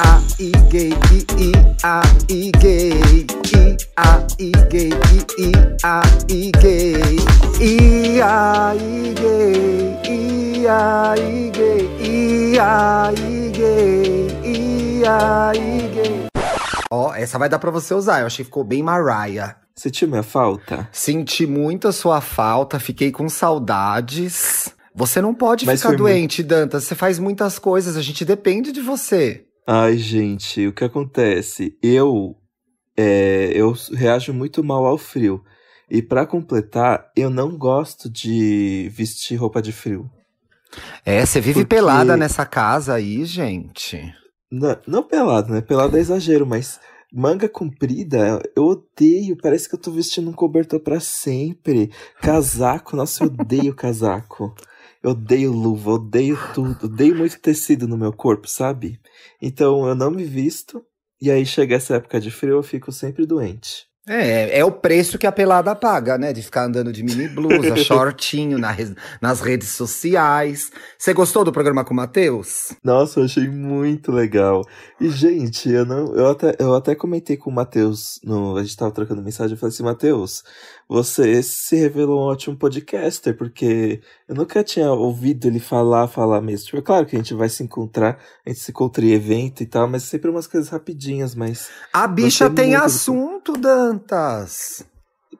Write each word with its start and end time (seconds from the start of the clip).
a, 0.00 0.22
i, 0.38 0.50
gay, 0.70 0.88
i, 0.88 1.26
i, 1.36 1.52
a, 1.84 2.02
i, 2.28 2.50
gay, 2.52 2.90
i, 3.52 3.76
a, 3.96 4.26
i, 4.38 4.50
gay, 4.70 4.88
i, 4.88 5.20
i, 5.38 5.52
a, 5.84 6.02
i, 6.28 6.50
gay, 6.52 7.16
i, 7.60 8.20
a, 8.22 8.74
i, 8.74 9.12
gay, 9.14 10.00
i, 10.08 10.66
a, 10.66 11.14
i, 11.18 11.50
gay, 11.50 11.88
i, 12.00 12.58
a, 12.58 13.12
i, 13.12 13.50
gay, 13.50 14.28
i, 14.42 15.04
a, 15.06 15.52
i, 15.54 15.88
gay. 15.94 16.26
Ó, 16.90 17.14
essa 17.14 17.38
vai 17.38 17.48
dar 17.48 17.58
pra 17.58 17.70
você 17.70 17.92
usar, 17.92 18.20
eu 18.20 18.26
achei 18.26 18.44
que 18.44 18.48
ficou 18.48 18.64
bem 18.64 18.82
Mariah. 18.82 19.56
Sentiu 19.74 20.08
minha 20.08 20.22
falta? 20.22 20.88
Senti 20.92 21.46
muito 21.46 21.88
a 21.88 21.92
sua 21.92 22.20
falta, 22.20 22.80
fiquei 22.80 23.12
com 23.12 23.28
saudades. 23.28 24.74
Você 24.94 25.20
não 25.20 25.34
pode 25.34 25.66
Mas 25.66 25.82
ficar 25.82 25.96
doente, 25.96 26.42
Dantas. 26.42 26.84
Você 26.84 26.94
faz 26.94 27.18
muitas 27.18 27.58
coisas, 27.58 27.96
a 27.96 28.02
gente 28.02 28.24
depende 28.24 28.72
de 28.72 28.80
você. 28.80 29.46
Ai, 29.66 29.96
gente, 29.98 30.66
o 30.66 30.72
que 30.72 30.84
acontece? 30.84 31.76
Eu, 31.82 32.36
é, 32.96 33.52
eu 33.54 33.74
reajo 33.92 34.32
muito 34.32 34.64
mal 34.64 34.84
ao 34.86 34.98
frio. 34.98 35.42
E 35.88 36.00
pra 36.00 36.26
completar, 36.26 37.10
eu 37.16 37.28
não 37.30 37.56
gosto 37.56 38.08
de 38.08 38.88
vestir 38.94 39.36
roupa 39.36 39.60
de 39.60 39.72
frio. 39.72 40.08
É, 41.04 41.24
você 41.24 41.40
vive 41.40 41.60
Porque- 41.60 41.74
pelada 41.76 42.16
nessa 42.16 42.46
casa 42.46 42.94
aí, 42.94 43.24
gente. 43.24 44.00
Não, 44.50 44.76
não 44.86 45.02
pelado, 45.02 45.52
né? 45.52 45.60
Pelado 45.60 45.96
é 45.96 46.00
exagero, 46.00 46.46
mas 46.46 46.80
manga 47.12 47.48
comprida, 47.48 48.40
eu 48.56 48.64
odeio. 48.66 49.36
Parece 49.40 49.68
que 49.68 49.74
eu 49.74 49.80
tô 49.80 49.90
vestindo 49.90 50.30
um 50.30 50.32
cobertor 50.32 50.78
pra 50.80 51.00
sempre. 51.00 51.90
Casaco, 52.20 52.96
nossa, 52.96 53.24
eu 53.24 53.28
odeio 53.28 53.74
casaco. 53.74 54.54
Eu 55.02 55.12
odeio 55.12 55.52
luva, 55.52 55.92
odeio 55.92 56.36
tudo. 56.54 56.86
Odeio 56.86 57.16
muito 57.16 57.40
tecido 57.40 57.88
no 57.88 57.96
meu 57.96 58.12
corpo, 58.12 58.46
sabe? 58.46 59.00
Então 59.40 59.86
eu 59.88 59.94
não 59.94 60.10
me 60.10 60.24
visto. 60.24 60.84
E 61.20 61.30
aí 61.30 61.44
chega 61.44 61.76
essa 61.76 61.96
época 61.96 62.20
de 62.20 62.30
frio, 62.30 62.56
eu 62.56 62.62
fico 62.62 62.92
sempre 62.92 63.26
doente. 63.26 63.89
É, 64.08 64.58
é 64.58 64.64
o 64.64 64.72
preço 64.72 65.18
que 65.18 65.26
a 65.26 65.30
pelada 65.32 65.74
paga, 65.76 66.16
né? 66.18 66.32
De 66.32 66.42
ficar 66.42 66.64
andando 66.64 66.92
de 66.92 67.02
mini 67.02 67.28
blusa, 67.28 67.76
shortinho 67.84 68.58
na 68.58 68.70
res- 68.70 68.94
nas 69.20 69.40
redes 69.40 69.68
sociais. 69.68 70.72
Você 70.98 71.12
gostou 71.12 71.44
do 71.44 71.52
programa 71.52 71.84
com 71.84 71.92
o 71.92 71.96
Matheus? 71.96 72.72
Nossa, 72.82 73.20
eu 73.20 73.24
achei 73.24 73.46
muito 73.48 74.10
legal. 74.10 74.64
E, 75.00 75.08
gente, 75.10 75.68
eu 75.70 75.84
não. 75.84 76.14
Eu 76.16 76.30
até, 76.30 76.56
eu 76.58 76.74
até 76.74 76.94
comentei 76.94 77.36
com 77.36 77.50
o 77.50 77.52
Matheus. 77.54 78.18
No, 78.24 78.56
a 78.56 78.62
gente 78.62 78.76
tava 78.76 78.90
trocando 78.90 79.22
mensagem. 79.22 79.52
Eu 79.54 79.58
falei 79.60 79.72
assim, 79.74 79.82
Matheus, 79.82 80.42
você 80.88 81.42
se 81.42 81.76
revelou 81.76 82.20
um 82.20 82.24
ótimo 82.24 82.56
podcaster, 82.56 83.36
porque 83.36 84.00
eu 84.26 84.34
nunca 84.34 84.64
tinha 84.64 84.90
ouvido 84.90 85.46
ele 85.46 85.60
falar, 85.60 86.08
falar 86.08 86.40
mesmo. 86.40 86.66
Tipo, 86.66 86.78
é 86.78 86.82
claro 86.82 87.06
que 87.06 87.14
a 87.14 87.18
gente 87.18 87.34
vai 87.34 87.48
se 87.48 87.62
encontrar, 87.62 88.18
a 88.44 88.48
gente 88.50 88.60
se 88.60 88.70
encontra 88.72 89.04
em 89.04 89.12
evento 89.12 89.62
e 89.62 89.66
tal, 89.66 89.86
mas 89.86 90.02
sempre 90.04 90.30
umas 90.30 90.46
coisas 90.46 90.68
rapidinhas, 90.70 91.34
mas. 91.34 91.68
A 91.92 92.06
bicha 92.08 92.48
tem 92.50 92.74
muito 93.12 93.52
do- 93.52 93.89
Dantas. 93.90 94.84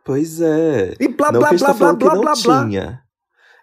Pois 0.05 0.41
é. 0.41 0.95
E 0.99 1.09
blá, 1.09 1.31
não 1.33 1.41
blá, 1.41 1.51
a 1.51 1.53
blá, 1.53 1.67
tá 1.69 1.75
blá, 1.75 1.93
blá, 1.95 2.11
blá, 2.17 2.33
blá. 2.43 2.65
tinha. 2.67 3.01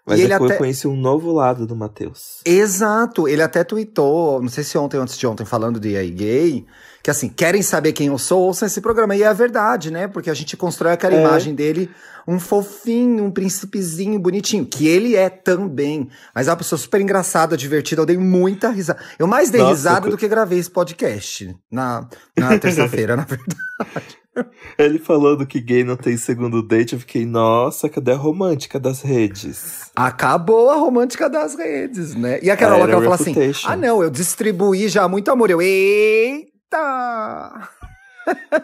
Mas 0.05 0.19
E 0.19 0.21
é 0.21 0.25
ele 0.25 0.33
eu 0.35 0.45
até- 0.45 0.55
conheci 0.55 0.87
um 0.87 0.95
novo 0.95 1.33
lado 1.33 1.67
do 1.67 1.75
Matheus. 1.75 2.39
Exato, 2.45 3.27
ele 3.27 3.41
até 3.41 3.61
tweetou, 3.65 4.41
não 4.41 4.47
sei 4.47 4.63
se 4.63 4.77
ontem 4.77 4.95
ou 4.95 5.03
antes 5.03 5.17
de 5.17 5.27
ontem, 5.27 5.45
falando 5.45 5.81
de 5.81 5.97
aí 5.97 6.09
gay, 6.09 6.65
que 7.03 7.09
assim, 7.11 7.27
querem 7.27 7.61
saber 7.61 7.91
quem 7.91 8.07
eu 8.07 8.17
sou, 8.17 8.41
ouçam 8.43 8.65
esse 8.67 8.79
programa. 8.79 9.17
E 9.17 9.23
é 9.23 9.33
verdade, 9.33 9.91
né? 9.91 10.07
Porque 10.07 10.29
a 10.29 10.33
gente 10.33 10.55
constrói 10.55 10.93
aquela 10.93 11.13
É. 11.15 11.21
imagem 11.21 11.53
dele, 11.53 11.91
um 12.25 12.39
fofinho, 12.39 13.25
um 13.25 13.31
príncipezinho, 13.31 14.17
bonitinho, 14.17 14.65
que 14.65 14.87
ele 14.87 15.13
é 15.17 15.29
também. 15.29 16.09
Mas 16.33 16.47
é 16.47 16.51
uma 16.51 16.57
pessoa 16.57 16.79
super 16.79 17.01
engraçada, 17.01 17.57
divertida, 17.57 18.01
eu 18.01 18.05
dei 18.05 18.17
muita 18.17 18.69
risada. 18.69 18.99
Eu 19.19 19.27
mais 19.27 19.49
dei 19.49 19.59
Nossa, 19.59 19.73
risada 19.73 20.09
do 20.09 20.17
que 20.17 20.27
gravei 20.29 20.59
esse 20.59 20.71
podcast 20.71 21.53
na, 21.69 22.07
na 22.37 22.57
terça-feira, 22.57 23.15
na 23.17 23.25
verdade. 23.25 24.17
Ele 24.77 24.99
falando 24.99 25.45
que 25.45 25.59
gay 25.59 25.83
não 25.83 25.95
tem 25.95 26.17
segundo 26.17 26.61
date, 26.61 26.93
eu 26.93 26.99
fiquei, 26.99 27.25
nossa, 27.25 27.89
cadê 27.89 28.11
a 28.11 28.15
romântica 28.15 28.79
das 28.79 29.01
redes? 29.01 29.91
Acabou 29.95 30.69
a 30.69 30.75
romântica 30.75 31.29
das 31.29 31.55
redes, 31.55 32.15
né? 32.15 32.39
E 32.41 32.49
a 32.49 32.57
Carol, 32.57 32.81
Era 32.81 32.91
ela 32.91 33.01
fala 33.01 33.15
assim: 33.15 33.35
ah, 33.65 33.75
não, 33.75 34.03
eu 34.03 34.09
distribuí 34.09 34.87
já 34.87 35.07
muito 35.07 35.31
amor. 35.31 35.49
Eu, 35.49 35.61
eita! 35.61 37.69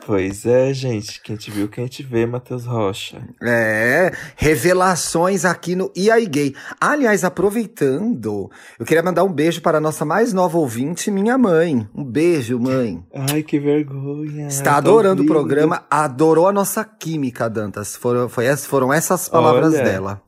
Pois 0.05 0.45
é, 0.45 0.73
gente. 0.73 1.21
Quem 1.21 1.35
te 1.35 1.49
viu, 1.49 1.69
quem 1.69 1.87
te 1.87 2.03
vê, 2.03 2.25
Matheus 2.25 2.65
Rocha. 2.65 3.21
É, 3.41 4.11
revelações 4.35 5.45
aqui 5.45 5.75
no 5.75 5.91
E 5.95 6.11
aí 6.11 6.25
Gay. 6.25 6.53
Aliás, 6.79 7.23
aproveitando, 7.23 8.49
eu 8.77 8.85
queria 8.85 9.03
mandar 9.03 9.23
um 9.23 9.31
beijo 9.31 9.61
para 9.61 9.77
a 9.77 9.81
nossa 9.81 10.03
mais 10.03 10.33
nova 10.33 10.57
ouvinte, 10.57 11.09
minha 11.09 11.37
mãe. 11.37 11.87
Um 11.95 12.03
beijo, 12.03 12.59
mãe. 12.59 13.03
Ai, 13.13 13.43
que 13.43 13.59
vergonha. 13.59 14.47
Está 14.47 14.73
Tá 14.73 14.77
adorando 14.77 15.23
o 15.23 15.25
programa, 15.25 15.85
adorou 15.89 16.47
a 16.47 16.51
nossa 16.51 16.83
química, 16.83 17.49
Dantas. 17.49 17.95
Foram, 17.95 18.27
foi 18.27 18.45
foram 18.57 18.91
essas 18.91 19.29
palavras 19.29 19.73
Olha. 19.73 19.83
dela. 19.83 20.21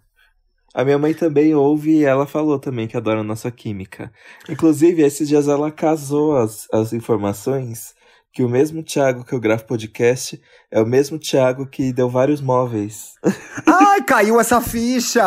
A 0.74 0.84
minha 0.84 1.00
mãe 1.00 1.14
também 1.14 1.56
ouve 1.56 2.00
e 2.00 2.04
ela 2.04 2.28
falou 2.28 2.60
também 2.60 2.88
que 2.88 2.98
adora 2.98 3.22
a 3.22 3.24
nossa 3.24 3.50
química. 3.50 4.12
Inclusive, 4.50 5.02
esses 5.02 5.28
dias 5.28 5.48
ela 5.48 5.72
casou 5.72 6.36
as, 6.36 6.68
as 6.72 6.92
informações 6.94 7.96
que 8.36 8.44
o 8.44 8.50
mesmo 8.50 8.84
Thiago 8.84 9.24
que 9.24 9.32
eu 9.32 9.40
gravo 9.40 9.64
podcast 9.64 10.42
é 10.70 10.82
o 10.82 10.86
mesmo 10.86 11.18
Thiago 11.18 11.66
que 11.66 11.94
deu 11.94 12.10
vários 12.10 12.42
móveis. 12.42 13.14
Ai, 13.66 14.04
caiu 14.04 14.38
essa 14.42 14.60
ficha! 14.60 15.22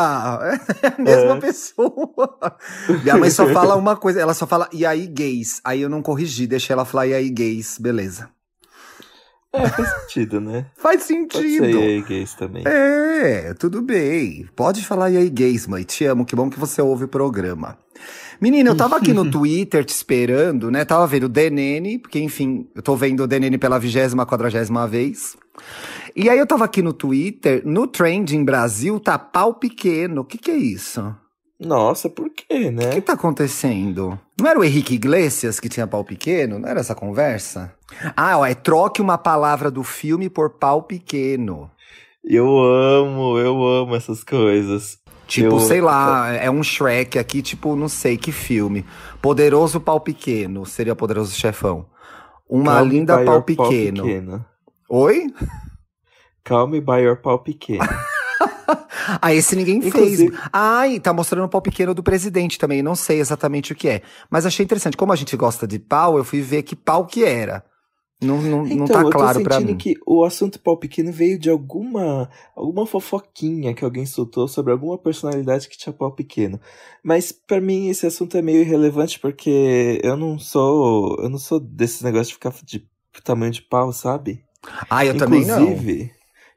É 0.82 0.88
a 0.88 1.02
mesma 1.02 1.36
É. 1.36 1.40
pessoa. 1.40 2.58
Minha 3.02 3.16
mãe 3.16 3.30
só 3.30 3.46
fala 3.48 3.74
uma 3.80 3.96
coisa, 3.96 4.20
ela 4.20 4.34
só 4.34 4.46
fala 4.46 4.68
e 4.74 4.84
aí 4.84 5.06
gays. 5.06 5.58
Aí 5.64 5.80
eu 5.80 5.88
não 5.88 6.02
corrigi, 6.02 6.46
deixei 6.46 6.74
ela 6.74 6.84
falar 6.84 7.06
e 7.06 7.14
aí 7.14 7.30
gays, 7.30 7.78
beleza. 7.78 8.28
É, 9.54 9.66
faz 9.66 9.88
sentido, 10.02 10.38
né? 10.42 10.66
Faz 10.76 10.96
Pode 10.96 11.04
sentido. 11.06 11.64
ser 11.64 11.70
e 11.74 11.82
aí, 11.82 12.02
gays 12.02 12.34
também. 12.34 12.62
É, 12.66 13.54
tudo 13.54 13.80
bem. 13.80 14.46
Pode 14.54 14.84
falar 14.84 15.10
e 15.10 15.16
aí, 15.16 15.30
gays, 15.30 15.66
mãe. 15.66 15.82
Te 15.82 16.04
amo, 16.04 16.26
que 16.26 16.36
bom 16.36 16.50
que 16.50 16.60
você 16.60 16.82
ouve 16.82 17.04
o 17.04 17.08
programa. 17.08 17.78
Menina, 18.40 18.70
eu 18.70 18.76
tava 18.76 18.96
aqui 18.96 19.12
no 19.12 19.28
Twitter 19.30 19.84
te 19.84 19.90
esperando, 19.90 20.70
né? 20.70 20.84
Tava 20.84 21.06
vendo 21.06 21.24
o 21.24 21.28
DNN, 21.28 21.98
porque 21.98 22.20
enfim, 22.20 22.68
eu 22.74 22.82
tô 22.82 22.94
vendo 22.94 23.24
o 23.24 23.26
DNN 23.26 23.58
pela 23.58 23.78
vigésima, 23.78 24.26
quadragésima 24.26 24.86
vez. 24.86 25.36
E 26.14 26.28
aí 26.28 26.38
eu 26.38 26.46
tava 26.46 26.64
aqui 26.64 26.82
no 26.82 26.92
Twitter, 26.92 27.62
no 27.64 27.86
Trending 27.86 28.44
Brasil 28.44 29.00
tá 29.00 29.18
pau 29.18 29.54
pequeno. 29.54 30.22
O 30.22 30.24
que 30.24 30.38
que 30.38 30.50
é 30.50 30.56
isso? 30.56 31.14
Nossa, 31.60 32.08
por 32.08 32.30
quê, 32.30 32.68
O 32.68 32.70
né? 32.70 32.90
que 32.90 33.00
tá 33.00 33.14
acontecendo? 33.14 34.18
Não 34.40 34.48
era 34.48 34.60
o 34.60 34.64
Henrique 34.64 34.94
Iglesias 34.94 35.58
que 35.58 35.68
tinha 35.68 35.88
pau 35.88 36.04
pequeno? 36.04 36.56
Não 36.60 36.68
era 36.68 36.78
essa 36.78 36.94
conversa? 36.94 37.74
Ah, 38.16 38.38
ó, 38.38 38.46
é 38.46 38.54
troque 38.54 39.02
uma 39.02 39.18
palavra 39.18 39.68
do 39.68 39.82
filme 39.82 40.30
por 40.30 40.50
pau 40.50 40.84
pequeno. 40.84 41.68
Eu 42.22 42.46
amo, 42.46 43.38
eu 43.38 43.66
amo 43.66 43.96
essas 43.96 44.22
coisas. 44.22 44.98
Tipo, 45.28 45.56
Eu- 45.56 45.60
sei 45.60 45.80
lá, 45.82 46.32
é 46.32 46.50
um 46.50 46.62
Shrek 46.62 47.18
aqui, 47.18 47.42
tipo, 47.42 47.76
não 47.76 47.86
sei 47.88 48.16
que 48.16 48.32
filme. 48.32 48.84
Poderoso 49.22 49.78
Pau 49.78 50.00
Pequeno, 50.00 50.64
seria 50.64 50.96
Poderoso 50.96 51.32
Chefão. 51.34 51.86
Uma 52.48 52.76
Calm 52.76 52.88
linda 52.88 53.14
pau 53.22 53.34
your 53.34 53.42
pequeno. 53.42 54.02
pequeno. 54.02 54.44
Oi? 54.88 55.26
Calm 56.44 56.70
me 56.70 56.80
by 56.80 57.02
your 57.02 57.16
pau 57.20 57.38
pequeno. 57.38 57.84
Ah, 59.22 59.32
esse 59.32 59.56
ninguém 59.56 59.76
Inclusive- 59.78 60.28
fez. 60.36 60.48
Ai, 60.52 61.00
tá 61.00 61.14
mostrando 61.14 61.46
o 61.46 61.48
pau 61.48 61.62
pequeno 61.62 61.94
do 61.94 62.02
presidente 62.02 62.58
também, 62.58 62.82
não 62.82 62.94
sei 62.94 63.18
exatamente 63.20 63.72
o 63.72 63.74
que 63.74 63.88
é. 63.88 64.02
Mas 64.30 64.44
achei 64.44 64.62
interessante, 64.64 64.98
como 64.98 65.10
a 65.12 65.16
gente 65.16 65.34
gosta 65.34 65.66
de 65.66 65.78
pau, 65.78 66.18
eu 66.18 66.24
fui 66.24 66.42
ver 66.42 66.62
que 66.62 66.76
pau 66.76 67.06
que 67.06 67.24
era. 67.24 67.64
Não, 68.20 68.42
não, 68.42 68.64
não 68.64 68.84
Então, 68.84 68.86
tá 68.86 69.02
eu 69.02 69.10
claro 69.10 69.38
sentindo 69.38 69.72
mim. 69.72 69.76
que 69.76 69.94
o 70.06 70.24
assunto 70.24 70.58
pau 70.58 70.76
pequeno 70.76 71.12
veio 71.12 71.38
de 71.38 71.48
alguma 71.48 72.28
alguma 72.56 72.84
fofoquinha 72.84 73.72
que 73.74 73.84
alguém 73.84 74.06
soltou 74.06 74.48
sobre 74.48 74.72
alguma 74.72 74.98
personalidade 74.98 75.68
que 75.68 75.78
tinha 75.78 75.92
pau 75.92 76.10
pequeno. 76.12 76.60
Mas 77.02 77.30
pra 77.30 77.60
mim 77.60 77.88
esse 77.88 78.06
assunto 78.06 78.36
é 78.36 78.42
meio 78.42 78.60
irrelevante 78.62 79.20
porque 79.20 80.00
eu 80.02 80.16
não 80.16 80.38
sou 80.38 81.16
eu 81.20 81.28
não 81.28 81.38
sou 81.38 81.60
desses 81.60 82.02
negócios 82.02 82.28
de 82.28 82.34
ficar 82.34 82.52
de 82.64 82.88
tamanho 83.24 83.52
de 83.52 83.62
pau, 83.62 83.92
sabe? 83.92 84.42
Ah, 84.90 85.04
eu 85.04 85.16
também 85.16 85.44
não. 85.44 85.62
inclusive, 85.62 86.10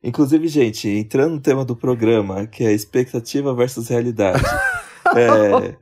inclusive, 0.03 0.47
gente, 0.47 0.87
entrando 0.89 1.35
no 1.35 1.41
tema 1.41 1.63
do 1.63 1.75
programa, 1.75 2.47
que 2.47 2.63
é 2.63 2.71
expectativa 2.71 3.53
versus 3.53 3.87
realidade. 3.87 4.41
é, 5.15 5.75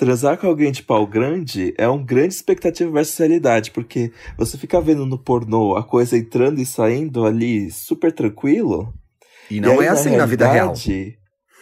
transar 0.00 0.38
com 0.38 0.46
alguém 0.46 0.72
de 0.72 0.82
pau 0.82 1.06
grande 1.06 1.74
é 1.76 1.86
um 1.86 2.02
grande 2.02 2.32
expectativa 2.32 2.90
versus 2.90 3.18
realidade, 3.18 3.70
porque 3.70 4.10
você 4.38 4.56
fica 4.56 4.80
vendo 4.80 5.04
no 5.04 5.18
pornô 5.18 5.76
a 5.76 5.84
coisa 5.84 6.16
entrando 6.16 6.58
e 6.58 6.64
saindo 6.64 7.26
ali 7.26 7.70
super 7.70 8.10
tranquilo. 8.10 8.94
E 9.50 9.60
não 9.60 9.78
aí, 9.78 9.86
é 9.86 9.90
assim 9.90 10.16
na 10.16 10.24
vida 10.24 10.50
real. 10.50 10.74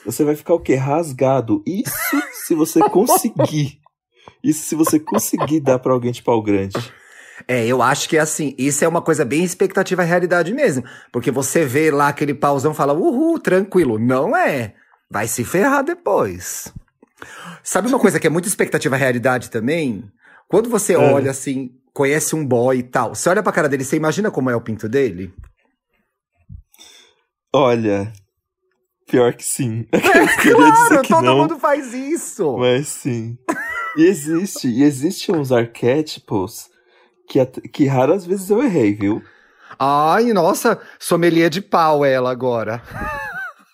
Você 0.05 0.23
vai 0.23 0.37
ficar 0.37 0.55
o 0.55 0.61
quê? 0.61 0.77
Rasgado. 0.77 1.65
Isso 1.67 2.23
se 2.47 2.55
você 2.55 2.79
conseguir. 2.91 3.81
Isso 4.45 4.67
se 4.67 4.77
você 4.77 5.01
conseguir 5.01 5.59
dar 5.59 5.81
pra 5.81 5.93
alguém 5.93 6.13
de 6.13 6.23
pau 6.23 6.41
grande. 6.41 6.79
É, 7.49 7.67
eu 7.67 7.83
acho 7.83 8.09
que 8.09 8.17
é 8.17 8.21
assim, 8.21 8.55
isso 8.57 8.85
é 8.85 8.89
uma 8.89 9.03
coisa 9.03 9.25
bem 9.25 9.43
expectativa 9.43 10.05
e 10.05 10.07
realidade 10.07 10.55
mesmo. 10.55 10.85
Porque 11.13 11.33
você 11.33 11.65
vê 11.65 11.91
lá 11.91 12.07
aquele 12.07 12.35
pauzão 12.35 12.71
e 12.71 12.77
fala, 12.77 12.93
uhul, 12.93 13.41
tranquilo. 13.41 13.99
Não 13.99 14.37
é. 14.37 14.75
Vai 15.11 15.27
se 15.27 15.43
ferrar 15.43 15.83
depois. 15.83 16.73
Sabe 17.63 17.89
uma 17.89 17.99
coisa 17.99 18.19
que 18.21 18.27
é 18.27 18.31
muito 18.31 18.47
expectativa 18.49 18.97
realidade 18.97 19.51
também? 19.51 20.05
Quando 20.49 20.71
você 20.71 20.95
É. 20.95 20.99
olha 20.99 21.31
assim, 21.31 21.71
conhece 21.93 22.35
um 22.37 22.47
boy 22.47 22.79
e 22.79 22.83
tal. 22.83 23.15
Você 23.15 23.29
olha 23.29 23.43
pra 23.43 23.53
cara 23.53 23.69
dele, 23.69 23.85
você 23.85 23.97
imagina 23.97 24.31
como 24.31 24.51
é 24.51 24.57
o 24.57 24.61
pinto 24.61 24.89
dele? 24.89 25.33
Olha, 27.53 28.13
pior 29.11 29.35
que 29.35 29.45
sim. 29.45 29.87
É, 29.93 30.27
claro, 30.43 31.03
todo 31.09 31.25
não, 31.25 31.37
mundo 31.39 31.59
faz 31.59 31.93
isso. 31.95 32.57
Mas 32.59 32.89
sim. 32.89 33.37
E 33.97 34.05
existe, 34.05 34.69
e 34.69 34.83
existem 34.83 35.35
uns 35.35 35.51
arquétipos 35.51 36.69
que, 37.29 37.45
que 37.47 37.87
raras 37.87 38.25
vezes 38.25 38.49
eu 38.51 38.63
errei, 38.63 38.95
viu? 38.95 39.23
Ai, 39.79 40.33
nossa, 40.33 40.81
sommelier 40.99 41.51
de 41.51 41.61
pau 41.61 42.05
ela 42.05 42.31
agora. 42.31 42.83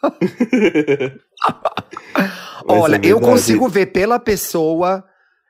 Olha, 2.67 2.97
é 2.97 3.01
eu 3.03 3.21
consigo 3.21 3.69
ver 3.69 3.87
pela 3.87 4.19
pessoa, 4.19 5.05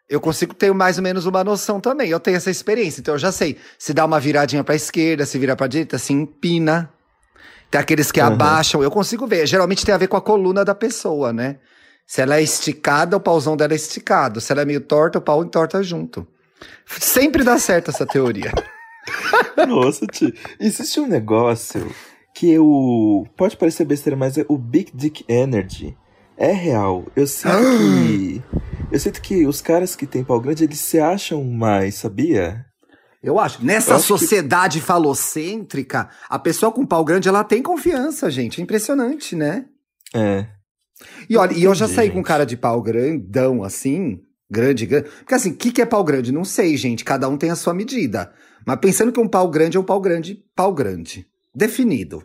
eu 0.09 0.21
consigo 0.21 0.55
ter 0.55 0.73
mais 0.73 0.99
ou 0.99 1.03
menos 1.03 1.27
uma 1.27 1.45
noção 1.45 1.81
também. 1.81 2.11
Eu 2.11 2.21
tenho 2.21 2.37
essa 2.37 2.51
experiência, 2.51 3.01
então 3.01 3.15
eu 3.15 3.19
já 3.19 3.33
sei. 3.33 3.57
Se 3.79 3.95
dá 3.95 4.05
uma 4.05 4.21
viradinha 4.21 4.65
pra 4.65 4.75
esquerda, 4.75 5.25
se 5.25 5.39
vira 5.39 5.57
pra 5.57 5.67
direita, 5.67 5.99
se 5.99 6.13
empina. 6.13 6.91
Tem 7.71 7.81
aqueles 7.81 8.13
que 8.13 8.21
uhum. 8.21 8.27
abaixam, 8.27 8.83
eu 8.83 8.91
consigo 8.91 9.27
ver. 9.27 9.47
Geralmente 9.47 9.85
tem 9.85 9.95
a 9.95 9.99
ver 9.99 10.09
com 10.09 10.17
a 10.17 10.23
coluna 10.23 10.65
da 10.65 10.75
pessoa, 10.75 11.33
né? 11.33 11.59
Se 12.07 12.21
ela 12.21 12.37
é 12.37 12.43
esticada, 12.43 13.17
o 13.17 13.21
pauzão 13.21 13.57
dela 13.57 13.73
é 13.73 13.77
esticado. 13.77 14.41
Se 14.41 14.53
ela 14.53 14.63
é 14.63 14.65
meio 14.65 14.81
torta, 14.81 15.19
o 15.19 15.23
pau 15.23 15.43
entorta 15.43 15.83
junto. 15.83 16.27
Sempre 16.87 17.43
dá 17.43 17.59
certo 17.59 17.91
essa 17.91 18.07
teoria. 18.07 18.53
Nossa, 19.67 20.07
tio. 20.07 20.33
Existe 20.61 21.01
um 21.01 21.07
negócio 21.07 21.91
que 22.35 22.59
o. 22.59 23.27
Pode 23.37 23.57
parecer 23.57 23.85
besteira, 23.85 24.17
mas 24.17 24.37
é 24.37 24.45
o 24.49 24.59
Big 24.59 24.93
Dick 24.95 25.25
Energy. 25.29 25.97
É 26.37 26.53
real. 26.53 27.07
Eu 27.15 27.27
sinto 27.27 27.55
que. 27.59 28.43
Eu 28.93 29.01
sinto 29.01 29.21
que 29.23 29.45
os 29.45 29.61
caras 29.61 29.97
que 29.97 30.07
têm 30.07 30.23
pau 30.23 30.41
grande, 30.41 30.63
eles 30.63 30.79
se 30.79 31.01
acham 31.01 31.43
mais, 31.43 31.97
sabia? 31.97 32.65
Eu 33.21 33.41
acho. 33.41 33.65
Nessa 33.65 33.93
eu 33.93 33.97
acho 33.97 34.07
sociedade 34.07 34.79
que... 34.79 34.87
falocêntrica, 34.87 36.09
a 36.29 36.39
pessoa 36.39 36.71
com 36.71 36.87
pau 36.87 37.05
grande, 37.05 37.29
ela 37.29 37.43
tem 37.43 37.61
confiança, 37.61 38.31
gente. 38.31 38.61
É 38.61 38.63
impressionante, 38.63 39.35
né? 39.35 39.65
É. 40.15 40.47
E 41.29 41.37
olha, 41.37 41.55
e 41.55 41.65
eu 41.65 41.75
já 41.75 41.89
saí 41.89 42.07
gente. 42.07 42.15
com 42.15 42.23
cara 42.23 42.45
de 42.45 42.57
pau 42.57 42.81
grandão, 42.81 43.65
assim. 43.65 44.21
Grande, 44.49 44.87
grande. 44.87 45.09
Porque 45.09 45.35
assim, 45.35 45.51
o 45.51 45.57
que, 45.57 45.73
que 45.73 45.83
é 45.83 45.87
pau 45.87 46.05
grande? 46.05 46.31
Não 46.31 46.45
sei, 46.45 46.77
gente. 46.77 47.05
Cada 47.05 47.29
um 47.29 47.37
tem 47.37 47.51
a 47.51 47.57
sua 47.57 47.75
medida. 47.75 48.33
Mas 48.67 48.79
pensando 48.79 49.11
que 49.11 49.19
um 49.19 49.29
pau 49.29 49.49
grande 49.49 49.77
é 49.77 49.81
um 49.81 49.85
pau 49.85 50.01
grande, 50.01 50.39
pau 50.55 50.73
grande. 50.73 51.27
Definido. 51.55 52.23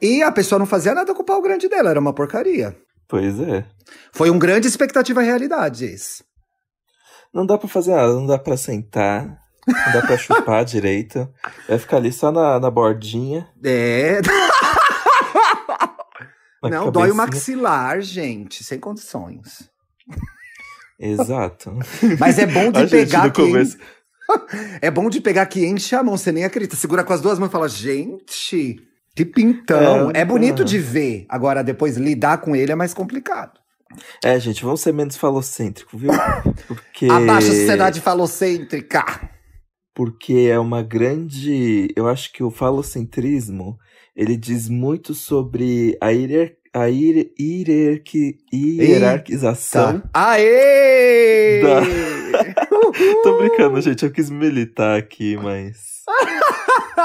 E 0.00 0.22
a 0.22 0.32
pessoa 0.32 0.58
não 0.58 0.66
fazia 0.66 0.94
nada 0.94 1.14
com 1.14 1.22
o 1.22 1.26
pau 1.26 1.40
grande 1.40 1.68
dela, 1.68 1.90
era 1.90 2.00
uma 2.00 2.14
porcaria. 2.14 2.76
Pois 3.10 3.40
é. 3.40 3.66
Foi 4.12 4.30
um 4.30 4.38
grande 4.38 4.68
expectativa 4.68 5.20
realidade 5.20 5.84
esse. 5.84 6.22
Não 7.34 7.44
dá 7.44 7.58
para 7.58 7.68
fazer 7.68 7.90
nada, 7.90 8.14
não 8.14 8.24
dá 8.24 8.38
para 8.38 8.56
sentar, 8.56 9.36
não 9.66 9.92
dá 9.92 10.02
pra 10.02 10.16
chupar 10.16 10.64
direito. 10.64 11.28
Vai 11.68 11.78
ficar 11.78 11.96
ali 11.96 12.12
só 12.12 12.30
na, 12.30 12.60
na 12.60 12.70
bordinha. 12.70 13.48
É. 13.64 14.20
não, 16.62 16.92
dói 16.92 17.10
o 17.10 17.14
maxilar, 17.14 18.00
gente, 18.00 18.62
sem 18.62 18.78
condições. 18.78 19.68
Exato. 20.98 21.76
Mas 22.18 22.38
é 22.38 22.46
bom 22.46 22.70
de 22.74 22.82
a 22.82 22.88
pegar 22.88 23.30
quem... 23.32 23.50
Começo... 23.50 23.76
é 24.80 24.90
bom 24.90 25.10
de 25.10 25.20
pegar 25.20 25.46
que 25.46 25.66
enche 25.66 25.96
a 25.96 26.02
mão, 26.02 26.16
você 26.16 26.30
nem 26.30 26.44
acredita. 26.44 26.76
Segura 26.76 27.02
com 27.02 27.12
as 27.12 27.20
duas 27.20 27.40
mãos 27.40 27.48
e 27.48 27.52
fala, 27.52 27.68
gente, 27.68 28.76
que 29.20 29.24
pintão. 29.24 30.10
É, 30.10 30.20
é 30.20 30.24
bonito 30.24 30.62
é. 30.62 30.64
de 30.64 30.78
ver. 30.78 31.26
Agora, 31.28 31.62
depois 31.62 31.96
lidar 31.96 32.38
com 32.38 32.56
ele 32.56 32.72
é 32.72 32.74
mais 32.74 32.94
complicado. 32.94 33.58
É, 34.24 34.38
gente, 34.38 34.64
vamos 34.64 34.80
ser 34.80 34.92
menos 34.92 35.16
falocêntrico, 35.16 35.98
viu? 35.98 36.10
Porque... 36.66 37.06
Abaixa 37.06 37.48
a 37.48 37.54
sociedade 37.54 38.00
falocêntrica. 38.00 39.04
Porque 39.94 40.48
é 40.50 40.58
uma 40.58 40.82
grande. 40.82 41.92
Eu 41.96 42.08
acho 42.08 42.32
que 42.32 42.42
o 42.42 42.50
falocentrismo 42.50 43.76
ele 44.16 44.36
diz 44.36 44.68
muito 44.68 45.12
sobre 45.12 45.98
a 46.00 46.06
a 46.72 46.88
hier 46.88 47.26
hierarqui 47.38 48.38
hierarquização. 48.52 49.96
Eita. 49.96 50.10
Aê! 50.14 51.62
Da... 51.62 52.60
Tô 53.22 53.38
brincando, 53.38 53.80
gente. 53.80 54.04
Eu 54.04 54.10
quis 54.10 54.30
militar 54.30 54.98
aqui, 54.98 55.36
mas. 55.36 56.04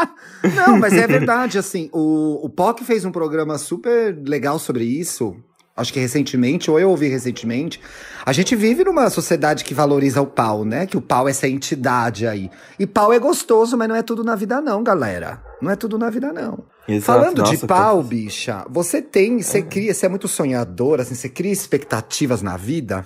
Não, 0.55 0.77
mas 0.77 0.93
é 0.93 1.05
verdade, 1.07 1.57
assim. 1.57 1.89
O, 1.91 2.45
o 2.45 2.49
POC 2.49 2.83
fez 2.83 3.05
um 3.05 3.11
programa 3.11 3.57
super 3.57 4.15
legal 4.25 4.59
sobre 4.59 4.83
isso. 4.83 5.35
Acho 5.77 5.91
que 5.91 5.99
recentemente, 5.99 6.71
ou 6.71 6.79
eu 6.79 6.89
ouvi 6.89 7.09
recentemente. 7.09 7.81
A 8.25 8.31
gente 8.31 8.55
vive 8.55 8.85
numa 8.85 9.09
sociedade 9.09 9.65
que 9.65 9.73
valoriza 9.73 10.21
o 10.21 10.25
pau, 10.25 10.63
né? 10.63 10.85
Que 10.85 10.95
o 10.95 11.01
pau 11.01 11.27
é 11.27 11.31
essa 11.31 11.49
entidade 11.49 12.25
aí. 12.25 12.49
E 12.79 12.87
pau 12.87 13.11
é 13.11 13.19
gostoso, 13.19 13.77
mas 13.77 13.89
não 13.89 13.95
é 13.95 14.01
tudo 14.01 14.23
na 14.23 14.35
vida, 14.35 14.61
não, 14.61 14.81
galera. 14.81 15.41
Não 15.61 15.69
é 15.69 15.75
tudo 15.75 15.97
na 15.97 16.09
vida, 16.09 16.31
não. 16.31 16.63
Exato. 16.87 17.05
Falando 17.05 17.39
Nossa, 17.39 17.57
de 17.57 17.67
pau, 17.67 18.01
que... 18.01 18.09
bicha, 18.09 18.65
você 18.69 19.01
tem, 19.01 19.41
você 19.41 19.61
cria, 19.61 19.93
você 19.93 20.05
é 20.05 20.09
muito 20.09 20.29
sonhadora, 20.29 21.01
assim, 21.01 21.15
você 21.15 21.27
cria 21.27 21.51
expectativas 21.51 22.41
na 22.41 22.55
vida? 22.55 23.03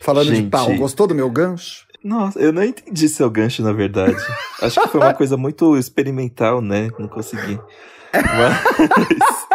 Falando 0.00 0.28
Gente, 0.28 0.44
de 0.44 0.50
pau, 0.50 0.74
gostou 0.74 1.06
do 1.06 1.14
meu 1.14 1.30
gancho? 1.30 1.86
Nossa, 2.04 2.38
eu 2.38 2.52
não 2.52 2.62
entendi 2.62 3.08
seu 3.08 3.30
gancho, 3.30 3.62
na 3.62 3.72
verdade. 3.72 4.16
Acho 4.60 4.80
que 4.80 4.88
foi 4.88 5.00
uma 5.00 5.14
coisa 5.14 5.36
muito 5.36 5.76
experimental, 5.76 6.60
né? 6.60 6.88
Não 6.98 7.08
consegui. 7.08 7.58
Mas, 8.12 9.46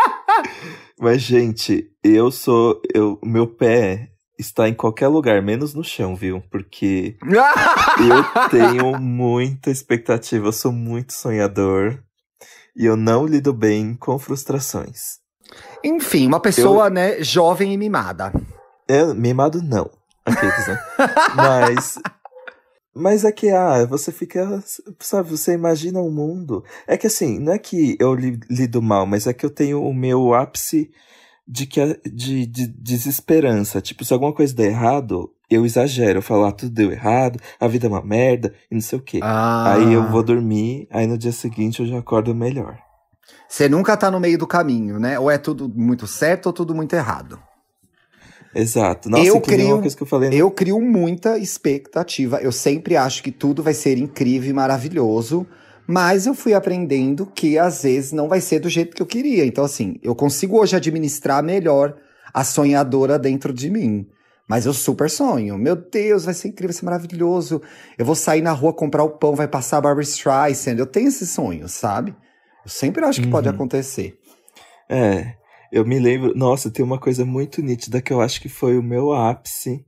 mas 1.00 1.22
gente, 1.22 1.90
eu 2.04 2.32
sou. 2.32 2.82
Eu, 2.94 3.20
meu 3.24 3.48
pé 3.48 4.10
está 4.40 4.70
em 4.70 4.74
qualquer 4.74 5.08
lugar, 5.08 5.42
menos 5.42 5.74
no 5.74 5.84
chão, 5.84 6.16
viu? 6.16 6.42
Porque 6.50 7.18
eu 7.26 8.50
tenho 8.50 9.00
muita 9.00 9.72
expectativa, 9.72 10.48
eu 10.48 10.54
sou 10.54 10.72
muito 10.72 11.14
sonhador 11.14 12.00
e 12.76 12.86
eu 12.86 12.96
não 12.96 13.26
lido 13.26 13.52
bem 13.52 13.96
com 13.96 14.18
frustrações. 14.20 15.18
Enfim, 15.84 16.28
uma 16.28 16.40
pessoa, 16.40 16.86
eu... 16.86 16.92
né, 16.92 17.24
jovem 17.24 17.74
e 17.74 17.78
mimada. 17.78 18.32
É, 18.88 19.06
mimado 19.14 19.62
não. 19.62 19.90
Aqueles, 20.26 20.68
né? 20.68 20.80
Mas. 21.36 21.98
Mas 22.98 23.24
é 23.24 23.32
que, 23.32 23.50
ah, 23.50 23.86
você 23.86 24.12
fica. 24.12 24.64
Sabe, 25.00 25.30
você 25.30 25.54
imagina 25.54 26.00
um 26.00 26.12
mundo. 26.12 26.64
É 26.88 26.98
que 26.98 27.08
assim, 27.08 27.40
não 27.40 27.54
é 27.54 27.60
que 27.60 27.96
eu 28.00 28.14
lido 28.14 28.82
mal, 28.82 29.06
mas 29.06 29.28
é 29.28 29.34
que 29.34 29.46
eu 29.46 29.50
tenho 29.50 29.82
o 29.84 29.94
meu 29.94 30.34
ápice 30.34 30.90
de, 31.48 31.66
que, 31.66 31.80
de, 32.06 32.46
de 32.46 32.68
desesperança. 32.68 33.80
Tipo, 33.80 34.04
se 34.04 34.14
alguma 34.14 34.34
coisa 34.34 34.54
der 34.54 34.72
errado, 34.72 35.32
eu 35.50 35.66
exagero, 35.66 36.20
eu 36.20 36.24
falo, 36.24 36.46
ah, 36.46 36.52
tudo 36.52 36.72
deu 36.72 36.92
errado, 36.92 37.40
a 37.60 37.68
vida 37.68 37.88
é 37.88 37.90
uma 37.90 38.04
merda, 38.04 38.54
e 38.70 38.76
não 38.76 38.82
sei 38.82 39.00
o 39.00 39.02
quê. 39.02 39.20
Ah. 39.22 39.74
Aí 39.74 39.94
eu 39.94 40.10
vou 40.10 40.22
dormir, 40.24 40.88
aí 40.92 41.08
no 41.08 41.18
dia 41.18 41.32
seguinte 41.32 41.80
eu 41.80 41.86
já 41.86 42.00
acordo 42.00 42.36
melhor. 42.36 42.78
Você 43.48 43.70
nunca 43.70 43.96
tá 43.96 44.12
no 44.12 44.20
meio 44.20 44.38
do 44.38 44.46
caminho, 44.46 45.00
né? 45.00 45.18
Ou 45.18 45.32
é 45.32 45.38
tudo 45.38 45.70
muito 45.70 46.06
certo 46.06 46.48
ou 46.48 46.54
tudo 46.54 46.76
muito 46.76 46.94
errado. 46.94 47.40
Exato. 48.54 49.10
Nossa, 49.10 49.26
eu 49.26 49.40
crio, 49.40 49.82
que 49.82 50.02
eu, 50.02 50.08
falei... 50.08 50.30
eu 50.34 50.50
crio 50.50 50.82
muita 50.82 51.38
expectativa. 51.38 52.40
Eu 52.42 52.52
sempre 52.52 52.96
acho 52.96 53.22
que 53.22 53.32
tudo 53.32 53.62
vai 53.62 53.74
ser 53.74 53.98
incrível 53.98 54.50
e 54.50 54.54
maravilhoso. 54.54 55.46
Mas 55.88 56.26
eu 56.26 56.34
fui 56.34 56.54
aprendendo 56.54 57.26
que 57.26 57.58
às 57.58 57.84
vezes 57.84 58.12
não 58.12 58.28
vai 58.28 58.42
ser 58.42 58.60
do 58.60 58.68
jeito 58.68 58.96
que 58.96 59.02
eu 59.02 59.06
queria. 59.06 59.46
Então, 59.46 59.64
assim, 59.64 59.98
eu 60.04 60.14
consigo 60.14 60.60
hoje 60.60 60.76
administrar 60.76 61.42
melhor 61.42 61.96
a 62.34 62.44
sonhadora 62.44 63.18
dentro 63.18 63.54
de 63.54 63.70
mim. 63.70 64.06
Mas 64.48 64.66
eu 64.66 64.74
super 64.74 65.10
sonho. 65.10 65.58
Meu 65.58 65.76
Deus, 65.76 66.26
vai 66.26 66.34
ser 66.34 66.50
incrível, 66.50 66.74
vai 66.74 66.80
ser 66.80 66.86
maravilhoso. 66.86 67.62
Eu 67.98 68.06
vou 68.06 68.16
sair 68.16 68.42
na 68.42 68.52
rua 68.52 68.74
comprar 68.74 69.04
o 69.04 69.12
pão, 69.12 69.36
vai 69.36 69.48
passar 69.48 69.78
a 69.78 69.82
Barbara 69.82 70.04
Streisand. 70.04 70.78
Eu 70.78 70.86
tenho 70.86 71.08
esses 71.08 71.30
sonhos, 71.30 71.74
sabe? 71.74 72.16
Eu 72.66 72.70
sempre 72.70 73.04
acho 73.06 73.20
que 73.20 73.26
uhum. 73.26 73.32
pode 73.32 73.50
acontecer. 73.50 74.18
É, 74.90 75.34
eu 75.78 75.86
me 75.86 76.00
lembro. 76.00 76.34
Nossa, 76.36 76.72
tem 76.72 76.84
uma 76.84 76.98
coisa 76.98 77.24
muito 77.24 77.62
nítida 77.62 78.02
que 78.02 78.12
eu 78.12 78.20
acho 78.20 78.42
que 78.42 78.50
foi 78.50 78.78
o 78.78 78.84
meu 78.84 79.14
ápice 79.14 79.86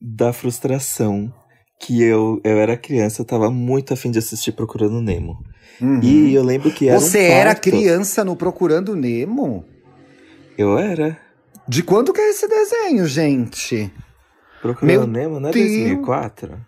da 0.00 0.32
frustração. 0.32 1.32
Que 1.80 2.02
eu, 2.02 2.40
eu 2.44 2.58
era 2.58 2.76
criança, 2.76 3.22
eu 3.22 3.26
tava 3.26 3.50
muito 3.50 3.92
afim 3.92 4.10
de 4.10 4.18
assistir 4.18 4.52
Procurando 4.52 5.00
Nemo. 5.00 5.42
Uhum. 5.80 6.00
E 6.00 6.32
eu 6.32 6.44
lembro 6.44 6.70
que 6.70 6.88
era. 6.88 7.00
Você 7.00 7.18
um 7.18 7.32
era 7.32 7.54
criança 7.54 8.24
no 8.24 8.36
Procurando 8.36 8.94
Nemo? 8.94 9.64
Eu 10.56 10.78
era. 10.78 11.18
De 11.66 11.82
quando 11.82 12.12
que 12.12 12.20
é 12.20 12.30
esse 12.30 12.46
desenho, 12.46 13.06
gente? 13.06 13.90
Procurando 14.60 14.86
Meu 14.86 15.06
Nemo, 15.06 15.40
não 15.40 15.48
é 15.48 15.52
Deus. 15.52 15.66
2004? 15.66 16.66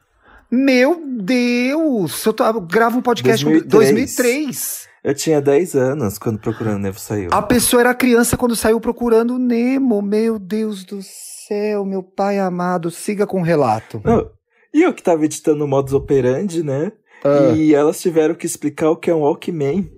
Meu 0.51 1.01
Deus! 1.07 2.25
Eu, 2.25 2.33
tô, 2.33 2.45
eu 2.45 2.61
gravo 2.61 2.99
um 2.99 3.03
podcast 3.03 3.45
2003. 3.45 3.71
2003. 3.71 4.84
Eu 5.05 5.15
tinha 5.15 5.39
10 5.39 5.75
anos 5.75 6.19
quando 6.19 6.39
Procurando 6.39 6.79
Nemo 6.79 6.99
saiu. 6.99 7.29
A 7.31 7.43
pessoa 7.43 7.81
era 7.81 7.95
criança 7.95 8.39
quando 8.39 8.57
saiu 8.57 8.81
Procurando 8.81 9.39
Nemo. 9.39 10.01
Meu 10.01 10.39
Deus 10.39 10.83
do 10.83 11.01
céu, 11.03 11.85
meu 11.85 12.03
pai 12.03 12.39
amado, 12.39 12.91
siga 12.91 13.27
com 13.27 13.41
o 13.41 13.45
relato. 13.45 14.01
Não, 14.03 14.31
e 14.73 14.83
eu 14.83 14.95
que 14.95 15.03
tava 15.03 15.25
editando 15.27 15.63
o 15.63 15.69
modus 15.69 15.93
operandi, 15.93 16.63
né? 16.63 16.91
Ah. 17.23 17.53
E 17.55 17.75
elas 17.75 18.01
tiveram 18.01 18.35
que 18.35 18.47
explicar 18.47 18.91
o 18.91 18.97
que 18.97 19.11
é 19.11 19.15
um 19.15 19.21
Walkman. 19.21 19.91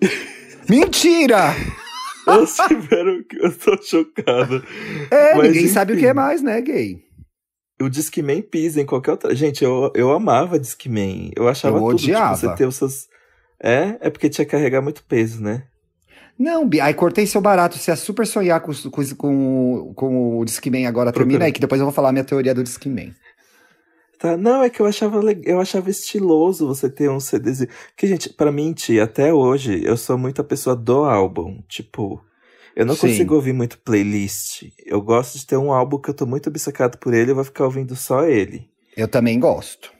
Mentira! 0.68 1.54
Elas 2.26 2.56
tiveram 2.56 3.22
que. 3.28 3.36
Eu 3.36 3.54
tô 3.54 3.76
chocado. 3.82 4.64
É, 5.10 5.34
Mas, 5.34 5.48
ninguém 5.48 5.64
enfim. 5.64 5.74
sabe 5.74 5.92
o 5.92 5.98
que 5.98 6.06
é 6.06 6.14
mais, 6.14 6.40
né, 6.42 6.58
gay? 6.62 7.04
o 7.82 7.88
Discman 7.90 8.40
pisa 8.40 8.80
em 8.80 8.86
qualquer 8.86 9.10
outra. 9.10 9.34
Gente, 9.34 9.62
eu, 9.62 9.92
eu 9.94 10.10
amava 10.10 10.58
Discman. 10.58 11.30
Eu 11.36 11.46
achava 11.48 11.76
Eu 11.76 11.82
tudo, 11.82 11.92
odiava. 11.96 12.34
tipo, 12.34 12.48
você 12.48 12.56
ter 12.56 12.66
os 12.66 12.76
seus. 12.76 13.08
É, 13.60 13.96
é 14.00 14.10
porque 14.10 14.28
tinha 14.28 14.44
que 14.44 14.50
carregar 14.50 14.82
muito 14.82 15.02
peso, 15.04 15.42
né? 15.42 15.64
Não, 16.38 16.66
Bi, 16.68 16.80
aí 16.80 16.92
cortei 16.94 17.26
seu 17.26 17.40
barato. 17.40 17.78
Você 17.78 17.90
é 17.90 17.96
super 17.96 18.26
sonhar 18.26 18.60
com, 18.60 18.72
com, 18.90 19.14
com, 19.16 19.74
o- 19.90 19.94
com 19.94 20.38
o 20.38 20.44
Discman 20.44 20.86
agora. 20.86 21.12
Procura. 21.12 21.26
Termina 21.28 21.44
aí, 21.46 21.52
que 21.52 21.60
depois 21.60 21.80
eu 21.80 21.86
vou 21.86 21.94
falar 21.94 22.08
a 22.08 22.12
minha 22.12 22.24
teoria 22.24 22.52
do 22.54 22.62
Discman. 22.64 23.14
Tá, 24.18 24.36
não, 24.36 24.62
é 24.62 24.70
que 24.70 24.80
eu 24.80 24.86
achava, 24.86 25.20
eu 25.44 25.60
achava 25.60 25.90
estiloso 25.90 26.66
você 26.66 26.88
ter 26.88 27.10
um 27.10 27.20
CDzinho. 27.20 27.68
Porque, 27.88 28.06
gente, 28.06 28.30
pra 28.30 28.50
mim, 28.50 28.72
tia, 28.72 29.04
até 29.04 29.32
hoje, 29.32 29.84
eu 29.84 29.96
sou 29.96 30.16
muito 30.16 30.40
a 30.40 30.44
pessoa 30.44 30.74
do 30.74 31.04
álbum. 31.04 31.60
Tipo, 31.68 32.24
eu 32.74 32.86
não 32.86 32.94
Sim. 32.94 33.02
consigo 33.02 33.34
ouvir 33.34 33.52
muito 33.52 33.78
playlist. 33.78 34.64
Eu 34.84 35.00
gosto 35.02 35.38
de 35.38 35.46
ter 35.46 35.56
um 35.56 35.72
álbum 35.72 35.98
que 35.98 36.10
eu 36.10 36.14
tô 36.14 36.26
muito 36.26 36.48
obcecado 36.48 36.96
por 36.98 37.12
ele, 37.14 37.30
eu 37.32 37.34
vou 37.34 37.44
ficar 37.44 37.64
ouvindo 37.64 37.94
só 37.94 38.24
ele. 38.24 38.68
Eu 38.96 39.08
também 39.08 39.38
gosto. 39.38 39.92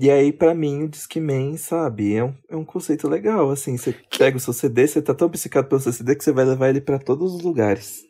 E 0.00 0.10
aí, 0.10 0.32
pra 0.32 0.54
mim, 0.54 0.84
o 0.84 0.88
Discman, 0.88 1.56
sabe, 1.58 2.14
é 2.14 2.24
um, 2.24 2.34
é 2.48 2.56
um 2.56 2.64
conceito 2.64 3.06
legal, 3.06 3.50
assim. 3.50 3.76
Você 3.76 3.94
pega 4.18 4.36
o 4.36 4.40
seu 4.40 4.52
CD, 4.54 4.86
você 4.86 5.02
tá 5.02 5.12
tão 5.12 5.26
obcecado 5.26 5.66
pelo 5.68 5.80
seu 5.80 5.92
CD 5.92 6.14
que 6.16 6.24
você 6.24 6.32
vai 6.32 6.44
levar 6.46 6.70
ele 6.70 6.80
pra 6.80 6.98
todos 6.98 7.34
os 7.34 7.42
lugares. 7.42 8.00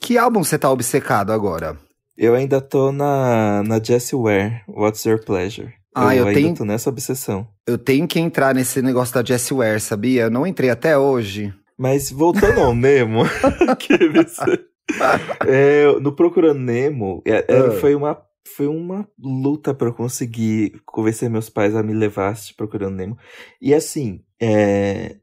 Que 0.00 0.18
álbum 0.18 0.44
você 0.44 0.58
tá 0.58 0.70
obcecado 0.70 1.32
agora? 1.32 1.76
Eu 2.16 2.34
ainda 2.34 2.60
tô 2.60 2.92
na, 2.92 3.62
na 3.64 3.82
Jessie 3.82 4.16
Ware, 4.18 4.60
What's 4.68 5.04
Your 5.06 5.24
Pleasure. 5.24 5.72
Ah, 5.94 6.14
eu 6.14 6.26
ainda 6.26 6.38
tenho- 6.40 6.54
tô 6.54 6.64
nessa 6.64 6.90
obsessão. 6.90 7.48
Eu 7.66 7.78
tenho 7.78 8.06
que 8.06 8.20
entrar 8.20 8.54
nesse 8.54 8.82
negócio 8.82 9.14
da 9.14 9.24
Jessie 9.24 9.56
Ware, 9.56 9.80
sabia? 9.80 10.24
Eu 10.24 10.30
não 10.30 10.46
entrei 10.46 10.68
até 10.70 10.98
hoje. 10.98 11.52
Mas 11.78 12.10
voltando 12.10 12.60
ao 12.60 12.74
Nemo, 12.74 13.22
aqueles- 13.66 14.36
É, 15.46 15.84
no 16.00 16.12
Procurando 16.12 16.58
Nemo, 16.60 17.22
é- 17.24 17.44
é, 17.48 17.58
Ah. 17.58 17.70
foi, 17.72 17.94
uma, 17.94 18.18
foi 18.56 18.66
uma 18.66 19.08
luta 19.18 19.72
pra 19.74 19.88
eu 19.88 19.94
conseguir 19.94 20.80
convencer 20.84 21.28
meus 21.30 21.48
pais 21.48 21.74
a 21.74 21.82
me 21.82 21.92
levar 21.92 22.34
Procurando 22.56 22.96
Nemo. 22.96 23.18
E 23.60 23.74
assim, 23.74 24.22
é, 24.40 25.16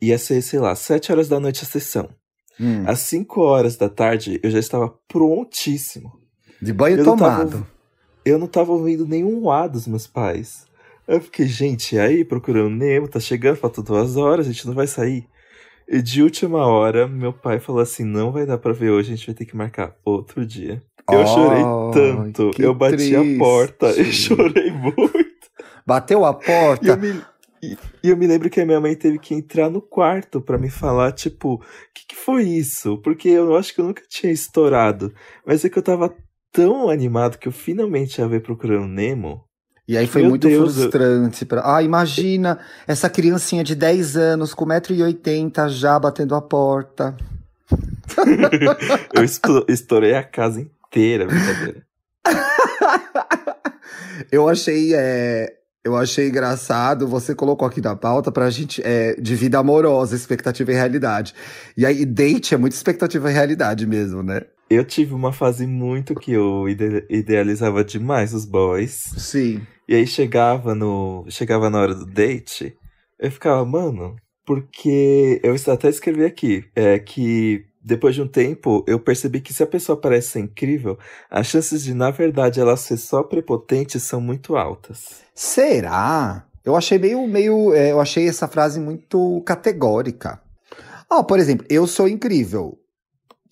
ia 0.00 0.18
ser, 0.18 0.42
sei 0.42 0.58
lá, 0.58 0.74
sete 0.74 1.10
horas 1.12 1.28
da 1.28 1.40
noite 1.40 1.62
a 1.62 1.66
sessão. 1.66 2.08
Hum, 2.58 2.84
Às 2.86 3.00
5 3.00 3.40
horas 3.42 3.76
da 3.76 3.88
tarde, 3.88 4.40
eu 4.42 4.50
já 4.50 4.58
estava 4.58 4.88
prontíssimo. 5.08 6.20
de 6.60 6.72
banho 6.72 6.98
eu 6.98 7.04
não 7.04 7.16
tava 7.16 7.44
tomado. 7.44 7.66
Eu 8.24 8.38
não 8.38 8.46
tava 8.46 8.72
ouvindo 8.72 9.06
nenhum 9.06 9.50
A 9.50 9.66
dos 9.66 9.86
meus 9.86 10.06
pais. 10.06 10.66
Eu 11.06 11.20
fiquei, 11.20 11.46
gente, 11.46 11.98
aí 11.98 12.24
procurando 12.24 12.74
Nemo, 12.74 13.06
tá 13.06 13.20
chegando, 13.20 13.56
faltam 13.56 13.84
duas 13.84 14.16
horas, 14.16 14.48
a 14.48 14.52
gente 14.52 14.66
não 14.66 14.74
vai 14.74 14.86
sair. 14.86 15.28
E 15.88 16.02
de 16.02 16.22
última 16.22 16.66
hora, 16.66 17.06
meu 17.06 17.32
pai 17.32 17.60
falou 17.60 17.80
assim: 17.80 18.02
não 18.04 18.32
vai 18.32 18.44
dar 18.44 18.58
pra 18.58 18.72
ver 18.72 18.90
hoje, 18.90 19.12
a 19.12 19.16
gente 19.16 19.26
vai 19.26 19.34
ter 19.34 19.44
que 19.44 19.56
marcar 19.56 19.94
outro 20.04 20.44
dia. 20.44 20.82
Eu 21.10 21.20
Ai, 21.20 21.26
chorei 21.26 21.62
tanto, 21.92 22.50
eu 22.58 22.74
bati 22.74 22.96
triste. 22.96 23.14
a 23.16 23.38
porta 23.38 23.90
e 24.00 24.04
chorei 24.12 24.70
muito. 24.72 25.26
Bateu 25.86 26.24
a 26.24 26.30
E 26.30 26.32
eu 26.32 26.38
porta. 26.40 26.96
me, 26.96 27.22
e, 27.62 27.76
e 28.02 28.08
eu 28.10 28.16
me 28.16 28.26
lembro 28.26 28.50
que 28.50 28.60
a 28.60 28.66
minha 28.66 28.80
mãe 28.80 28.94
teve 28.96 29.18
que 29.18 29.32
entrar 29.34 29.70
no 29.70 29.80
quarto 29.80 30.40
pra 30.40 30.58
me 30.58 30.68
falar, 30.68 31.12
tipo, 31.12 31.54
o 31.54 31.58
que, 31.94 32.06
que 32.08 32.16
foi 32.16 32.42
isso? 32.42 32.98
Porque 33.02 33.28
eu 33.28 33.56
acho 33.56 33.72
que 33.74 33.80
eu 33.80 33.84
nunca 33.86 34.02
tinha 34.08 34.32
estourado. 34.32 35.12
Mas 35.46 35.64
é 35.64 35.68
que 35.68 35.78
eu 35.78 35.82
tava 35.82 36.12
tão 36.52 36.88
animado 36.90 37.38
que 37.38 37.46
eu 37.46 37.52
finalmente 37.52 38.20
ia 38.20 38.26
ver 38.26 38.40
Procurando 38.42 38.86
Nemo. 38.88 39.44
E 39.88 39.96
aí 39.96 40.08
foi 40.08 40.22
Meu 40.22 40.30
muito 40.30 40.48
Deus, 40.48 40.76
eu- 40.76 40.90
frustrante. 40.90 41.44
Pra... 41.46 41.76
Ah, 41.76 41.80
imagina 41.84 42.58
essa 42.88 43.08
criancinha 43.08 43.62
de 43.62 43.76
10 43.76 44.16
anos 44.16 44.52
com 44.52 44.66
1,80m 44.66 45.68
já 45.68 45.96
batendo 46.00 46.34
a 46.34 46.42
porta. 46.42 47.16
Eu 49.12 49.24
estourei 49.68 50.14
a 50.14 50.22
casa 50.22 50.60
inteira, 50.60 50.75
brincadeira. 51.26 51.86
Eu 54.32 54.48
achei, 54.48 54.94
é, 54.94 55.52
eu 55.84 55.94
achei 55.94 56.28
engraçado, 56.28 57.06
você 57.06 57.34
colocou 57.34 57.68
aqui 57.68 57.80
na 57.80 57.94
pauta 57.94 58.32
pra 58.32 58.48
gente, 58.50 58.82
é, 58.82 59.14
de 59.20 59.34
vida 59.34 59.58
amorosa, 59.58 60.16
expectativa 60.16 60.72
e 60.72 60.74
realidade. 60.74 61.34
E 61.76 61.84
aí, 61.84 62.04
date 62.04 62.54
é 62.54 62.58
muito 62.58 62.72
expectativa 62.72 63.30
e 63.30 63.34
realidade 63.34 63.86
mesmo, 63.86 64.22
né? 64.22 64.40
Eu 64.68 64.84
tive 64.84 65.14
uma 65.14 65.32
fase 65.32 65.66
muito 65.66 66.14
que 66.14 66.32
eu 66.32 66.68
ide- 66.68 67.04
idealizava 67.08 67.84
demais 67.84 68.34
os 68.34 68.44
boys. 68.44 69.12
Sim. 69.16 69.64
E 69.88 69.94
aí 69.94 70.06
chegava 70.06 70.74
no. 70.74 71.24
Chegava 71.28 71.70
na 71.70 71.78
hora 71.78 71.94
do 71.94 72.06
date, 72.06 72.74
eu 73.20 73.30
ficava, 73.30 73.64
mano, 73.64 74.16
porque 74.44 75.40
eu 75.44 75.54
até 75.72 75.88
escrevi 75.88 76.24
aqui, 76.24 76.64
é 76.74 76.98
que 76.98 77.64
depois 77.86 78.16
de 78.16 78.20
um 78.20 78.26
tempo 78.26 78.84
eu 78.88 78.98
percebi 78.98 79.40
que 79.40 79.54
se 79.54 79.62
a 79.62 79.66
pessoa 79.66 79.96
parece 79.96 80.30
ser 80.30 80.40
incrível, 80.40 80.98
as 81.30 81.46
chances 81.46 81.84
de, 81.84 81.94
na 81.94 82.10
verdade, 82.10 82.60
ela 82.60 82.76
ser 82.76 82.96
só 82.96 83.22
prepotente 83.22 84.00
são 84.00 84.20
muito 84.20 84.56
altas. 84.56 85.22
Será? 85.32 86.44
Eu 86.64 86.74
achei 86.74 86.98
meio, 86.98 87.24
meio, 87.28 87.72
é, 87.72 87.92
eu 87.92 88.00
achei 88.00 88.28
essa 88.28 88.48
frase 88.48 88.80
muito 88.80 89.40
categórica. 89.46 90.42
Ó, 91.08 91.22
por 91.22 91.38
exemplo, 91.38 91.64
eu 91.70 91.86
sou 91.86 92.08
incrível. 92.08 92.76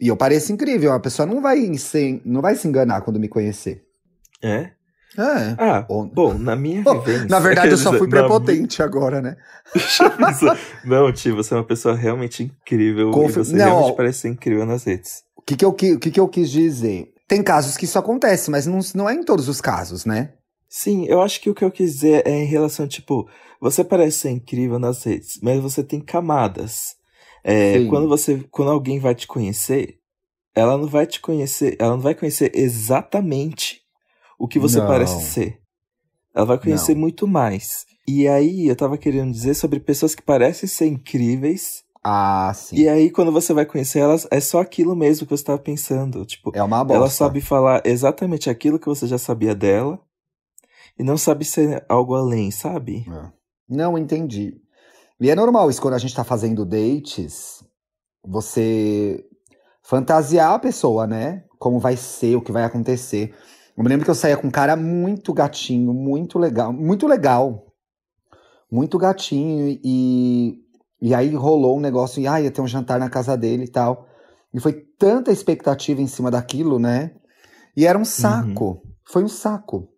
E 0.01 0.09
eu 0.09 0.17
pareço 0.17 0.53
incrível. 0.53 0.93
A 0.93 0.99
pessoa 0.99 1.25
não 1.25 1.41
vai 1.41 1.73
se, 1.79 2.21
não 2.25 2.43
vai 2.43 2.57
se 2.57 2.67
enganar 2.67 3.03
quando 3.03 3.21
me 3.21 3.29
conhecer. 3.29 3.85
É? 4.43 4.73
É. 5.17 5.55
Ah, 5.59 5.83
bom, 5.83 6.37
na 6.39 6.57
minha 6.57 6.83
vivência. 6.83 7.27
Na 7.29 7.39
verdade, 7.39 7.71
eu 7.71 7.79
só 7.79 7.91
fui 7.93 8.07
dizer, 8.07 8.21
na 8.23 8.29
prepotente 8.29 8.83
agora, 8.83 9.21
né? 9.23 9.37
Não, 10.85 11.13
tio, 11.13 11.37
você 11.37 11.55
é 11.55 11.57
uma 11.57 11.65
pessoa 11.65 11.95
realmente 11.95 12.43
incrível 12.43 13.11
Confi- 13.11 13.41
e 13.41 13.45
você 13.45 13.53
Não, 13.57 13.65
realmente 13.65 13.93
ó. 13.93 13.95
parece 13.95 14.21
ser 14.21 14.29
incrível 14.29 14.67
nas 14.67 14.85
redes. 14.85 15.23
O 15.37 15.43
que, 15.43 15.57
que, 15.57 15.65
eu, 15.65 15.71
o 15.71 15.75
que, 15.75 15.97
que 16.11 16.21
eu 16.21 16.29
quis 16.29 16.51
dizer? 16.51 17.13
Tem 17.29 17.43
casos 17.43 17.77
que 17.77 17.85
isso 17.85 17.99
acontece, 17.99 18.51
mas 18.51 18.67
não, 18.67 18.81
não 18.95 19.09
é 19.09 19.15
em 19.15 19.23
todos 19.25 19.49
os 19.49 19.61
casos, 19.61 20.05
né? 20.05 20.33
Sim, 20.69 21.07
eu 21.07 21.23
acho 21.23 21.41
que 21.41 21.49
o 21.49 21.55
que 21.55 21.65
eu 21.65 21.71
quis 21.71 21.93
dizer 21.95 22.27
é 22.27 22.33
em 22.33 22.47
relação, 22.47 22.87
tipo, 22.89 23.29
você 23.61 23.85
parece 23.85 24.19
ser 24.19 24.31
incrível 24.31 24.79
nas 24.79 25.05
redes, 25.05 25.39
mas 25.43 25.61
você 25.61 25.83
tem 25.83 26.01
camadas. 26.01 26.97
É, 27.45 27.85
quando 27.87 28.09
você, 28.09 28.45
quando 28.51 28.71
alguém 28.71 28.99
vai 28.99 29.15
te 29.15 29.27
conhecer, 29.27 29.97
ela 30.55 30.77
não 30.77 30.87
vai 30.89 31.07
te 31.07 31.21
conhecer, 31.21 31.77
ela 31.79 31.93
não 31.93 32.01
vai 32.01 32.15
conhecer 32.15 32.51
exatamente 32.55 33.84
o 34.39 34.47
que 34.49 34.59
você 34.59 34.79
Não. 34.79 34.87
parece 34.87 35.21
ser. 35.27 35.61
Ela 36.35 36.47
vai 36.47 36.59
conhecer 36.59 36.95
Não. 36.95 37.01
muito 37.03 37.27
mais. 37.27 37.85
E 38.07 38.27
aí, 38.29 38.67
eu 38.67 38.77
tava 38.77 38.99
querendo 38.99 39.33
dizer 39.33 39.55
sobre 39.55 39.81
pessoas 39.81 40.15
que 40.15 40.23
parecem 40.23 40.69
ser 40.69 40.87
incríveis, 40.87 41.83
Ah, 42.03 42.53
sim. 42.55 42.77
e 42.77 42.89
aí 42.89 43.11
quando 43.11 43.33
você 43.33 43.55
vai 43.55 43.65
conhecer 43.65 44.01
elas, 44.01 44.27
é 44.31 44.41
só 44.41 44.61
aquilo 44.61 44.95
mesmo 44.95 45.27
que 45.27 45.35
você 45.37 45.45
tava 45.45 45.59
pensando. 45.59 46.25
Tipo, 46.27 46.51
É 46.55 46.63
uma 46.63 46.85
bosta. 46.85 46.97
ela 46.99 47.09
sabe 47.11 47.41
falar 47.41 47.81
exatamente 47.85 48.51
aquilo 48.51 48.79
que 48.79 48.87
você 48.87 49.07
já 49.07 49.17
sabia 49.17 49.55
dela 49.55 49.99
e 50.99 51.03
não 51.03 51.17
sabe 51.17 51.45
ser 51.45 51.85
algo 51.89 52.15
além, 52.15 52.51
sabe? 52.51 53.07
É. 53.09 53.33
Não 53.69 53.97
entendi. 53.97 54.61
E 55.21 55.31
é 55.31 55.35
normal 55.35 55.71
isso 55.71 55.81
quando 55.81 55.95
a 55.95 55.99
gente 55.99 56.15
tá 56.15 56.25
fazendo 56.25 56.67
dates, 56.67 57.65
você 58.27 59.25
fantasiar 59.83 60.53
a 60.55 60.59
pessoa, 60.59 61.07
né? 61.07 61.45
Como 61.59 61.79
vai 61.79 61.97
ser, 61.97 62.37
o 62.37 62.43
que 62.43 62.53
vai 62.53 62.65
acontecer. 62.65 63.35
Eu 63.77 63.83
me 63.83 63.89
lembro 63.89 64.05
que 64.05 64.11
eu 64.11 64.15
saía 64.15 64.37
com 64.37 64.47
um 64.47 64.53
cara 64.53 64.77
muito 64.77 65.33
gatinho, 65.33 65.93
muito 65.93 66.39
legal, 66.39 66.73
muito 66.73 67.07
legal. 67.07 67.67
Muito 68.71 68.99
gatinho 68.99 69.79
e 69.85 70.61
e 71.01 71.15
aí 71.15 71.35
rolou 71.35 71.77
um 71.77 71.81
negócio 71.81 72.19
e 72.21 72.27
ah, 72.27 72.41
ia 72.41 72.51
ter 72.51 72.63
um 72.63 72.67
jantar 72.67 72.99
na 72.99 73.11
casa 73.11 73.37
dele 73.37 73.65
e 73.65 73.69
tal. 73.69 74.09
E 74.55 74.59
foi 74.59 74.73
tanta 74.73 75.31
expectativa 75.31 76.01
em 76.01 76.07
cima 76.07 76.31
daquilo, 76.31 76.79
né? 76.79 77.11
E 77.77 77.85
era 77.85 77.99
um 77.99 78.07
saco. 78.07 78.81
Foi 79.05 79.23
um 79.23 79.29
saco. 79.29 79.89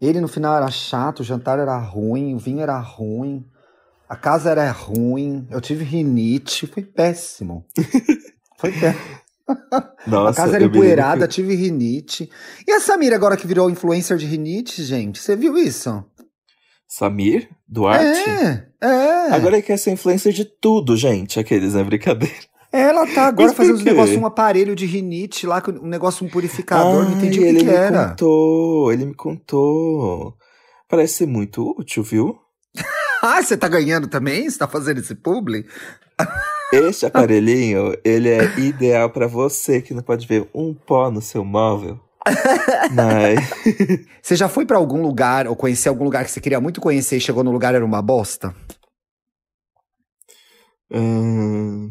Ele 0.00 0.20
no 0.20 0.28
final 0.28 0.54
era 0.54 0.70
chato, 0.70 1.20
o 1.20 1.24
jantar 1.24 1.58
era 1.58 1.78
ruim, 1.78 2.34
o 2.34 2.38
vinho 2.38 2.60
era 2.60 2.78
ruim, 2.78 3.46
a 4.06 4.14
casa 4.14 4.50
era 4.50 4.70
ruim, 4.70 5.46
eu 5.50 5.60
tive 5.60 5.84
rinite, 5.84 6.66
foi 6.66 6.82
péssimo. 6.82 7.64
Foi 8.56 8.70
péssimo. 8.70 9.23
Nossa, 10.06 10.30
a 10.30 10.44
casa 10.44 10.56
era 10.56 10.64
empoeirada, 10.64 11.26
que- 11.28 11.34
tive 11.34 11.54
rinite. 11.54 12.30
E 12.66 12.72
a 12.72 12.80
Samira 12.80 13.14
agora 13.16 13.36
que 13.36 13.46
virou 13.46 13.68
influencer 13.70 14.16
de 14.16 14.26
rinite, 14.26 14.82
gente, 14.82 15.18
você 15.20 15.36
viu 15.36 15.56
isso? 15.58 16.04
Samir 16.88 17.48
Duarte? 17.68 18.20
É, 18.30 18.66
é. 18.80 19.30
Agora 19.32 19.56
ele 19.56 19.62
quer 19.66 19.76
ser 19.78 19.90
influencer 19.90 20.32
de 20.32 20.44
tudo, 20.44 20.96
gente. 20.96 21.40
Aqueles, 21.40 21.74
né? 21.74 21.82
Brincadeira. 21.82 22.34
Ela 22.72 23.06
tá 23.06 23.26
agora 23.26 23.48
Mas 23.48 23.56
fazendo 23.56 23.76
uns 23.76 23.82
quê? 23.82 23.90
negócios, 23.90 24.16
um 24.18 24.26
aparelho 24.26 24.74
de 24.74 24.84
rinite 24.86 25.46
lá, 25.46 25.62
um 25.80 25.86
negócio, 25.86 26.26
um 26.26 26.28
purificador, 26.28 27.04
não 27.04 27.12
entendi 27.12 27.38
o 27.38 27.42
Ai, 27.42 27.48
que, 27.48 27.54
ele 27.54 27.58
que 27.60 27.64
me 27.66 27.72
era. 27.72 28.08
contou, 28.10 28.92
ele 28.92 29.04
me 29.06 29.14
contou. 29.14 30.34
Parece 30.88 31.14
ser 31.14 31.26
muito 31.26 31.62
útil, 31.78 32.02
viu? 32.02 32.36
Ah, 33.26 33.42
você 33.42 33.56
tá 33.56 33.66
ganhando 33.68 34.06
também? 34.06 34.50
Você 34.50 34.58
tá 34.58 34.68
fazendo 34.68 35.00
esse 35.00 35.14
publi? 35.14 35.64
Este 36.74 37.06
aparelhinho, 37.06 37.96
ele 38.04 38.28
é 38.28 38.58
ideal 38.58 39.08
pra 39.10 39.28
você 39.28 39.80
que 39.80 39.94
não 39.94 40.02
pode 40.02 40.26
ver 40.26 40.48
um 40.52 40.74
pó 40.74 41.10
no 41.10 41.22
seu 41.22 41.44
móvel. 41.44 42.00
Mas 42.92 43.38
Você 44.20 44.34
já 44.34 44.48
foi 44.48 44.66
pra 44.66 44.76
algum 44.76 45.00
lugar 45.00 45.46
ou 45.46 45.54
conhecer 45.54 45.88
algum 45.88 46.04
lugar 46.04 46.24
que 46.24 46.30
você 46.30 46.40
queria 46.40 46.60
muito 46.60 46.80
conhecer 46.80 47.16
e 47.16 47.20
chegou 47.20 47.44
no 47.44 47.52
lugar 47.52 47.74
e 47.74 47.76
era 47.76 47.84
uma 47.84 48.02
bosta? 48.02 48.54
Hum... 50.90 51.90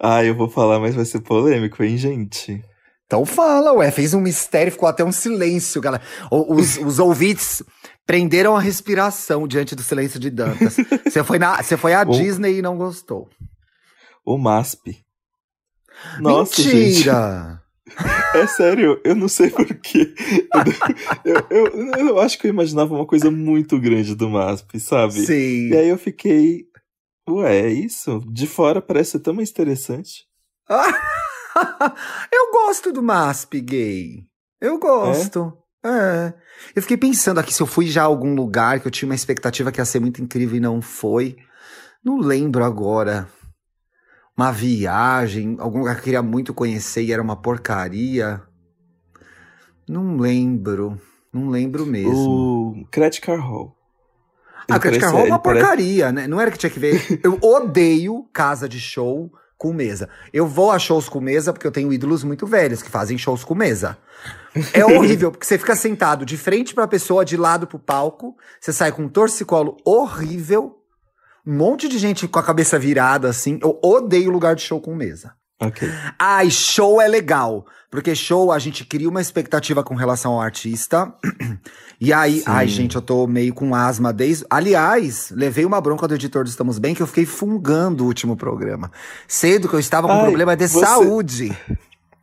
Ah, 0.00 0.24
eu 0.24 0.36
vou 0.36 0.48
falar, 0.48 0.78
mas 0.78 0.94
vai 0.94 1.04
ser 1.04 1.20
polêmico, 1.20 1.82
hein, 1.82 1.96
gente? 1.96 2.62
Então 3.04 3.24
fala, 3.24 3.72
ué, 3.72 3.90
fez 3.90 4.14
um 4.14 4.20
mistério, 4.20 4.70
ficou 4.70 4.88
até 4.88 5.02
um 5.02 5.10
silêncio, 5.10 5.80
galera. 5.80 6.02
Os, 6.30 6.76
os 6.76 7.00
ouvintes 7.00 7.64
prenderam 8.06 8.54
a 8.54 8.60
respiração 8.60 9.48
diante 9.48 9.74
do 9.74 9.82
silêncio 9.82 10.20
de 10.20 10.30
Dantas. 10.30 10.76
Você 11.04 11.24
foi, 11.24 11.38
na, 11.38 11.60
você 11.60 11.76
foi 11.76 11.94
à 11.94 12.04
Disney 12.04 12.58
e 12.58 12.62
não 12.62 12.76
gostou. 12.76 13.28
O 14.28 14.36
MASP. 14.36 15.02
Nossa, 16.20 16.60
Mentira! 16.60 17.62
Gente. 17.62 17.68
É 18.34 18.46
sério, 18.46 19.00
eu 19.02 19.14
não 19.14 19.26
sei 19.26 19.48
porquê. 19.48 20.14
Eu, 21.24 21.34
eu, 21.48 21.66
eu, 21.66 22.08
eu, 22.08 22.20
acho 22.20 22.38
que 22.38 22.46
eu 22.46 22.50
imaginava 22.50 22.94
uma 22.94 23.06
coisa 23.06 23.30
muito 23.30 23.80
grande 23.80 24.14
do 24.14 24.28
MASP, 24.28 24.78
sabe? 24.78 25.14
Sim. 25.14 25.70
E 25.70 25.76
aí 25.76 25.88
eu 25.88 25.96
fiquei. 25.96 26.66
Ué, 27.26 27.60
é 27.60 27.68
isso? 27.70 28.22
De 28.30 28.46
fora 28.46 28.82
parece 28.82 29.12
ser 29.12 29.20
tão 29.20 29.32
mais 29.32 29.48
interessante. 29.48 30.26
eu 32.30 32.52
gosto 32.52 32.92
do 32.92 33.02
MASP 33.02 33.62
gay. 33.62 34.26
Eu 34.60 34.78
gosto. 34.78 35.56
É? 35.82 35.88
é? 35.88 36.34
Eu 36.76 36.82
fiquei 36.82 36.98
pensando 36.98 37.40
aqui 37.40 37.54
se 37.54 37.62
eu 37.62 37.66
fui 37.66 37.86
já 37.86 38.02
a 38.02 38.06
algum 38.06 38.34
lugar 38.34 38.78
que 38.78 38.86
eu 38.86 38.92
tinha 38.92 39.08
uma 39.08 39.14
expectativa 39.14 39.72
que 39.72 39.80
ia 39.80 39.86
ser 39.86 40.00
muito 40.00 40.20
incrível 40.20 40.58
e 40.58 40.60
não 40.60 40.82
foi. 40.82 41.38
Não 42.04 42.18
lembro 42.18 42.62
agora. 42.62 43.26
Uma 44.38 44.52
viagem, 44.52 45.56
algum 45.58 45.80
lugar 45.80 45.96
que 45.96 46.00
eu 46.00 46.04
queria 46.04 46.22
muito 46.22 46.54
conhecer 46.54 47.02
e 47.02 47.12
era 47.12 47.20
uma 47.20 47.34
porcaria. 47.34 48.40
Não 49.88 50.16
lembro. 50.16 50.96
Não 51.32 51.48
lembro 51.48 51.84
mesmo. 51.84 52.78
O 52.78 52.86
Credit 52.88 53.20
Car 53.20 53.40
Hall. 53.40 53.76
a 54.70 54.78
Credit 54.78 55.00
Car 55.00 55.12
Hall 55.12 55.26
é 55.26 55.28
uma 55.28 55.40
porcaria, 55.40 56.04
parece... 56.04 56.14
né? 56.14 56.28
Não 56.28 56.40
era 56.40 56.52
que 56.52 56.58
tinha 56.58 56.70
que 56.70 56.78
ver. 56.78 57.20
Eu 57.24 57.36
odeio 57.42 58.28
casa 58.32 58.68
de 58.68 58.78
show 58.78 59.28
com 59.56 59.72
mesa. 59.72 60.08
Eu 60.32 60.46
vou 60.46 60.70
a 60.70 60.78
shows 60.78 61.08
com 61.08 61.20
mesa 61.20 61.52
porque 61.52 61.66
eu 61.66 61.72
tenho 61.72 61.92
ídolos 61.92 62.22
muito 62.22 62.46
velhos 62.46 62.80
que 62.80 62.88
fazem 62.88 63.18
shows 63.18 63.42
com 63.42 63.56
mesa. 63.56 63.98
É 64.72 64.84
horrível, 64.86 65.32
porque 65.32 65.46
você 65.46 65.58
fica 65.58 65.74
sentado 65.74 66.24
de 66.24 66.36
frente 66.36 66.72
pra 66.72 66.86
pessoa, 66.86 67.24
de 67.24 67.36
lado 67.36 67.66
pro 67.66 67.76
palco, 67.76 68.36
você 68.60 68.72
sai 68.72 68.92
com 68.92 69.02
um 69.02 69.08
torcicolo 69.08 69.76
horrível, 69.84 70.77
um 71.46 71.56
monte 71.56 71.88
de 71.88 71.98
gente 71.98 72.26
com 72.28 72.38
a 72.38 72.42
cabeça 72.42 72.78
virada 72.78 73.28
assim. 73.28 73.58
Eu 73.62 73.78
odeio 73.82 74.30
lugar 74.30 74.54
de 74.54 74.62
show 74.62 74.80
com 74.80 74.94
mesa. 74.94 75.32
Ok. 75.60 75.88
Ai, 76.18 76.50
show 76.50 77.00
é 77.00 77.08
legal. 77.08 77.66
Porque 77.90 78.14
show 78.14 78.52
a 78.52 78.58
gente 78.58 78.84
cria 78.84 79.08
uma 79.08 79.20
expectativa 79.20 79.82
com 79.82 79.94
relação 79.94 80.32
ao 80.32 80.40
artista. 80.40 81.12
e 82.00 82.12
aí, 82.12 82.40
Sim. 82.40 82.44
ai, 82.46 82.68
gente, 82.68 82.96
eu 82.96 83.02
tô 83.02 83.26
meio 83.26 83.52
com 83.54 83.74
asma 83.74 84.12
desde. 84.12 84.44
Aliás, 84.48 85.32
levei 85.34 85.64
uma 85.64 85.80
bronca 85.80 86.06
do 86.06 86.14
editor 86.14 86.44
do 86.44 86.50
Estamos 86.50 86.78
Bem 86.78 86.94
que 86.94 87.02
eu 87.02 87.06
fiquei 87.06 87.26
fungando 87.26 88.04
o 88.04 88.06
último 88.06 88.36
programa. 88.36 88.92
Cedo 89.26 89.68
que 89.68 89.74
eu 89.74 89.80
estava 89.80 90.06
com 90.06 90.14
ai, 90.14 90.22
problema 90.22 90.56
de 90.56 90.68
você... 90.68 90.80
saúde. 90.80 91.56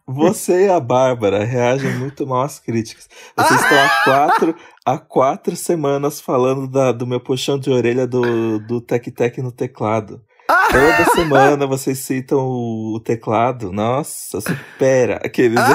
Você 0.07 0.67
e 0.67 0.69
a 0.69 0.79
Bárbara 0.79 1.43
reagem 1.43 1.91
muito 1.95 2.27
mal 2.27 2.43
às 2.43 2.59
críticas. 2.59 3.09
Vocês 3.35 3.59
estão 3.59 3.77
há 3.77 3.89
quatro, 4.03 4.55
há 4.85 4.97
quatro 5.00 5.55
semanas 5.55 6.21
falando 6.21 6.67
da, 6.67 6.91
do 6.91 7.07
meu 7.07 7.19
puxão 7.19 7.57
de 7.57 7.71
orelha 7.71 8.05
do, 8.05 8.59
do 8.59 8.79
Tec 8.79 9.12
Tec 9.12 9.39
no 9.39 9.51
teclado. 9.51 10.21
Toda 10.47 11.12
semana 11.15 11.65
vocês 11.65 12.00
citam 12.00 12.39
o 12.39 13.00
teclado. 13.03 13.71
Nossa, 13.71 14.39
supera 14.41 15.19
aqueles. 15.24 15.59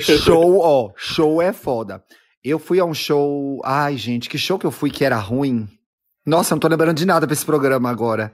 show, 0.00 0.58
ó, 0.62 0.90
show 0.96 1.42
é 1.42 1.52
foda. 1.52 2.04
Eu 2.44 2.60
fui 2.60 2.78
a 2.78 2.84
um 2.84 2.94
show. 2.94 3.60
Ai, 3.64 3.96
gente, 3.96 4.28
que 4.28 4.38
show 4.38 4.58
que 4.58 4.66
eu 4.66 4.70
fui 4.70 4.90
que 4.90 5.04
era 5.04 5.16
ruim. 5.16 5.66
Nossa, 6.24 6.54
não 6.54 6.60
tô 6.60 6.68
lembrando 6.68 6.96
de 6.96 7.06
nada 7.06 7.26
pra 7.26 7.34
esse 7.34 7.44
programa 7.44 7.90
agora. 7.90 8.32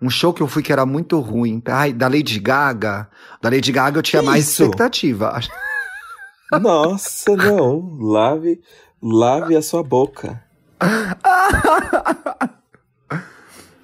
Um 0.00 0.08
show 0.08 0.32
que 0.32 0.40
eu 0.42 0.46
fui 0.46 0.62
que 0.62 0.72
era 0.72 0.86
muito 0.86 1.18
ruim. 1.18 1.60
Ai, 1.66 1.92
da 1.92 2.06
Lady 2.06 2.38
Gaga. 2.38 3.08
Da 3.42 3.48
Lady 3.48 3.72
Gaga 3.72 3.98
eu 3.98 4.02
tinha 4.02 4.20
que 4.20 4.26
mais 4.26 4.48
expectativa. 4.48 5.40
Nossa, 6.60 7.36
não. 7.36 7.98
Lave, 8.00 8.60
lave 9.02 9.56
a 9.56 9.62
sua 9.62 9.82
boca. 9.82 10.42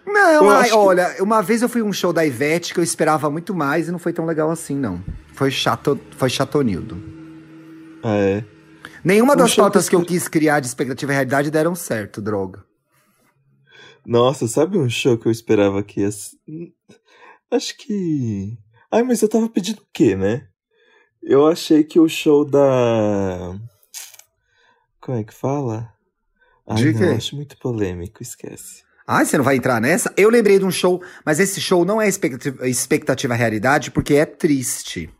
Não, 0.06 0.48
ai, 0.48 0.70
olha, 0.70 1.16
uma 1.20 1.42
vez 1.42 1.60
eu 1.60 1.68
fui 1.68 1.82
um 1.82 1.92
show 1.92 2.12
da 2.12 2.24
Ivete 2.24 2.72
que 2.72 2.78
eu 2.78 2.84
esperava 2.84 3.28
muito 3.28 3.52
mais 3.52 3.88
e 3.88 3.90
não 3.90 3.98
foi 3.98 4.12
tão 4.12 4.24
legal 4.24 4.48
assim, 4.48 4.76
não. 4.76 5.02
Foi 5.32 5.50
chato, 5.50 5.98
foi 6.16 6.30
chatonildo. 6.30 6.96
Ah, 8.02 8.14
é. 8.14 8.44
Nenhuma 9.02 9.34
um 9.34 9.36
das 9.36 9.56
pautas 9.56 9.88
que 9.88 9.96
eu 9.96 10.04
quis 10.04 10.28
criar 10.28 10.60
de 10.60 10.68
expectativa 10.68 11.10
e 11.10 11.14
realidade 11.14 11.50
deram 11.50 11.74
certo, 11.74 12.22
droga. 12.22 12.64
Nossa, 14.06 14.46
sabe 14.46 14.78
um 14.78 14.88
show 14.88 15.16
que 15.16 15.26
eu 15.26 15.32
esperava 15.32 15.82
que 15.82 16.00
ia... 16.00 16.10
Acho 17.50 17.76
que... 17.76 18.58
Ai, 18.90 19.02
mas 19.02 19.22
eu 19.22 19.28
tava 19.28 19.48
pedindo 19.48 19.80
o 19.80 19.86
quê, 19.92 20.14
né? 20.14 20.46
Eu 21.22 21.46
achei 21.46 21.82
que 21.82 21.98
o 21.98 22.08
show 22.08 22.44
da... 22.44 23.58
Como 25.00 25.18
é 25.18 25.24
que 25.24 25.34
fala? 25.34 25.92
Ai, 26.66 26.76
de 26.76 26.92
não, 26.94 27.16
acho 27.16 27.36
muito 27.36 27.58
polêmico, 27.58 28.22
esquece. 28.22 28.82
Ai, 29.06 29.26
você 29.26 29.36
não 29.36 29.44
vai 29.44 29.56
entrar 29.56 29.80
nessa? 29.80 30.12
Eu 30.16 30.30
lembrei 30.30 30.58
de 30.58 30.64
um 30.64 30.70
show, 30.70 31.02
mas 31.24 31.38
esse 31.38 31.60
show 31.60 31.84
não 31.84 32.00
é 32.00 32.08
expectativa, 32.08 32.66
expectativa 32.66 33.34
realidade, 33.34 33.90
porque 33.90 34.14
é 34.14 34.24
triste. 34.24 35.10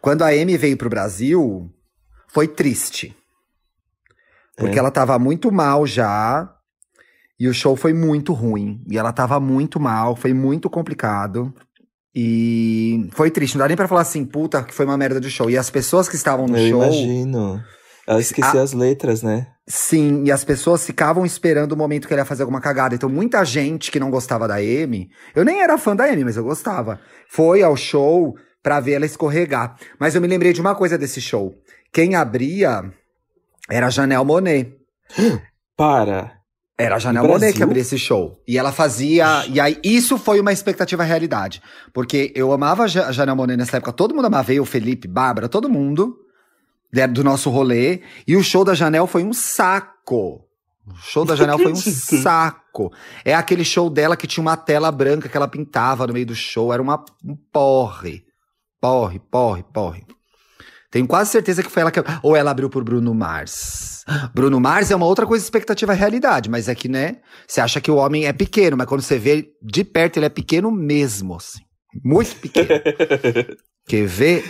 Quando 0.00 0.22
a 0.22 0.28
Amy 0.28 0.56
veio 0.56 0.76
pro 0.76 0.90
Brasil, 0.90 1.72
foi 2.26 2.48
triste. 2.48 3.16
Porque 4.56 4.74
é. 4.74 4.78
ela 4.78 4.90
tava 4.90 5.16
muito 5.20 5.52
mal 5.52 5.86
já, 5.86 6.52
e 7.38 7.48
o 7.48 7.54
show 7.54 7.76
foi 7.76 7.92
muito 7.92 8.32
ruim. 8.32 8.82
E 8.90 8.98
ela 8.98 9.12
tava 9.12 9.38
muito 9.38 9.78
mal, 9.78 10.16
foi 10.16 10.32
muito 10.32 10.68
complicado. 10.68 11.54
E 12.14 13.08
foi 13.12 13.30
triste, 13.30 13.54
não 13.54 13.64
dá 13.64 13.68
nem 13.68 13.76
pra 13.76 13.86
falar 13.86 14.00
assim, 14.00 14.24
puta, 14.24 14.62
que 14.62 14.74
foi 14.74 14.84
uma 14.84 14.96
merda 14.96 15.20
de 15.20 15.30
show. 15.30 15.48
E 15.48 15.56
as 15.56 15.70
pessoas 15.70 16.08
que 16.08 16.16
estavam 16.16 16.46
no 16.46 16.56
Eu 16.56 16.70
show. 16.70 16.82
Imagino. 16.82 17.62
Ela 18.08 18.20
esquecia 18.20 18.60
a... 18.60 18.62
as 18.62 18.72
letras, 18.72 19.22
né? 19.22 19.46
Sim, 19.68 20.24
e 20.24 20.32
as 20.32 20.42
pessoas 20.42 20.84
ficavam 20.84 21.26
esperando 21.26 21.72
o 21.72 21.76
momento 21.76 22.08
que 22.08 22.14
ele 22.14 22.22
ia 22.22 22.24
fazer 22.24 22.42
alguma 22.42 22.60
cagada. 22.60 22.94
Então, 22.94 23.08
muita 23.08 23.44
gente 23.44 23.90
que 23.90 24.00
não 24.00 24.10
gostava 24.10 24.48
da 24.48 24.56
Amy, 24.56 25.08
eu 25.36 25.44
nem 25.44 25.60
era 25.60 25.76
fã 25.76 25.94
da 25.94 26.04
Amy, 26.04 26.24
mas 26.24 26.36
eu 26.36 26.42
gostava, 26.42 26.98
foi 27.28 27.62
ao 27.62 27.76
show 27.76 28.34
pra 28.62 28.80
ver 28.80 28.94
ela 28.94 29.04
escorregar. 29.04 29.76
Mas 30.00 30.14
eu 30.14 30.22
me 30.22 30.26
lembrei 30.26 30.54
de 30.54 30.60
uma 30.60 30.74
coisa 30.74 30.96
desse 30.96 31.20
show. 31.20 31.54
Quem 31.92 32.14
abria 32.14 32.82
era 33.70 33.88
a 33.88 33.90
Janelle 33.90 34.24
Monet. 34.24 34.74
Para. 35.76 36.37
Era 36.80 36.94
a 36.94 36.98
Janelle 37.00 37.26
Monet 37.26 37.54
que 37.54 37.62
abria 37.62 37.82
esse 37.82 37.98
show. 37.98 38.40
E 38.46 38.56
ela 38.56 38.70
fazia. 38.70 39.44
E 39.48 39.58
aí, 39.58 39.78
isso 39.82 40.16
foi 40.16 40.38
uma 40.38 40.52
expectativa 40.52 41.02
realidade. 41.02 41.60
Porque 41.92 42.32
eu 42.36 42.52
amava 42.52 42.84
a 42.84 42.86
Janelle 42.86 43.36
Monet 43.36 43.56
nessa 43.56 43.78
época. 43.78 43.92
Todo 43.92 44.14
mundo 44.14 44.26
amava 44.26 44.52
eu, 44.54 44.64
Felipe, 44.64 45.08
Bárbara, 45.08 45.48
todo 45.48 45.68
mundo 45.68 46.16
do 47.12 47.24
nosso 47.24 47.50
rolê. 47.50 48.02
E 48.26 48.36
o 48.36 48.44
show 48.44 48.64
da 48.64 48.74
Janel 48.74 49.08
foi 49.08 49.24
um 49.24 49.32
saco. 49.32 50.44
O 50.86 50.94
show 51.02 51.24
da 51.24 51.34
Janel 51.34 51.58
foi 51.58 51.72
um 51.72 51.76
saco. 51.76 52.92
É 53.24 53.34
aquele 53.34 53.64
show 53.64 53.90
dela 53.90 54.16
que 54.16 54.28
tinha 54.28 54.40
uma 54.40 54.56
tela 54.56 54.90
branca 54.92 55.28
que 55.28 55.36
ela 55.36 55.48
pintava 55.48 56.06
no 56.06 56.12
meio 56.12 56.26
do 56.26 56.34
show. 56.34 56.72
Era 56.72 56.80
uma 56.80 57.04
um 57.24 57.36
porre. 57.52 58.24
Porre, 58.80 59.18
porre, 59.18 59.64
porre. 59.64 60.06
Tenho 60.90 61.06
quase 61.06 61.30
certeza 61.30 61.62
que 61.62 61.70
foi 61.70 61.82
ela 61.82 61.90
que. 61.90 62.00
Ou 62.22 62.34
ela 62.34 62.50
abriu 62.50 62.70
por 62.70 62.82
Bruno 62.82 63.14
Mars. 63.14 64.04
Bruno 64.34 64.58
Mars 64.58 64.90
é 64.90 64.96
uma 64.96 65.04
outra 65.06 65.26
coisa 65.26 65.44
expectativa 65.44 65.92
realidade, 65.92 66.48
mas 66.48 66.68
é 66.68 66.74
que, 66.74 66.88
né? 66.88 67.18
Você 67.46 67.60
acha 67.60 67.80
que 67.80 67.90
o 67.90 67.96
homem 67.96 68.24
é 68.26 68.32
pequeno, 68.32 68.76
mas 68.76 68.86
quando 68.86 69.02
você 69.02 69.18
vê 69.18 69.50
de 69.62 69.84
perto, 69.84 70.16
ele 70.16 70.26
é 70.26 70.30
pequeno 70.30 70.70
mesmo, 70.70 71.36
assim. 71.36 71.60
Muito 72.02 72.36
pequeno. 72.36 72.68
Quer 73.86 74.06
ver? 74.06 74.44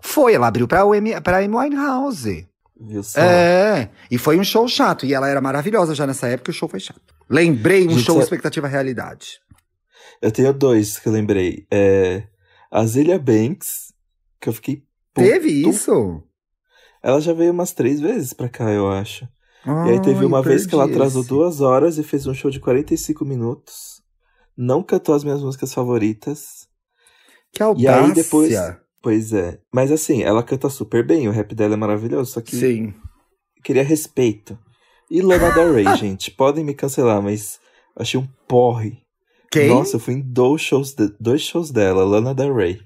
Foi, 0.00 0.34
ela 0.34 0.48
abriu 0.48 0.68
pra, 0.68 0.82
Amy, 0.82 1.18
pra 1.20 1.38
Amy 1.38 1.56
Winehouse. 1.56 2.46
Viu 2.78 3.02
só? 3.02 3.20
É, 3.20 3.90
e 4.10 4.18
foi 4.18 4.38
um 4.38 4.44
show 4.44 4.66
chato. 4.66 5.06
E 5.06 5.14
ela 5.14 5.28
era 5.28 5.40
maravilhosa 5.40 5.94
já 5.94 6.06
nessa 6.06 6.26
época, 6.26 6.50
o 6.50 6.54
show 6.54 6.68
foi 6.68 6.80
chato. 6.80 7.14
Lembrei 7.30 7.86
um 7.86 7.92
Gente, 7.92 8.04
show 8.04 8.20
expectativa 8.20 8.66
realidade. 8.66 9.40
Eu 10.20 10.30
tenho 10.30 10.52
dois 10.52 10.98
que 10.98 11.08
eu 11.08 11.12
lembrei. 11.12 11.66
É, 11.70 12.24
a 12.70 12.84
Zilia 12.84 13.18
Banks, 13.18 13.92
que 14.40 14.48
eu 14.48 14.52
fiquei. 14.52 14.82
Teve 15.14 15.48
isso? 15.48 16.22
Ela 17.02 17.20
já 17.20 17.32
veio 17.32 17.52
umas 17.52 17.72
três 17.72 18.00
vezes 18.00 18.32
pra 18.32 18.48
cá, 18.48 18.70
eu 18.70 18.88
acho. 18.88 19.28
Ai, 19.64 19.88
e 19.88 19.92
aí 19.92 20.02
teve 20.02 20.24
uma 20.24 20.42
vez 20.42 20.66
que 20.66 20.74
ela 20.74 20.84
atrasou 20.84 21.22
esse. 21.22 21.28
duas 21.28 21.60
horas 21.60 21.98
e 21.98 22.02
fez 22.02 22.26
um 22.26 22.34
show 22.34 22.50
de 22.50 22.60
45 22.60 23.24
minutos. 23.24 24.02
Não 24.56 24.82
cantou 24.82 25.14
as 25.14 25.24
minhas 25.24 25.42
músicas 25.42 25.72
favoritas. 25.72 26.68
Que 27.52 27.62
audácia. 27.62 27.84
E 27.84 27.88
aí 27.88 28.12
depois. 28.12 28.54
Pois 29.02 29.32
é. 29.32 29.58
Mas 29.72 29.90
assim, 29.90 30.22
ela 30.22 30.42
canta 30.42 30.68
super 30.70 31.04
bem, 31.04 31.28
o 31.28 31.32
rap 31.32 31.54
dela 31.54 31.74
é 31.74 31.76
maravilhoso, 31.76 32.32
só 32.32 32.40
que. 32.40 32.56
Sim. 32.56 32.94
Queria 33.62 33.82
respeito. 33.82 34.58
E 35.10 35.20
Lana 35.20 35.50
Del 35.52 35.74
Rey, 35.74 35.84
gente, 35.98 36.30
podem 36.30 36.64
me 36.64 36.72
cancelar, 36.72 37.20
mas 37.20 37.60
achei 37.96 38.18
um 38.18 38.26
porre. 38.46 39.02
Quem? 39.50 39.68
Nossa, 39.68 39.96
eu 39.96 40.00
fui 40.00 40.14
em 40.14 40.20
dois 40.20 40.62
shows, 40.62 40.94
de, 40.94 41.12
dois 41.20 41.42
shows 41.42 41.70
dela, 41.70 42.04
Lana 42.04 42.34
Del 42.34 42.54
Rey. 42.54 42.80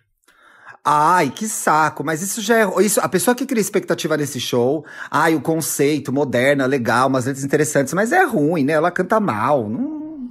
Ai, 0.88 1.31
que 1.35 1.49
saco, 1.49 2.05
mas 2.05 2.22
isso 2.22 2.40
já 2.40 2.59
é. 2.61 2.81
Isso, 2.81 3.01
a 3.01 3.09
pessoa 3.09 3.35
que 3.35 3.44
cria 3.44 3.61
expectativa 3.61 4.16
nesse 4.16 4.38
show, 4.38 4.87
ai, 5.11 5.35
o 5.35 5.40
conceito, 5.40 6.12
moderna, 6.12 6.64
legal, 6.64 7.09
umas 7.09 7.27
letras 7.27 7.44
interessantes, 7.44 7.92
mas 7.92 8.12
é 8.12 8.22
ruim, 8.25 8.62
né? 8.62 8.75
Ela 8.75 8.92
canta 8.92 9.18
mal. 9.18 9.68
Não... 9.68 10.31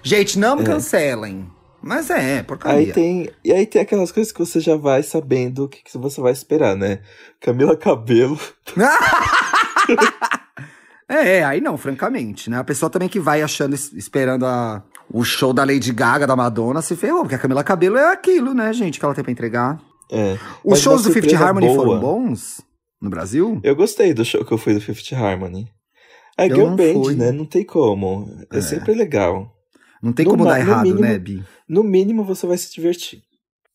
Gente, 0.00 0.38
não 0.38 0.54
me 0.54 0.62
é. 0.62 0.66
cancelem. 0.66 1.50
Mas 1.82 2.08
é, 2.08 2.40
porcaria. 2.44 2.78
Aí 2.78 2.92
tem, 2.92 3.30
e 3.44 3.52
aí 3.52 3.66
tem 3.66 3.82
aquelas 3.82 4.12
coisas 4.12 4.32
que 4.32 4.38
você 4.38 4.60
já 4.60 4.76
vai 4.76 5.02
sabendo 5.02 5.64
o 5.64 5.68
que, 5.68 5.82
que 5.82 5.98
você 5.98 6.20
vai 6.20 6.30
esperar, 6.30 6.76
né? 6.76 7.00
Camila 7.40 7.76
Cabelo. 7.76 8.38
É, 11.08 11.38
é, 11.38 11.44
aí 11.44 11.60
não, 11.60 11.76
francamente, 11.76 12.48
né? 12.48 12.58
A 12.58 12.64
pessoa 12.64 12.88
também 12.88 13.08
que 13.08 13.18
vai 13.18 13.42
achando, 13.42 13.74
es- 13.74 13.92
esperando 13.94 14.46
a, 14.46 14.84
o 15.12 15.24
show 15.24 15.52
da 15.52 15.64
Lady 15.64 15.92
Gaga, 15.92 16.26
da 16.26 16.36
Madonna, 16.36 16.80
se 16.82 16.94
ferrou, 16.96 17.22
porque 17.22 17.34
a 17.34 17.38
Camila 17.38 17.64
Cabelo 17.64 17.96
é 17.96 18.12
aquilo, 18.12 18.54
né, 18.54 18.72
gente, 18.72 18.98
que 18.98 19.04
ela 19.04 19.14
tem 19.14 19.24
pra 19.24 19.32
entregar. 19.32 19.80
É. 20.10 20.38
Os 20.64 20.78
shows 20.80 21.02
do 21.02 21.12
Fifth 21.12 21.32
Harmony 21.34 21.66
boa. 21.66 21.78
foram 21.84 22.00
bons 22.00 22.60
no 23.00 23.08
Brasil? 23.10 23.60
Eu 23.62 23.76
gostei 23.76 24.12
do 24.14 24.24
show 24.24 24.44
que 24.44 24.52
eu 24.52 24.58
fui 24.58 24.74
do 24.74 24.80
Fifth 24.80 25.12
Harmony. 25.12 25.68
A 26.38 26.46
Eu 26.46 26.54
Girl 26.56 26.68
não 26.70 26.76
Band, 26.76 26.92
fui. 27.04 27.14
né? 27.14 27.30
Não 27.32 27.44
tem 27.44 27.64
como. 27.64 28.28
É, 28.52 28.58
É. 28.58 28.60
sempre 28.62 28.94
legal. 28.94 29.52
Não 30.02 30.12
tem 30.12 30.24
No 30.24 30.30
como 30.32 30.44
dar 30.44 30.58
errado, 30.58 30.82
mínimo- 30.84 31.00
né, 31.02 31.18
Bi? 31.18 31.44
No 31.68 31.82
mínimo 31.84 32.24
você 32.24 32.46
vai 32.46 32.56
se 32.56 32.72
divertir. 32.72 33.20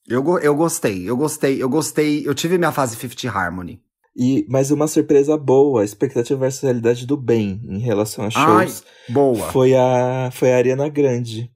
Eu, 0.07 0.23
eu 0.39 0.55
gostei, 0.55 1.07
eu 1.09 1.15
gostei, 1.15 1.61
eu 1.61 1.69
gostei. 1.69 2.27
Eu 2.27 2.33
tive 2.33 2.57
minha 2.57 2.71
fase 2.71 2.95
Fifth 2.97 3.23
Harmony. 3.25 3.79
E, 4.17 4.45
mas 4.49 4.71
uma 4.71 4.87
surpresa 4.87 5.37
boa, 5.37 5.81
a 5.81 5.85
expectativa 5.85 6.39
versus 6.39 6.61
realidade 6.61 7.05
do 7.05 7.17
bem 7.17 7.59
em 7.67 7.79
relação 7.79 8.23
a 8.23 8.29
Ai, 8.33 8.67
shows 8.67 8.83
boa. 9.09 9.51
foi 9.51 9.75
a 9.75 10.29
foi 10.31 10.53
a 10.53 10.57
Ariana 10.57 10.87
Grande. 10.87 11.51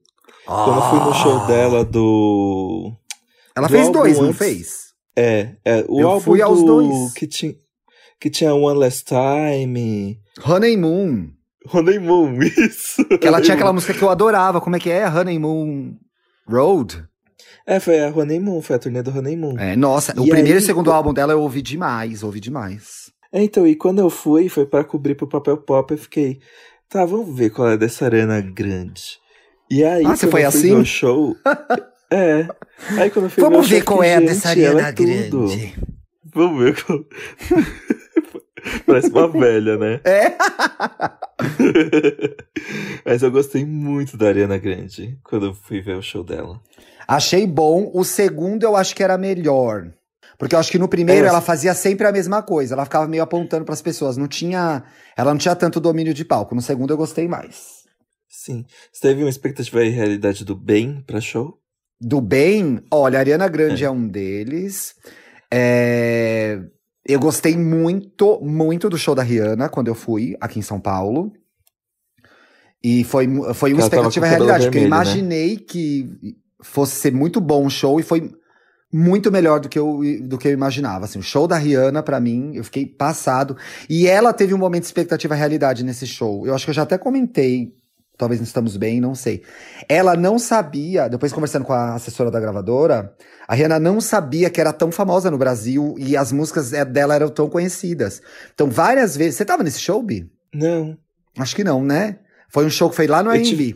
Quando 0.46 0.76
eu 0.78 0.90
fui 0.90 1.00
no 1.00 1.14
show 1.14 1.38
Ah. 1.42 1.46
dela 1.48 1.86
do 1.86 2.92
Ela 3.56 3.68
do 3.68 3.72
fez 3.72 3.90
dois, 3.90 4.18
não 4.18 4.26
antes. 4.26 4.38
fez? 4.38 4.76
é, 5.16 5.56
é 5.64 5.86
o 5.88 6.00
Eu 6.02 6.10
álbum 6.10 6.22
fui 6.22 6.42
aos 6.42 6.60
do 6.60 6.66
dois. 6.66 7.14
que 7.14 7.28
tinha 7.28 7.56
que 8.20 8.30
tinha 8.30 8.54
One 8.54 8.78
Last 8.80 9.06
Time, 9.06 10.20
Honeymoon. 10.46 11.30
Honeymoon, 11.74 12.40
isso. 12.44 13.06
Que 13.20 13.28
ela 13.28 13.40
tinha 13.42 13.56
aquela 13.56 13.72
música 13.72 13.94
que 13.94 14.02
eu 14.02 14.10
adorava. 14.10 14.60
Como 14.60 14.76
é 14.76 14.80
que 14.80 14.90
é? 14.90 15.08
Honeymoon 15.08 15.94
Road? 16.50 17.06
É, 17.72 17.80
foi 17.80 18.00
a 18.04 18.08
Honeymoon, 18.10 18.62
foi 18.64 18.76
a 18.78 18.80
turnê 18.80 19.04
do 19.04 19.12
Honeymoon. 19.16 19.60
É, 19.60 19.76
nossa, 19.76 20.12
o 20.20 20.26
E 20.26 20.30
primeiro 20.30 20.58
aí- 20.58 20.64
e 20.64 20.66
segundo 20.66 20.92
álbum 20.92 21.14
dela 21.14 21.34
eu 21.34 21.42
ouvi 21.42 21.62
demais, 21.62 22.24
ouvi 22.24 22.40
demais. 22.40 23.12
É, 23.32 23.44
então, 23.44 23.68
e 23.68 23.76
quando 23.76 24.00
eu 24.00 24.10
fui, 24.10 24.50
foi 24.50 24.66
pra 24.66 24.84
cobrir 24.84 25.14
pro 25.14 25.28
papel 25.28 25.56
pop, 25.56 25.92
eu 25.94 25.98
fiquei, 26.00 26.40
tá, 26.90 27.06
vamos 27.06 27.38
ver 27.38 27.52
qual 27.52 27.70
é 27.70 27.78
dessa 27.78 28.06
Ariana 28.06 28.42
Grande. 28.42 29.20
E 29.70 29.84
aí, 29.84 30.04
Ah, 30.04 30.16
você 30.16 30.28
foi 30.28 30.44
eu 30.46 30.48
assim? 30.48 30.74
ver 30.74 30.82
o 30.82 30.86
show. 30.86 31.36
é. 32.10 32.48
Aí 32.98 33.12
quando 33.12 33.26
eu 33.26 33.30
fui 33.30 33.44
Vamos 33.44 33.70
ver, 33.70 33.76
ver 33.76 33.82
eu 33.82 33.86
qual 33.86 34.02
é 34.04 34.16
a 34.16 34.20
dessa 34.20 34.50
Ariana 34.50 34.88
é 34.88 34.92
tudo. 34.92 35.46
Grande. 35.48 35.76
Vamos 36.34 36.64
ver 36.64 36.84
qual. 36.84 37.06
Parece 38.88 39.10
uma 39.10 39.28
velha, 39.28 39.78
né? 39.78 40.02
É? 40.04 40.36
Mas 43.06 43.22
eu 43.24 43.32
gostei 43.32 43.64
muito 43.66 44.18
da 44.18 44.28
Ariana 44.28 44.58
Grande 44.58 45.18
quando 45.24 45.46
eu 45.48 45.54
fui 45.54 45.82
ver 45.82 45.96
o 45.98 46.02
show 46.02 46.24
dela. 46.24 46.60
Achei 47.10 47.48
bom. 47.48 47.90
O 47.94 48.04
segundo 48.04 48.64
eu 48.64 48.76
acho 48.76 48.96
que 48.96 49.04
era 49.04 49.18
melhor. 49.18 49.92
Porque 50.38 50.54
eu 50.54 50.60
acho 50.60 50.72
que 50.72 50.78
no 50.78 50.88
primeiro 50.88 51.26
É, 51.26 51.30
ela 51.30 51.42
fazia 51.42 51.74
sempre 51.74 52.06
a 52.06 52.12
mesma 52.12 52.44
coisa. 52.44 52.76
Ela 52.76 52.86
ficava 52.86 53.08
meio 53.08 53.24
apontando 53.24 53.66
pras 53.66 53.82
pessoas. 53.82 54.16
Não 54.16 54.28
tinha. 54.28 54.84
Ela 55.18 55.32
não 55.32 55.40
tinha 55.40 55.56
tanto 55.56 55.80
domínio 55.80 56.14
de 56.14 56.24
palco. 56.24 56.54
No 56.54 56.62
segundo 56.62 56.92
eu 56.94 56.98
gostei 56.98 57.28
mais. 57.28 57.80
Sim. 58.30 58.64
Você 58.94 59.02
teve 59.02 59.24
uma 59.24 59.30
expectativa 59.30 59.84
e 59.84 59.90
realidade 59.90 60.46
do 60.46 60.56
bem 60.56 61.04
pra 61.06 61.20
show? 61.20 61.58
Do 62.00 62.22
bem, 62.22 62.80
olha, 62.92 63.18
a 63.18 63.22
Ariana 63.22 63.48
Grande 63.50 63.84
é, 63.84 63.90
um 63.90 64.08
deles. 64.08 64.94
É, 65.52 66.60
Eu 67.06 67.20
gostei 67.20 67.58
muito, 67.58 68.40
muito 68.40 68.88
do 68.88 68.98
show 68.98 69.16
da 69.16 69.24
Rihanna 69.24 69.68
quando 69.68 69.88
eu 69.88 69.96
fui 69.96 70.38
aqui 70.40 70.60
em 70.60 70.62
São 70.62 70.80
Paulo. 70.80 71.34
E 72.82 73.04
foi, 73.04 73.28
foi 73.56 73.74
uma 73.74 73.82
Ela 73.82 73.88
expectativa 73.88 74.26
e 74.26 74.30
realidade, 74.30 74.66
porque 74.66 74.78
eu 74.78 74.82
vermelho, 74.84 75.04
né? 75.04 75.12
imaginei 75.12 75.58
que 75.58 76.38
fosse 76.62 76.96
ser 76.96 77.14
muito 77.14 77.40
bom 77.40 77.66
o 77.66 77.70
show 77.70 78.00
e 78.00 78.04
foi 78.04 78.32
muito 78.92 79.32
melhor 79.32 79.60
do 79.60 79.70
que 79.70 79.78
eu, 79.78 80.02
do 80.24 80.38
que 80.38 80.48
eu 80.48 80.52
imaginava. 80.52 81.06
Assim, 81.06 81.20
o 81.20 81.24
show 81.24 81.48
da 81.48 81.58
Rihanna, 81.58 82.02
pra 82.02 82.20
mim, 82.20 82.52
eu 82.56 82.64
fiquei 82.64 82.86
passado. 82.86 83.56
E 83.90 84.08
ela 84.08 84.34
teve 84.34 84.54
um 84.54 84.58
momento 84.58 84.82
de 84.82 84.88
expectativa 84.88 85.36
realidade 85.36 85.84
nesse 85.84 86.08
show. 86.08 86.46
Eu 86.46 86.56
acho 86.56 86.66
que 86.66 86.72
eu 86.72 86.76
já 86.76 86.84
até 86.84 86.98
comentei, 86.98 87.72
talvez 88.18 88.40
não 88.40 88.46
estamos 88.46 88.76
bem, 88.78 89.00
não 89.00 89.14
sei. 89.14 89.44
Ela 89.88 90.16
não 90.16 90.40
sabia, 90.40 91.08
depois 91.08 91.32
conversando 91.32 91.66
com 91.66 91.74
a 91.74 91.94
assessora 91.96 92.32
da 92.32 92.40
gravadora, 92.40 93.14
a 93.48 93.54
Rihanna 93.54 93.80
não 93.80 94.02
sabia 94.02 94.50
que 94.50 94.60
era 94.60 94.74
tão 94.74 94.92
famosa 94.92 95.30
no 95.30 95.38
Brasil 95.38 95.96
e 95.98 96.18
as 96.18 96.32
músicas 96.32 96.74
é, 96.74 96.84
dela 96.84 97.16
eram 97.16 97.30
tão 97.30 97.48
conhecidas. 97.48 98.22
Então, 98.54 98.70
várias 98.70 99.16
vezes. 99.16 99.36
Você 99.36 99.46
tava 99.46 99.64
nesse 99.64 99.80
show, 99.80 100.02
Bi? 100.02 100.30
Não. 100.54 100.98
Acho 101.38 101.56
que 101.56 101.64
não, 101.64 101.84
né? 101.84 102.18
Foi 102.50 102.66
um 102.66 102.70
show 102.70 102.90
que 102.90 102.96
foi 102.96 103.06
lá 103.06 103.22
no 103.22 103.30
AMB. 103.30 103.76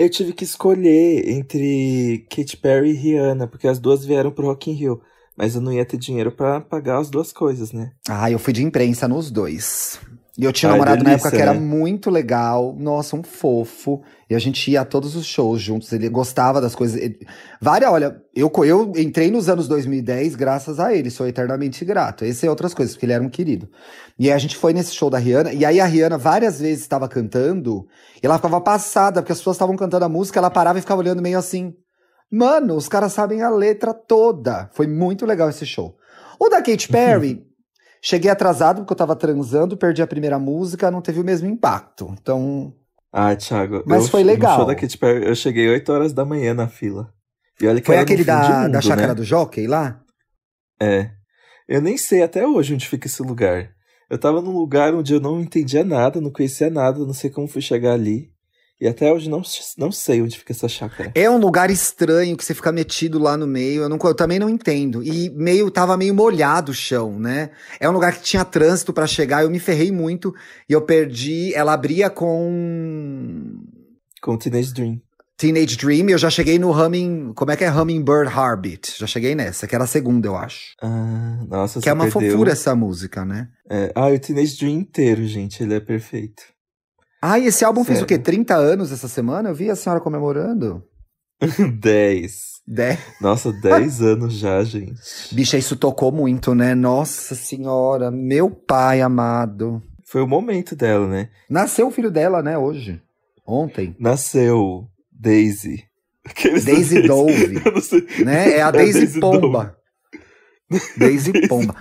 Eu 0.00 0.08
tive 0.08 0.32
que 0.32 0.44
escolher 0.44 1.28
entre 1.28 2.24
Katy 2.30 2.56
Perry 2.56 2.92
e 2.92 2.94
Rihanna, 2.94 3.46
porque 3.46 3.68
as 3.68 3.78
duas 3.78 4.02
vieram 4.02 4.30
pro 4.30 4.46
Rock 4.46 4.70
in 4.70 4.72
Rio. 4.72 5.02
Mas 5.36 5.54
eu 5.54 5.60
não 5.60 5.70
ia 5.70 5.84
ter 5.84 5.98
dinheiro 5.98 6.32
pra 6.32 6.58
pagar 6.58 7.00
as 7.00 7.10
duas 7.10 7.34
coisas, 7.34 7.70
né? 7.70 7.92
Ah, 8.08 8.30
eu 8.30 8.38
fui 8.38 8.54
de 8.54 8.62
imprensa 8.62 9.06
nos 9.06 9.30
dois. 9.30 10.00
E 10.40 10.44
eu 10.44 10.54
tinha 10.54 10.70
um 10.70 10.72
Ai, 10.72 10.78
namorado 10.78 11.04
na 11.04 11.10
delícia, 11.10 11.28
época 11.28 11.36
que 11.36 11.42
era 11.42 11.52
né? 11.52 11.60
muito 11.60 12.08
legal. 12.08 12.74
Nossa, 12.78 13.14
um 13.14 13.22
fofo. 13.22 14.00
E 14.28 14.34
a 14.34 14.38
gente 14.38 14.70
ia 14.70 14.80
a 14.80 14.86
todos 14.86 15.14
os 15.14 15.26
shows 15.26 15.60
juntos. 15.60 15.92
Ele 15.92 16.08
gostava 16.08 16.62
das 16.62 16.74
coisas. 16.74 16.98
Ele... 16.98 17.18
Várias, 17.60 17.90
olha, 17.92 18.22
eu, 18.34 18.50
eu 18.64 18.90
entrei 18.96 19.30
nos 19.30 19.50
anos 19.50 19.68
2010 19.68 20.36
graças 20.36 20.80
a 20.80 20.94
ele. 20.94 21.10
Sou 21.10 21.28
eternamente 21.28 21.84
grato. 21.84 22.24
Esse 22.24 22.46
é 22.46 22.48
outras 22.50 22.72
coisas, 22.72 22.94
porque 22.94 23.04
ele 23.04 23.12
era 23.12 23.22
um 23.22 23.28
querido. 23.28 23.68
E 24.18 24.28
aí 24.28 24.32
a 24.32 24.38
gente 24.38 24.56
foi 24.56 24.72
nesse 24.72 24.94
show 24.94 25.10
da 25.10 25.18
Rihanna. 25.18 25.52
E 25.52 25.62
aí 25.62 25.78
a 25.78 25.84
Rihanna 25.84 26.16
várias 26.16 26.58
vezes 26.58 26.80
estava 26.80 27.06
cantando. 27.06 27.86
E 28.22 28.24
ela 28.24 28.36
ficava 28.36 28.62
passada, 28.62 29.20
porque 29.20 29.32
as 29.32 29.38
pessoas 29.38 29.56
estavam 29.56 29.76
cantando 29.76 30.06
a 30.06 30.08
música. 30.08 30.38
Ela 30.38 30.48
parava 30.48 30.78
e 30.78 30.80
ficava 30.80 31.02
olhando 31.02 31.20
meio 31.20 31.38
assim. 31.38 31.74
Mano, 32.32 32.76
os 32.76 32.88
caras 32.88 33.12
sabem 33.12 33.42
a 33.42 33.50
letra 33.50 33.92
toda. 33.92 34.70
Foi 34.72 34.86
muito 34.86 35.26
legal 35.26 35.50
esse 35.50 35.66
show. 35.66 35.98
O 36.38 36.48
da 36.48 36.62
Katy 36.62 36.88
Perry, 36.88 37.44
cheguei 38.02 38.30
atrasado 38.30 38.80
porque 38.82 38.92
eu 38.92 38.96
tava 38.96 39.14
transando, 39.16 39.76
perdi 39.76 40.02
a 40.02 40.06
primeira 40.06 40.38
música, 40.38 40.90
não 40.90 41.00
teve 41.02 41.20
o 41.20 41.24
mesmo 41.24 41.48
impacto. 41.48 42.14
Então, 42.20 42.74
Ah, 43.12 43.34
Thiago. 43.34 43.82
Mas 43.86 44.04
eu- 44.04 44.08
foi 44.10 44.22
legal. 44.22 44.56
Show 44.58 44.66
da 44.66 44.74
Katy 44.74 44.96
Perry, 44.98 45.26
eu 45.26 45.34
cheguei 45.34 45.68
8 45.68 45.90
horas 45.92 46.12
da 46.12 46.24
manhã 46.24 46.54
na 46.54 46.68
fila. 46.68 47.12
E 47.60 47.66
olha 47.66 47.80
que 47.80 47.86
foi 47.86 47.98
aquele 47.98 48.22
da, 48.24 48.60
mundo, 48.62 48.72
da 48.72 48.80
chácara 48.80 49.08
né? 49.08 49.14
do 49.14 49.24
Jockey 49.24 49.66
lá? 49.66 50.00
É. 50.80 51.10
Eu 51.68 51.80
nem 51.82 51.96
sei 51.98 52.22
até 52.22 52.46
hoje 52.46 52.72
onde 52.74 52.86
fica 52.88 53.06
esse 53.06 53.22
lugar. 53.22 53.70
Eu 54.08 54.18
tava 54.18 54.40
num 54.40 54.52
lugar 54.56 54.94
onde 54.94 55.12
eu 55.12 55.20
não 55.20 55.40
entendia 55.40 55.84
nada, 55.84 56.20
não 56.20 56.30
conhecia 56.32 56.70
nada, 56.70 56.98
não 57.00 57.12
sei 57.12 57.30
como 57.30 57.46
fui 57.46 57.60
chegar 57.60 57.92
ali. 57.92 58.32
E 58.80 58.88
até 58.88 59.12
hoje 59.12 59.28
não, 59.28 59.42
não 59.76 59.92
sei 59.92 60.22
onde 60.22 60.38
fica 60.38 60.52
essa 60.52 60.66
chácara. 60.66 61.12
É 61.14 61.28
um 61.28 61.36
lugar 61.36 61.70
estranho 61.70 62.34
que 62.36 62.42
você 62.44 62.54
fica 62.54 62.72
metido 62.72 63.18
lá 63.18 63.36
no 63.36 63.46
meio. 63.46 63.82
Eu, 63.82 63.88
não- 63.90 63.98
eu 64.02 64.14
também 64.14 64.38
não 64.38 64.48
entendo. 64.48 65.02
E 65.02 65.28
meio 65.30 65.70
tava 65.70 65.96
meio 65.98 66.14
molhado 66.14 66.72
o 66.72 66.74
chão, 66.74 67.18
né? 67.20 67.50
É 67.78 67.86
um 67.88 67.92
lugar 67.92 68.12
que 68.14 68.22
tinha 68.22 68.44
trânsito 68.44 68.92
pra 68.92 69.06
chegar. 69.06 69.42
Eu 69.42 69.50
me 69.50 69.58
ferrei 69.58 69.92
muito 69.92 70.34
e 70.68 70.72
eu 70.72 70.80
perdi. 70.80 71.52
Ela 71.54 71.74
abria 71.74 72.08
com 72.08 73.58
Com 74.22 74.32
o 74.34 74.38
Teenage 74.38 74.72
Dream. 74.72 75.00
Teenage 75.36 75.76
Dream. 75.76 76.08
Eu 76.10 76.18
já 76.18 76.28
cheguei 76.30 76.58
no 76.58 76.70
Humming. 76.70 77.32
Como 77.34 77.50
é 77.50 77.56
que 77.56 77.64
é 77.64 77.70
Hummingbird 77.72 78.30
Heartbeat? 78.30 78.94
Já 78.98 79.06
cheguei 79.06 79.34
nessa, 79.34 79.66
que 79.66 79.74
era 79.74 79.84
a 79.84 79.86
segunda, 79.86 80.26
eu 80.28 80.36
acho. 80.36 80.74
Ah, 80.82 81.38
nossa, 81.48 81.80
Que 81.80 81.88
é 81.88 81.92
uma 81.92 82.04
perdeu. 82.10 82.30
fofura 82.32 82.52
essa 82.52 82.74
música, 82.74 83.24
né? 83.24 83.48
É, 83.70 83.90
ah, 83.94 84.08
o 84.08 84.18
Teenage 84.18 84.58
Dream 84.58 84.72
inteiro, 84.80 85.26
gente, 85.26 85.62
ele 85.62 85.74
é 85.74 85.80
perfeito. 85.80 86.42
Ah, 87.22 87.38
e 87.38 87.46
esse 87.46 87.64
álbum 87.64 87.84
fez 87.84 87.98
o 87.98 88.02
Sério. 88.02 88.16
quê? 88.16 88.18
30 88.18 88.54
anos 88.56 88.90
essa 88.92 89.08
semana? 89.08 89.50
Eu 89.50 89.54
vi 89.54 89.70
a 89.70 89.76
senhora 89.76 90.00
comemorando. 90.00 90.82
10. 91.80 92.50
Dez. 92.66 92.98
Nossa, 93.20 93.52
10 93.52 94.00
anos 94.02 94.34
já, 94.34 94.62
gente. 94.62 94.94
Bicha, 95.32 95.58
isso 95.58 95.76
tocou 95.76 96.12
muito, 96.12 96.54
né? 96.54 96.74
Nossa 96.74 97.34
senhora, 97.34 98.10
meu 98.10 98.50
pai 98.50 99.00
amado. 99.00 99.82
Foi 100.06 100.22
o 100.22 100.26
momento 100.26 100.74
dela, 100.76 101.06
né? 101.06 101.28
Nasceu 101.48 101.88
o 101.88 101.90
filho 101.90 102.10
dela, 102.10 102.42
né, 102.42 102.56
hoje. 102.58 103.00
Ontem. 103.46 103.94
Nasceu 103.98 104.86
Daisy. 105.12 105.84
Daisy 106.64 107.02
Dove. 107.02 107.60
Né? 108.24 108.52
É 108.58 108.62
a 108.62 108.68
É 108.68 108.72
Daisy, 108.72 109.00
Daisy 109.00 109.20
Pomba. 109.20 109.76
Daisy 110.96 111.48
Pomba. 111.48 111.74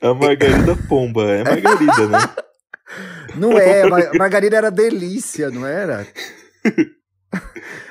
É 0.00 0.08
a 0.08 0.14
Margarida 0.14 0.76
Pomba. 0.88 1.30
É 1.30 1.44
Margarida, 1.44 2.08
né? 2.08 2.18
Não 3.36 3.56
é, 3.58 3.88
Mar- 3.88 4.10
Margarida 4.14 4.56
era 4.56 4.70
delícia, 4.70 5.50
não 5.50 5.66
era? 5.66 6.06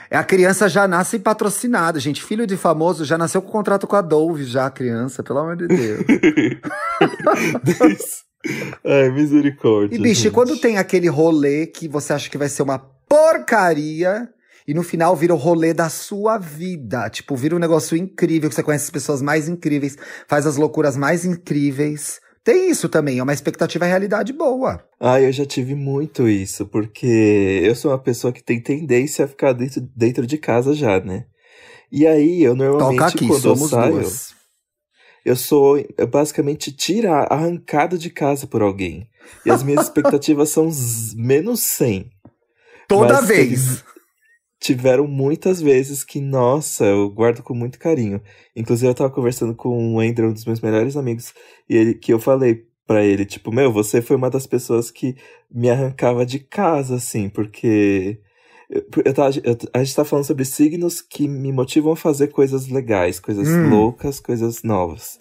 É, 0.09 0.15
a 0.17 0.23
criança 0.23 0.69
já 0.69 0.87
nasce 0.87 1.19
patrocinada, 1.19 1.99
gente. 1.99 2.23
Filho 2.23 2.45
de 2.45 2.57
famoso 2.57 3.03
já 3.05 3.17
nasceu 3.17 3.41
com 3.41 3.51
contrato 3.51 3.87
com 3.87 3.95
a 3.95 4.01
Dove, 4.01 4.43
já 4.43 4.65
a 4.67 4.71
criança, 4.71 5.23
pelo 5.23 5.39
amor 5.39 5.55
de 5.57 5.67
Deus. 5.67 6.05
Ai, 8.85 9.09
misericórdia. 9.11 9.95
E, 9.95 9.99
bicho, 9.99 10.23
gente. 10.23 10.33
quando 10.33 10.57
tem 10.59 10.77
aquele 10.77 11.07
rolê 11.07 11.67
que 11.67 11.87
você 11.87 12.13
acha 12.13 12.29
que 12.29 12.37
vai 12.37 12.49
ser 12.49 12.63
uma 12.63 12.79
porcaria 13.07 14.27
e 14.67 14.73
no 14.73 14.83
final 14.83 15.15
vira 15.15 15.33
o 15.33 15.37
rolê 15.37 15.73
da 15.73 15.89
sua 15.89 16.37
vida? 16.37 17.09
Tipo, 17.09 17.35
vira 17.35 17.55
um 17.55 17.59
negócio 17.59 17.95
incrível, 17.97 18.49
que 18.49 18.55
você 18.55 18.63
conhece 18.63 18.85
as 18.85 18.89
pessoas 18.89 19.21
mais 19.21 19.47
incríveis, 19.47 19.97
faz 20.27 20.45
as 20.47 20.55
loucuras 20.55 20.97
mais 20.97 21.25
incríveis. 21.25 22.19
Tem 22.43 22.71
isso 22.71 22.89
também, 22.89 23.19
é 23.19 23.23
uma 23.23 23.33
expectativa 23.33 23.85
e 23.85 23.89
realidade 23.89 24.33
boa. 24.33 24.83
Ah, 24.99 25.21
eu 25.21 25.31
já 25.31 25.45
tive 25.45 25.75
muito 25.75 26.27
isso, 26.27 26.65
porque 26.65 27.61
eu 27.63 27.75
sou 27.75 27.91
uma 27.91 27.99
pessoa 27.99 28.33
que 28.33 28.43
tem 28.43 28.59
tendência 28.59 29.25
a 29.25 29.27
ficar 29.27 29.53
dentro, 29.53 29.81
dentro 29.95 30.25
de 30.25 30.37
casa 30.37 30.73
já, 30.73 30.99
né? 30.99 31.25
E 31.91 32.07
aí, 32.07 32.41
eu 32.41 32.55
normalmente, 32.55 32.99
Toca 32.99 33.09
aqui, 33.09 33.27
quando 33.27 33.45
eu 33.45 33.55
somos 33.55 33.69
saio, 33.69 33.93
duas. 33.93 34.33
eu 35.23 35.35
sou 35.35 35.77
eu 35.97 36.07
basicamente 36.07 36.71
tira, 36.71 37.11
arrancado 37.29 37.97
de 37.97 38.09
casa 38.09 38.47
por 38.47 38.61
alguém. 38.61 39.07
E 39.45 39.51
as 39.51 39.61
minhas 39.61 39.83
expectativas 39.85 40.49
são 40.49 40.69
menos 41.15 41.59
100. 41.59 42.09
Toda 42.87 43.21
vez. 43.21 43.83
Tiveram 44.61 45.07
muitas 45.07 45.59
vezes 45.59 46.03
que, 46.03 46.21
nossa, 46.21 46.85
eu 46.85 47.09
guardo 47.09 47.41
com 47.41 47.53
muito 47.55 47.79
carinho. 47.79 48.21
Inclusive, 48.55 48.87
eu 48.89 48.93
tava 48.93 49.09
conversando 49.09 49.55
com 49.55 49.95
o 49.95 49.99
Andrew, 49.99 50.29
um 50.29 50.33
dos 50.33 50.45
meus 50.45 50.61
melhores 50.61 50.95
amigos, 50.95 51.33
e 51.67 51.75
ele 51.75 51.93
que 51.95 52.13
eu 52.13 52.19
falei 52.19 52.63
pra 52.85 53.03
ele, 53.03 53.25
tipo, 53.25 53.51
meu, 53.51 53.71
você 53.73 54.01
foi 54.03 54.15
uma 54.15 54.29
das 54.29 54.45
pessoas 54.45 54.91
que 54.91 55.15
me 55.51 55.67
arrancava 55.69 56.25
de 56.25 56.37
casa, 56.39 56.95
assim, 56.95 57.27
porque 57.27 58.19
eu, 58.69 58.83
eu 59.03 59.13
tava- 59.13 59.31
eu- 59.43 59.57
a 59.73 59.83
gente 59.83 59.95
tá 59.95 60.05
falando 60.05 60.25
sobre 60.25 60.45
signos 60.45 61.01
que 61.01 61.27
me 61.27 61.51
motivam 61.51 61.93
a 61.93 61.95
fazer 61.95 62.27
coisas 62.27 62.67
legais, 62.67 63.19
coisas 63.19 63.47
Hum. 63.47 63.69
loucas, 63.69 64.19
coisas 64.19 64.61
novas. 64.61 65.17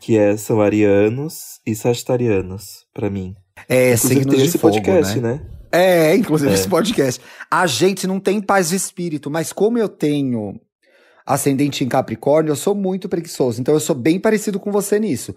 Que 0.00 0.16
é, 0.16 0.36
são 0.36 0.60
arianos 0.62 1.60
e 1.66 1.74
sagitarianos, 1.74 2.86
pra 2.94 3.10
mim. 3.10 3.34
É, 3.68 3.88
Inclusive, 3.92 4.14
signos 4.14 4.34
tem 4.34 4.42
de 4.44 4.48
esse 4.48 4.58
fogo, 4.58 4.74
podcast, 4.74 5.20
né? 5.20 5.32
né? 5.34 5.57
É, 5.70 6.14
inclusive 6.16 6.50
É. 6.50 6.54
esse 6.54 6.68
podcast. 6.68 7.20
A 7.50 7.66
gente 7.66 8.06
não 8.06 8.18
tem 8.18 8.40
paz 8.40 8.70
de 8.70 8.76
espírito, 8.76 9.30
mas 9.30 9.52
como 9.52 9.78
eu 9.78 9.88
tenho 9.88 10.60
ascendente 11.26 11.84
em 11.84 11.88
Capricórnio, 11.88 12.50
eu 12.52 12.56
sou 12.56 12.74
muito 12.74 13.08
preguiçoso. 13.08 13.60
Então 13.60 13.74
eu 13.74 13.80
sou 13.80 13.94
bem 13.94 14.18
parecido 14.18 14.58
com 14.58 14.72
você 14.72 14.98
nisso. 14.98 15.34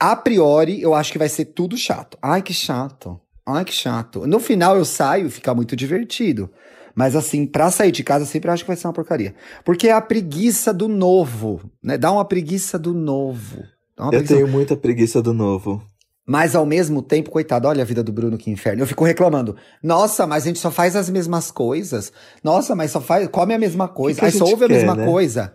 A 0.00 0.14
priori, 0.16 0.80
eu 0.80 0.94
acho 0.94 1.12
que 1.12 1.18
vai 1.18 1.28
ser 1.28 1.46
tudo 1.46 1.76
chato. 1.76 2.18
Ai, 2.20 2.42
que 2.42 2.52
chato. 2.52 3.20
Ai, 3.46 3.64
que 3.64 3.72
chato. 3.72 4.26
No 4.26 4.38
final 4.40 4.76
eu 4.76 4.84
saio 4.84 5.26
e 5.26 5.30
fica 5.30 5.54
muito 5.54 5.74
divertido. 5.74 6.50
Mas 6.94 7.14
assim, 7.14 7.46
pra 7.46 7.70
sair 7.70 7.92
de 7.92 8.02
casa, 8.02 8.24
eu 8.24 8.28
sempre 8.28 8.50
acho 8.50 8.64
que 8.64 8.68
vai 8.68 8.76
ser 8.76 8.88
uma 8.88 8.92
porcaria. 8.92 9.34
Porque 9.64 9.86
é 9.88 9.92
a 9.92 10.00
preguiça 10.00 10.74
do 10.74 10.88
novo, 10.88 11.60
né? 11.82 11.96
Dá 11.96 12.10
uma 12.10 12.24
preguiça 12.24 12.76
do 12.76 12.92
novo. 12.92 13.62
Eu 13.96 14.08
preguiça 14.10 14.34
tenho 14.34 14.48
muita 14.48 14.76
preguiça 14.76 15.22
do 15.22 15.32
novo. 15.32 15.82
Mas 16.28 16.54
ao 16.54 16.66
mesmo 16.66 17.00
tempo, 17.02 17.30
coitado, 17.30 17.66
olha 17.66 17.82
a 17.82 17.86
vida 17.86 18.02
do 18.04 18.12
Bruno 18.12 18.36
que 18.36 18.50
inferno. 18.50 18.82
Eu 18.82 18.86
fico 18.86 19.02
reclamando. 19.04 19.56
Nossa, 19.82 20.26
mas 20.26 20.44
a 20.44 20.48
gente 20.48 20.58
só 20.58 20.70
faz 20.70 20.94
as 20.94 21.08
mesmas 21.08 21.50
coisas. 21.50 22.12
Nossa, 22.44 22.74
mas 22.76 22.90
só 22.90 23.00
faz, 23.00 23.26
come 23.28 23.54
a 23.54 23.58
mesma 23.58 23.88
coisa. 23.88 24.18
que 24.20 24.24
a 24.26 24.28
Aí 24.28 24.34
só 24.34 24.44
ouve 24.44 24.64
a 24.64 24.68
quer, 24.68 24.74
mesma 24.74 24.94
né? 24.94 25.06
coisa. 25.06 25.54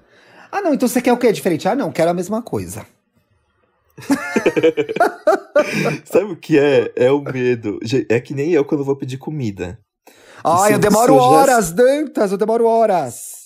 Ah, 0.51 0.61
não, 0.61 0.73
então 0.73 0.87
você 0.89 0.99
quer 1.01 1.13
o 1.13 1.17
quê 1.17 1.31
diferente? 1.31 1.67
Ah, 1.67 1.75
não, 1.75 1.91
quero 1.91 2.09
a 2.09 2.13
mesma 2.13 2.41
coisa. 2.41 2.85
Sabe 6.05 6.25
o 6.31 6.35
que 6.35 6.57
é? 6.57 6.91
É 6.95 7.11
o 7.11 7.21
medo. 7.21 7.79
É 8.09 8.19
que 8.19 8.33
nem 8.33 8.51
eu 8.51 8.65
quando 8.65 8.83
vou 8.83 8.95
pedir 8.95 9.17
comida. 9.17 9.79
Ah, 10.43 10.65
se- 10.67 10.73
eu 10.73 10.79
demoro 10.79 11.13
eu 11.13 11.19
já- 11.19 11.23
horas, 11.25 11.71
Dantas, 11.71 12.31
eu 12.31 12.37
demoro 12.37 12.65
horas. 12.65 13.43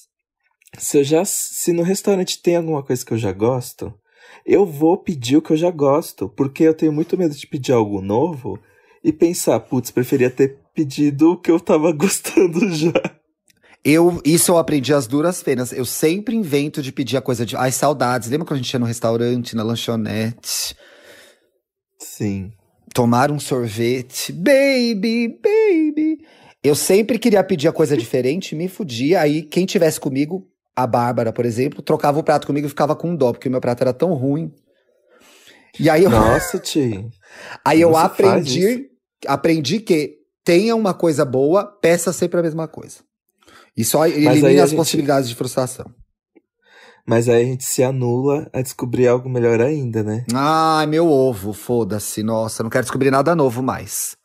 Se 0.77 0.97
eu 0.99 1.03
já, 1.03 1.23
se 1.25 1.71
no 1.73 1.83
restaurante 1.83 2.41
tem 2.41 2.55
alguma 2.57 2.83
coisa 2.83 3.05
que 3.05 3.13
eu 3.13 3.17
já 3.17 3.31
gosto, 3.31 3.93
eu 4.47 4.65
vou 4.65 4.97
pedir 4.97 5.35
o 5.35 5.41
que 5.41 5.51
eu 5.51 5.57
já 5.57 5.69
gosto, 5.69 6.29
porque 6.29 6.63
eu 6.63 6.73
tenho 6.73 6.93
muito 6.93 7.17
medo 7.17 7.35
de 7.35 7.45
pedir 7.45 7.73
algo 7.73 8.01
novo 8.01 8.57
e 9.03 9.11
pensar, 9.11 9.59
putz, 9.59 9.91
preferia 9.91 10.29
ter 10.29 10.57
pedido 10.73 11.33
o 11.33 11.37
que 11.37 11.51
eu 11.51 11.59
tava 11.59 11.91
gostando 11.93 12.73
já. 12.73 12.93
Eu, 13.83 14.21
isso 14.23 14.51
eu 14.51 14.57
aprendi 14.57 14.93
às 14.93 15.05
duras 15.05 15.43
penas. 15.43 15.73
Eu 15.73 15.85
sempre 15.85 16.35
invento 16.35 16.81
de 16.81 16.91
pedir 16.91 17.17
a 17.17 17.21
coisa 17.21 17.45
de. 17.45 17.55
Ai, 17.55 17.71
saudades. 17.71 18.29
Lembra 18.29 18.45
quando 18.47 18.59
a 18.59 18.63
gente 18.63 18.73
ia 18.73 18.79
no 18.79 18.85
restaurante, 18.85 19.55
na 19.55 19.63
lanchonete? 19.63 20.75
Sim. 21.99 22.51
tomar 22.93 23.31
um 23.31 23.39
sorvete, 23.39 24.31
baby, 24.31 25.39
baby. 25.41 26.17
Eu 26.63 26.73
sempre 26.75 27.19
queria 27.19 27.43
pedir 27.43 27.67
a 27.67 27.73
coisa 27.73 27.95
diferente, 27.97 28.55
me 28.55 28.67
fudia. 28.67 29.21
Aí 29.21 29.43
quem 29.43 29.65
tivesse 29.65 29.99
comigo, 29.99 30.47
a 30.77 30.85
Bárbara, 30.85 31.33
por 31.33 31.43
exemplo, 31.43 31.81
trocava 31.81 32.19
o 32.19 32.23
prato 32.23 32.45
comigo 32.45 32.67
e 32.67 32.69
ficava 32.69 32.95
com 32.95 33.15
dó, 33.15 33.31
porque 33.33 33.47
o 33.47 33.51
meu 33.51 33.59
prato 33.59 33.81
era 33.81 33.91
tão 33.91 34.13
ruim. 34.13 34.53
E 35.79 35.89
aí 35.89 36.03
eu, 36.03 36.09
Nossa, 36.11 36.57
Ti. 36.61 37.09
aí 37.65 37.81
eu 37.81 37.97
aprendi, 37.97 38.85
aprendi 39.25 39.79
que 39.79 40.17
tenha 40.45 40.75
uma 40.75 40.93
coisa 40.93 41.25
boa, 41.25 41.65
peça 41.65 42.13
sempre 42.13 42.39
a 42.39 42.43
mesma 42.43 42.67
coisa. 42.67 42.99
E 43.75 43.83
só 43.83 44.05
elimina 44.07 44.63
as 44.63 44.69
gente- 44.69 44.77
possibilidades 44.77 45.27
de 45.29 45.35
frustração. 45.35 45.85
Mas 47.05 47.27
aí 47.29 47.41
a 47.41 47.45
gente 47.45 47.63
se 47.63 47.83
anula 47.83 48.49
a 48.53 48.61
descobrir 48.61 49.07
algo 49.07 49.29
melhor 49.29 49.61
ainda, 49.61 50.03
né? 50.03 50.25
Ai, 50.33 50.85
meu 50.87 51.07
ovo, 51.09 51.53
foda-se. 51.53 52.21
Nossa, 52.21 52.61
não 52.63 52.69
quero 52.69 52.83
descobrir 52.83 53.09
nada 53.11 53.33
novo 53.35 53.63
mais. 53.63 54.17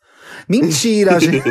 Mentira, 0.49 1.17
gente. 1.21 1.43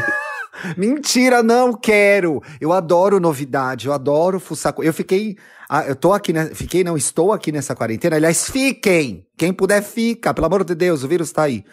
Mentira, 0.77 1.43
não 1.43 1.73
quero. 1.73 2.43
Eu 2.61 2.73
adoro 2.73 3.19
novidade, 3.19 3.87
eu 3.87 3.93
adoro 3.93 4.39
fuçar. 4.39 4.75
Eu 4.79 4.93
fiquei. 4.93 5.37
ah, 5.69 5.87
eu 5.87 5.97
tô 5.97 6.13
aqui, 6.13 6.33
né? 6.33 6.51
Fiquei, 6.55 6.85
não, 6.85 6.97
estou 6.97 7.33
aqui 7.33 7.51
nessa 7.51 7.75
quarentena. 7.75 8.17
Aliás, 8.17 8.49
fiquem! 8.49 9.27
Quem 9.37 9.53
puder, 9.53 9.83
fica. 9.83 10.33
Pelo 10.35 10.47
amor 10.47 10.65
de 10.65 10.75
Deus, 10.75 11.03
o 11.03 11.09
vírus 11.09 11.33
tá 11.33 11.43
aí. 11.43 11.65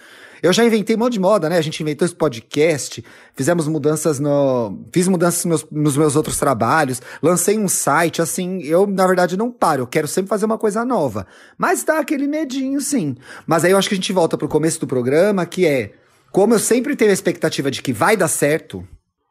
Eu 0.42 0.54
já 0.54 0.64
inventei 0.64 0.96
um 0.96 1.00
monte 1.00 1.14
de 1.14 1.20
moda, 1.20 1.50
né? 1.50 1.58
A 1.58 1.62
gente 1.62 1.82
inventou 1.82 2.06
esse 2.06 2.16
podcast, 2.16 3.04
fizemos 3.36 3.68
mudanças 3.68 4.20
no. 4.20 4.86
Fiz 4.94 5.08
mudanças 5.08 5.44
nos 5.44 5.64
meus, 5.64 5.72
nos 5.72 5.98
meus 5.98 6.16
outros 6.16 6.38
trabalhos, 6.38 7.02
lancei 7.22 7.60
um 7.60 7.68
site, 7.68 8.22
assim, 8.22 8.62
eu, 8.64 8.88
na 8.88 9.06
verdade, 9.06 9.36
não 9.36 9.52
paro, 9.52 9.84
eu 9.84 9.88
quero 9.88 10.08
sempre 10.08 10.30
fazer 10.30 10.46
uma 10.46 10.58
coisa 10.58 10.86
nova. 10.86 11.28
Mas 11.58 11.84
dá 11.84 12.00
aquele 12.00 12.26
medinho, 12.26 12.80
sim. 12.80 13.18
Mas 13.46 13.66
aí 13.66 13.72
eu 13.72 13.78
acho 13.78 13.90
que 13.90 13.96
a 13.96 13.98
gente 13.98 14.14
volta 14.14 14.38
pro 14.38 14.48
começo 14.48 14.80
do 14.80 14.88
programa, 14.88 15.46
que 15.46 15.66
é. 15.66 15.92
Como 16.32 16.54
eu 16.54 16.60
sempre 16.60 16.96
tenho 16.96 17.12
a 17.12 17.14
expectativa 17.14 17.72
de 17.72 17.82
que 17.82 17.92
vai 17.92 18.16
dar 18.16 18.28
certo, 18.28 18.88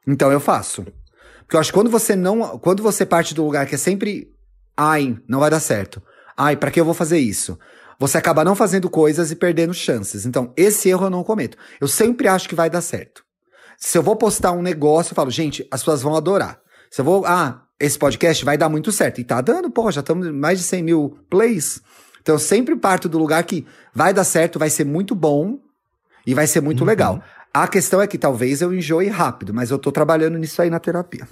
então 0.06 0.32
eu 0.32 0.40
faço. 0.40 0.84
Porque 1.40 1.56
eu 1.56 1.60
acho 1.60 1.72
que 1.72 1.78
quando 1.78 1.90
você 1.90 2.14
não. 2.14 2.58
Quando 2.58 2.82
você 2.82 3.06
parte 3.06 3.34
do 3.34 3.44
lugar 3.44 3.66
que 3.66 3.74
é 3.74 3.78
sempre. 3.78 4.30
Ai, 4.76 5.18
não 5.26 5.40
vai 5.40 5.50
dar 5.50 5.60
certo. 5.60 6.02
Ai, 6.36 6.56
pra 6.56 6.70
que 6.70 6.78
eu 6.78 6.84
vou 6.84 6.94
fazer 6.94 7.18
isso? 7.18 7.58
Você 7.98 8.16
acaba 8.16 8.44
não 8.44 8.54
fazendo 8.54 8.88
coisas 8.88 9.30
e 9.32 9.36
perdendo 9.36 9.74
chances. 9.74 10.24
Então, 10.24 10.52
esse 10.56 10.88
erro 10.88 11.06
eu 11.06 11.10
não 11.10 11.24
cometo. 11.24 11.56
Eu 11.80 11.88
sempre 11.88 12.28
acho 12.28 12.48
que 12.48 12.54
vai 12.54 12.70
dar 12.70 12.80
certo. 12.80 13.24
Se 13.76 13.98
eu 13.98 14.02
vou 14.02 14.14
postar 14.14 14.52
um 14.52 14.62
negócio, 14.62 15.12
eu 15.12 15.16
falo, 15.16 15.30
gente, 15.30 15.66
as 15.70 15.80
pessoas 15.80 16.02
vão 16.02 16.16
adorar. 16.16 16.60
Se 16.90 17.00
eu 17.00 17.04
vou. 17.04 17.24
Ah, 17.26 17.64
esse 17.80 17.98
podcast 17.98 18.44
vai 18.44 18.58
dar 18.58 18.68
muito 18.68 18.92
certo. 18.92 19.20
E 19.20 19.24
tá 19.24 19.40
dando, 19.40 19.70
pô, 19.70 19.90
já 19.90 20.00
estamos 20.00 20.30
mais 20.32 20.58
de 20.58 20.64
100 20.64 20.82
mil 20.82 21.18
plays. 21.30 21.80
Então, 22.20 22.34
eu 22.34 22.38
sempre 22.38 22.76
parto 22.76 23.08
do 23.08 23.18
lugar 23.18 23.42
que 23.44 23.66
vai 23.94 24.12
dar 24.12 24.24
certo, 24.24 24.58
vai 24.58 24.68
ser 24.68 24.84
muito 24.84 25.14
bom 25.14 25.58
e 26.28 26.34
vai 26.34 26.46
ser 26.46 26.60
muito 26.60 26.80
Uhum. 26.82 26.86
legal. 26.86 27.22
A 27.54 27.66
questão 27.66 28.00
é 28.02 28.06
que 28.06 28.18
talvez 28.18 28.60
eu 28.60 28.72
enjoe 28.74 29.08
rápido, 29.08 29.54
mas 29.54 29.70
eu 29.70 29.78
tô 29.78 29.90
trabalhando 29.90 30.38
nisso 30.38 30.60
aí 30.60 30.68
na 30.70 30.78
terapia. 30.78 31.26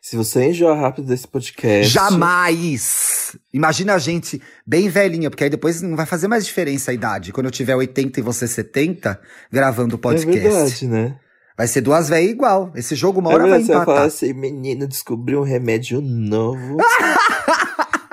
Se 0.00 0.16
você 0.16 0.44
enjoar 0.44 0.78
rápido 0.78 1.06
desse 1.08 1.26
podcast. 1.26 1.90
Jamais! 1.92 3.36
Imagina 3.52 3.94
a 3.94 3.98
gente 3.98 4.40
bem 4.66 4.88
velhinha, 4.88 5.30
porque 5.30 5.44
aí 5.44 5.50
depois 5.50 5.82
não 5.82 5.96
vai 5.96 6.06
fazer 6.06 6.28
mais 6.28 6.44
diferença 6.46 6.90
a 6.90 6.94
idade. 6.94 7.32
Quando 7.32 7.46
eu 7.46 7.50
tiver 7.52 7.74
80 7.76 8.20
e 8.20 8.22
você 8.22 8.46
70, 8.46 9.20
gravando 9.52 9.96
o 9.96 9.98
É 9.98 10.00
podcast. 10.00 10.38
verdade, 10.40 10.86
né? 10.86 11.16
vai 11.56 11.66
ser 11.66 11.80
duas 11.82 12.08
velhas 12.08 12.30
igual. 12.30 12.72
Esse 12.74 12.94
jogo 12.94 13.20
uma 13.20 13.30
É 13.30 13.34
hora 13.34 13.42
vai 13.48 13.58
verdade, 13.58 13.66
você 13.66 13.72
vai 13.72 13.82
empatar. 13.82 13.94
falar 13.96 14.06
assim, 14.08 14.32
menino, 14.32 14.86
descobriu 14.88 15.40
um 15.40 15.44
remédio 15.44 16.00
novo. 16.00 16.76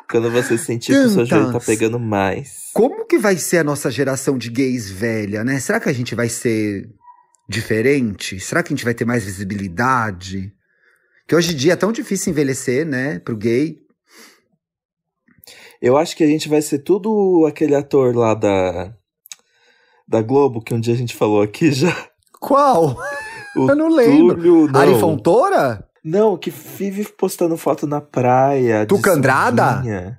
Quando 0.10 0.32
você 0.32 0.58
sentir 0.58 0.94
que 0.94 1.00
o 1.00 1.10
seu 1.10 1.26
joelho 1.26 1.46
tá 1.48 1.52
Tantas. 1.54 1.66
pegando 1.66 2.00
mais. 2.00 2.70
Como 2.74 3.06
que 3.06 3.18
vai 3.18 3.36
ser 3.38 3.58
a 3.58 3.64
nossa 3.64 3.92
geração 3.92 4.38
de 4.38 4.50
gays 4.50 4.90
velha, 4.90 5.44
né? 5.44 5.60
Será 5.60 5.80
que 5.80 5.90
a 5.90 5.94
gente 5.94 6.16
vai 6.16 6.30
ser 6.30 6.90
diferente? 7.48 8.40
Será 8.40 8.64
que 8.64 8.74
a 8.74 8.76
gente 8.76 8.86
vai 8.86 8.94
ter 8.94 9.04
mais 9.04 9.26
visibilidade? 9.26 10.54
Que 11.28 11.36
hoje 11.36 11.54
em 11.54 11.58
dia 11.58 11.74
é 11.74 11.76
tão 11.76 11.92
difícil 11.92 12.32
envelhecer, 12.32 12.86
né? 12.86 13.20
Pro 13.20 13.36
gay. 13.36 13.80
Eu 15.82 15.98
acho 15.98 16.16
que 16.16 16.24
a 16.24 16.28
gente 16.28 16.48
vai 16.48 16.62
ser 16.62 16.80
tudo 16.80 17.46
aquele 17.46 17.76
ator 17.76 18.16
lá 18.16 18.34
da. 18.34 18.94
Da 20.08 20.22
Globo, 20.22 20.62
que 20.62 20.74
um 20.74 20.80
dia 20.80 20.94
a 20.94 20.98
gente 20.98 21.14
falou 21.14 21.42
aqui 21.42 21.70
já. 21.72 21.94
Qual? 22.40 22.98
O 23.58 23.70
Eu 23.70 23.76
não 23.76 23.90
lembro. 23.90 24.36
Túlio, 24.36 24.68
não. 24.72 24.80
Ari 24.80 24.98
Fontoura? 25.00 25.87
Não, 26.08 26.38
que 26.38 26.50
vive 26.50 27.04
postando 27.04 27.58
foto 27.58 27.86
na 27.86 28.00
praia. 28.00 28.86
de 28.86 28.88
Tuca 28.88 29.12
Andrada? 29.12 29.76
sunguinha. 29.76 30.18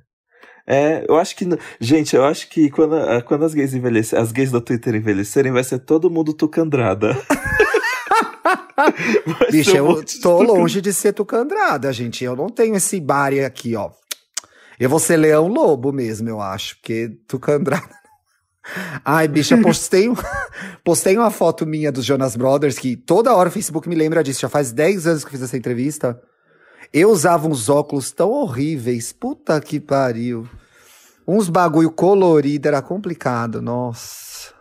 É, 0.67 1.03
eu 1.09 1.17
acho 1.17 1.35
que. 1.35 1.49
Gente, 1.81 2.15
eu 2.15 2.27
acho 2.27 2.47
que 2.51 2.69
quando, 2.69 2.95
quando 3.25 3.47
as 3.47 3.55
gays 3.55 3.73
envelhecerem, 3.73 4.23
as 4.23 4.31
gays 4.31 4.51
do 4.51 4.61
Twitter 4.61 4.95
envelhecerem, 4.95 5.51
vai 5.51 5.65
ser 5.65 5.79
todo 5.79 6.11
mundo 6.11 6.35
Tucandrada. 6.35 7.17
Bicho, 9.51 9.73
um 9.73 9.77
eu 9.77 10.05
de 10.05 10.21
tô 10.21 10.43
longe 10.43 10.83
de 10.83 10.93
ser 10.93 11.15
Tucandrada, 11.15 11.91
gente. 11.91 12.23
Eu 12.23 12.37
não 12.37 12.51
tenho 12.51 12.77
esse 12.77 13.01
bar 13.01 13.33
aqui, 13.33 13.75
ó. 13.75 13.91
Eu 14.79 14.91
vou 14.91 14.99
ser 14.99 15.17
Leão 15.17 15.49
Lobo 15.49 15.91
mesmo, 15.91 16.29
eu 16.29 16.39
acho, 16.39 16.77
porque 16.77 17.17
Tucandrada. 17.27 17.98
Ai, 19.05 19.27
bicha, 19.29 19.57
postei, 19.61 20.09
postei 20.85 21.17
uma 21.17 21.31
foto 21.31 21.67
minha 21.67 21.91
dos 21.91 22.05
Jonas 22.05 22.37
Brothers, 22.37 22.79
que 22.79 22.97
toda 22.97 23.35
hora 23.35 23.49
o 23.49 23.53
Facebook 23.53 23.89
me 23.89 23.95
lembra 23.95 24.23
disso. 24.23 24.41
Já 24.41 24.49
faz 24.49 24.73
10 24.73 25.07
anos 25.07 25.23
que 25.25 25.29
eu 25.29 25.33
fiz 25.33 25.43
essa 25.43 25.57
entrevista. 25.57 26.21
Eu 26.93 27.11
usava 27.11 27.47
uns 27.47 27.69
óculos 27.69 28.11
tão 28.13 28.31
horríveis. 28.31 29.13
Puta 29.13 29.61
que 29.61 29.79
pariu. 29.81 30.49
Uns 31.27 31.49
bagulho 31.49 31.91
colorido 31.91 32.69
era 32.69 32.81
complicado, 32.81 33.61
nossa. 33.61 34.55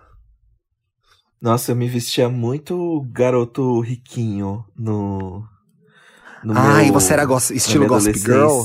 Nossa, 1.42 1.72
eu 1.72 1.76
me 1.76 1.88
vestia 1.88 2.28
muito 2.30 3.02
garoto 3.12 3.80
riquinho 3.80 4.66
no. 4.76 5.44
no 6.44 6.54
Ai, 6.58 6.86
meu- 6.86 6.94
você 6.94 7.14
era 7.14 7.26
na 7.26 7.36
estilo 7.38 7.88
Gossip 7.88 8.18
Girl? 8.20 8.64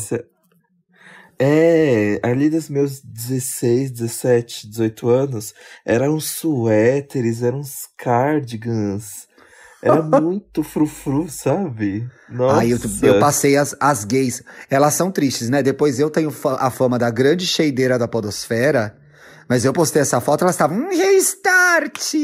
É, 1.45 2.21
ali 2.23 2.49
dos 2.49 2.69
meus 2.69 3.01
16, 3.01 3.91
17, 3.91 4.69
18 4.69 5.09
anos, 5.09 5.53
eram 5.85 6.21
suéteres, 6.21 7.43
eram 7.43 7.59
uns 7.59 7.89
cardigans. 7.99 9.27
Era 9.83 10.01
muito 10.23 10.63
frufru, 10.63 11.29
sabe? 11.29 12.09
Nossa. 12.31 12.59
Ai, 12.59 12.73
eu, 12.73 12.79
eu 13.03 13.19
passei 13.19 13.57
as, 13.57 13.75
as 13.81 14.05
gays. 14.05 14.41
Elas 14.71 14.95
são 14.95 15.11
tristes, 15.11 15.51
né? 15.51 15.65
Depois 15.65 15.99
eu 15.99 16.09
tenho 16.09 16.33
a 16.61 16.71
fama 16.71 16.97
da 16.97 17.11
grande 17.11 17.45
cheideira 17.45 17.99
da 17.99 18.07
podosfera. 18.07 18.97
Mas 19.49 19.65
eu 19.65 19.73
postei 19.73 20.03
essa 20.03 20.21
foto, 20.21 20.43
elas 20.43 20.55
estavam. 20.55 20.79
Um 20.79 20.91
restart! 20.91 22.15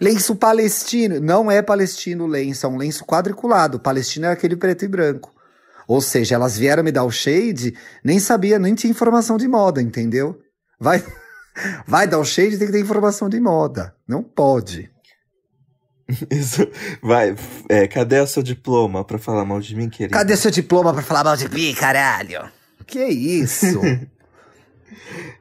Lenço 0.00 0.36
palestino. 0.36 1.18
Não 1.18 1.50
é 1.50 1.62
palestino 1.62 2.26
o 2.26 2.28
lenço, 2.28 2.64
é 2.64 2.68
um 2.68 2.76
lenço 2.76 3.04
quadriculado. 3.04 3.80
Palestino 3.80 4.26
é 4.26 4.30
aquele 4.30 4.54
preto 4.54 4.84
e 4.84 4.88
branco. 4.88 5.39
Ou 5.90 6.00
seja, 6.00 6.36
elas 6.36 6.56
vieram 6.56 6.84
me 6.84 6.92
dar 6.92 7.02
o 7.02 7.10
shade, 7.10 7.74
nem 8.04 8.20
sabia, 8.20 8.60
nem 8.60 8.76
tinha 8.76 8.92
informação 8.92 9.36
de 9.36 9.48
moda, 9.48 9.82
entendeu? 9.82 10.38
Vai, 10.78 11.02
vai 11.84 12.06
dar 12.06 12.20
o 12.20 12.24
shade, 12.24 12.56
tem 12.58 12.68
que 12.68 12.72
ter 12.72 12.80
informação 12.80 13.28
de 13.28 13.40
moda. 13.40 13.92
Não 14.06 14.22
pode. 14.22 14.88
Isso. 16.30 16.64
Vai, 17.02 17.34
é, 17.68 17.88
cadê 17.88 18.20
o 18.20 18.26
seu 18.28 18.40
diploma 18.42 19.04
pra 19.04 19.18
falar 19.18 19.44
mal 19.44 19.60
de 19.60 19.74
mim, 19.74 19.88
querido? 19.90 20.12
Cadê 20.14 20.36
seu 20.36 20.52
diploma 20.52 20.92
pra 20.94 21.02
falar 21.02 21.24
mal 21.24 21.36
de 21.36 21.48
mim, 21.48 21.74
caralho? 21.74 22.48
Que 22.86 23.04
isso? 23.04 23.66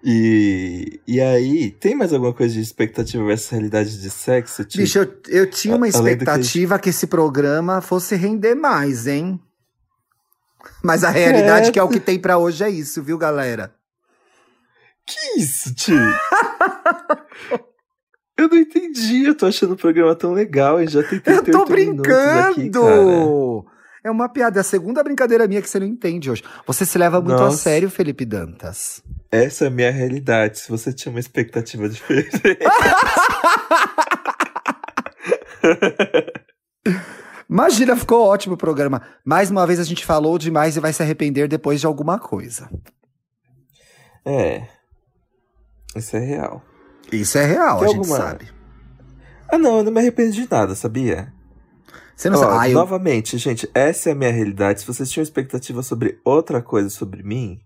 E, 0.03 0.99
e 1.05 1.19
aí, 1.19 1.71
tem 1.71 1.93
mais 1.95 2.13
alguma 2.13 2.33
coisa 2.33 2.53
de 2.53 2.61
expectativa 2.61 3.23
versus 3.25 3.49
realidade 3.49 3.99
de 4.01 4.09
sexo? 4.09 4.63
Tipo, 4.63 4.81
Bicho, 4.83 4.99
eu, 4.99 5.13
eu 5.27 5.49
tinha 5.49 5.75
uma 5.75 5.87
A- 5.87 5.89
do 5.89 5.93
que- 5.93 5.99
expectativa 5.99 6.79
que... 6.79 6.89
esse 6.89 7.05
programa 7.07 7.81
fosse 7.81 8.15
render 8.15 8.55
mais, 8.55 9.05
hein? 9.07 9.39
Mas 10.83 11.03
a 11.03 11.09
realidade 11.09 11.61
Credo. 11.63 11.73
que 11.73 11.79
é 11.79 11.83
o 11.83 11.89
que 11.89 11.99
tem 11.99 12.19
pra 12.19 12.37
hoje 12.37 12.63
é 12.63 12.69
isso, 12.69 13.01
viu, 13.03 13.17
galera? 13.17 13.73
que 15.05 15.39
isso, 15.39 15.73
tio? 15.73 15.97
eu 18.37 18.47
não 18.47 18.57
entendi, 18.57 19.25
eu 19.25 19.35
tô 19.35 19.47
achando 19.47 19.73
o 19.73 19.77
programa 19.77 20.13
tão 20.15 20.33
legal 20.33 20.79
e 20.81 20.87
já 20.87 21.01
tem 21.01 21.17
Eu 21.25 21.41
38 21.43 21.51
tô 21.51 21.63
aqui, 21.63 21.71
brincando! 21.71 23.65
cara. 23.65 23.75
é 24.03 24.11
uma 24.11 24.29
piada, 24.29 24.59
é 24.59 24.61
a 24.61 24.63
segunda 24.63 25.03
brincadeira 25.03 25.47
minha 25.47 25.61
que 25.63 25.69
você 25.69 25.79
não 25.79 25.87
entende 25.87 26.29
hoje. 26.29 26.43
Você 26.67 26.85
se 26.85 26.95
leva 26.97 27.19
muito 27.19 27.41
a 27.41 27.45
Nossa. 27.45 27.57
sério, 27.57 27.89
Felipe 27.89 28.23
Dantas. 28.23 29.01
Essa 29.31 29.65
é 29.65 29.67
a 29.67 29.71
minha 29.71 29.91
realidade, 29.91 30.59
se 30.59 30.69
você 30.69 30.93
tinha 30.93 31.11
uma 31.11 31.19
expectativa 31.19 31.89
diferente. 31.89 32.37
Imagina, 37.49 37.95
ficou 37.95 38.27
ótimo 38.27 38.53
o 38.53 38.57
programa. 38.57 39.01
Mais 39.25 39.49
uma 39.49 39.65
vez 39.65 39.79
a 39.79 39.83
gente 39.83 40.05
falou 40.05 40.37
demais 40.37 40.77
e 40.77 40.79
vai 40.79 40.93
se 40.93 41.01
arrepender 41.01 41.47
depois 41.47 41.79
de 41.79 41.87
alguma 41.87 42.19
coisa. 42.19 42.69
é, 44.25 44.67
isso 45.95 46.15
é 46.15 46.19
real. 46.19 46.61
Isso 47.11 47.37
é 47.37 47.45
real, 47.45 47.79
Tem 47.79 47.85
a 47.87 47.91
gente 47.91 47.97
alguma- 47.97 48.17
sabe. 48.17 48.51
Ah 49.51 49.57
não, 49.57 49.77
eu 49.79 49.83
não 49.83 49.91
me 49.91 49.99
arrependo 49.99 50.31
de 50.31 50.47
nada, 50.49 50.75
sabia? 50.75 51.33
Você 52.15 52.29
não 52.29 52.37
Ó, 52.37 52.41
sabe. 52.43 52.57
Ah, 52.59 52.69
eu- 52.69 52.75
Novamente, 52.75 53.37
gente, 53.39 53.67
essa 53.73 54.09
é 54.09 54.11
a 54.11 54.15
minha 54.15 54.31
realidade. 54.31 54.81
Se 54.81 54.85
vocês 54.87 55.09
tinham 55.09 55.23
expectativa 55.23 55.81
sobre 55.81 56.19
outra 56.23 56.61
coisa 56.61 56.89
sobre 56.89 57.23
mim, 57.23 57.59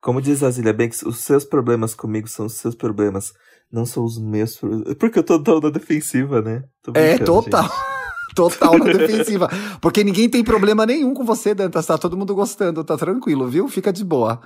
como 0.00 0.20
diz 0.20 0.42
a 0.42 0.50
Zilia 0.50 0.72
Banks, 0.72 1.02
os 1.02 1.20
seus 1.20 1.44
problemas 1.44 1.94
comigo 1.94 2.26
são 2.26 2.46
os 2.46 2.54
seus 2.54 2.74
problemas, 2.74 3.32
não 3.70 3.86
são 3.86 4.02
os 4.04 4.18
meus 4.18 4.56
problemas. 4.56 4.94
Porque 4.94 5.18
eu 5.20 5.22
tô 5.24 5.40
tão 5.40 5.60
na 5.60 5.70
defensiva, 5.70 6.42
né? 6.42 6.64
É, 6.94 7.16
total. 7.18 7.62
gente. 7.62 7.72
Total 8.36 8.78
na 8.78 8.84
defensiva. 8.92 9.48
Porque 9.80 10.04
ninguém 10.04 10.28
tem 10.28 10.44
problema 10.44 10.84
nenhum 10.86 11.14
com 11.14 11.24
você, 11.24 11.54
Dantas. 11.54 11.86
Tá 11.86 11.96
todo 11.96 12.16
mundo 12.16 12.34
gostando, 12.34 12.84
tá 12.84 12.96
tranquilo, 12.96 13.48
viu? 13.48 13.66
Fica 13.66 13.92
de 13.92 14.04
boa. 14.04 14.40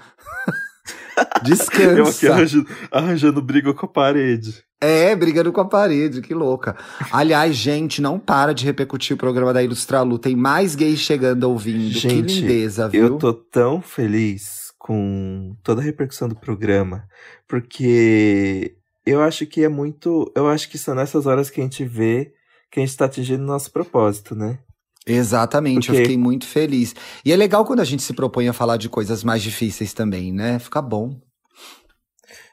Eu 1.16 1.22
aqui 1.22 1.44
Descansa. 1.44 2.32
arranjando, 2.32 2.66
arranjando 2.90 3.42
briga 3.42 3.74
com 3.74 3.84
a 3.84 3.88
parede. 3.88 4.64
É, 4.80 5.14
brigando 5.14 5.52
com 5.52 5.60
a 5.60 5.66
parede, 5.66 6.22
que 6.22 6.32
louca. 6.32 6.74
Aliás, 7.12 7.54
gente, 7.54 8.00
não 8.00 8.18
para 8.18 8.54
de 8.54 8.64
repercutir 8.64 9.14
o 9.14 9.18
programa 9.18 9.52
da 9.52 9.62
Ilustralu. 9.62 10.18
Tem 10.18 10.34
mais 10.34 10.74
gays 10.74 11.00
chegando 11.00 11.44
ouvindo. 11.44 11.92
que 11.92 11.98
Gente, 11.98 12.40
lindeza, 12.40 12.88
viu? 12.88 13.06
Eu 13.06 13.18
tô 13.18 13.34
tão 13.34 13.82
feliz 13.82 14.72
com 14.78 15.54
toda 15.62 15.82
a 15.82 15.84
repercussão 15.84 16.28
do 16.28 16.34
programa, 16.34 17.04
porque 17.46 18.74
eu 19.04 19.20
acho 19.20 19.44
que 19.46 19.62
é 19.62 19.68
muito. 19.68 20.32
Eu 20.34 20.48
acho 20.48 20.70
que 20.70 20.78
são 20.78 20.94
nessas 20.94 21.26
horas 21.26 21.50
que 21.50 21.60
a 21.60 21.64
gente 21.64 21.84
vê 21.84 22.32
que 22.70 22.80
a 22.80 22.86
gente 22.86 22.96
tá 22.96 23.06
atingindo 23.06 23.42
o 23.42 23.46
nosso 23.46 23.70
propósito, 23.70 24.34
né? 24.34 24.58
Exatamente, 25.06 25.88
eu 25.88 25.94
Porque- 25.94 26.02
fiquei 26.04 26.16
muito 26.18 26.46
feliz. 26.46 26.94
E 27.24 27.32
é 27.32 27.36
legal 27.36 27.64
quando 27.64 27.80
a 27.80 27.84
gente 27.84 28.02
se 28.02 28.12
propõe 28.12 28.48
a 28.48 28.52
falar 28.52 28.76
de 28.76 28.88
coisas 28.88 29.24
mais 29.24 29.42
difíceis 29.42 29.92
também, 29.92 30.32
né? 30.32 30.58
Fica 30.58 30.80
bom. 30.80 31.18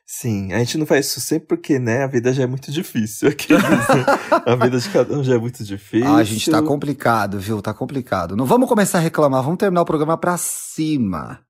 Sim, 0.10 0.54
a 0.54 0.60
gente 0.60 0.78
não 0.78 0.86
faz 0.86 1.08
isso 1.08 1.20
sempre 1.20 1.48
porque, 1.50 1.78
né, 1.78 2.04
a 2.04 2.08
vida 2.08 2.32
já 2.32 2.44
é 2.44 2.48
muito 2.48 2.72
difícil. 2.72 3.28
Aqueles, 3.28 3.62
né? 3.68 4.06
a 4.46 4.56
vida 4.56 4.80
de 4.80 4.90
cada 4.90 5.14
um 5.20 5.22
já 5.24 5.36
é 5.36 5.38
muito 5.38 5.62
difícil. 5.66 6.08
Ah, 6.08 6.24
gente, 6.24 6.50
tá 6.50 6.62
complicado, 6.62 7.38
viu? 7.38 7.62
Tá 7.62 7.74
complicado. 7.74 8.34
Não 8.38 8.46
vamos 8.46 8.70
começar 8.70 9.00
a 9.00 9.02
reclamar, 9.02 9.44
vamos 9.44 9.58
terminar 9.58 9.82
o 9.82 9.86
programa 9.86 10.18
pra 10.18 10.38
cima. 10.38 11.42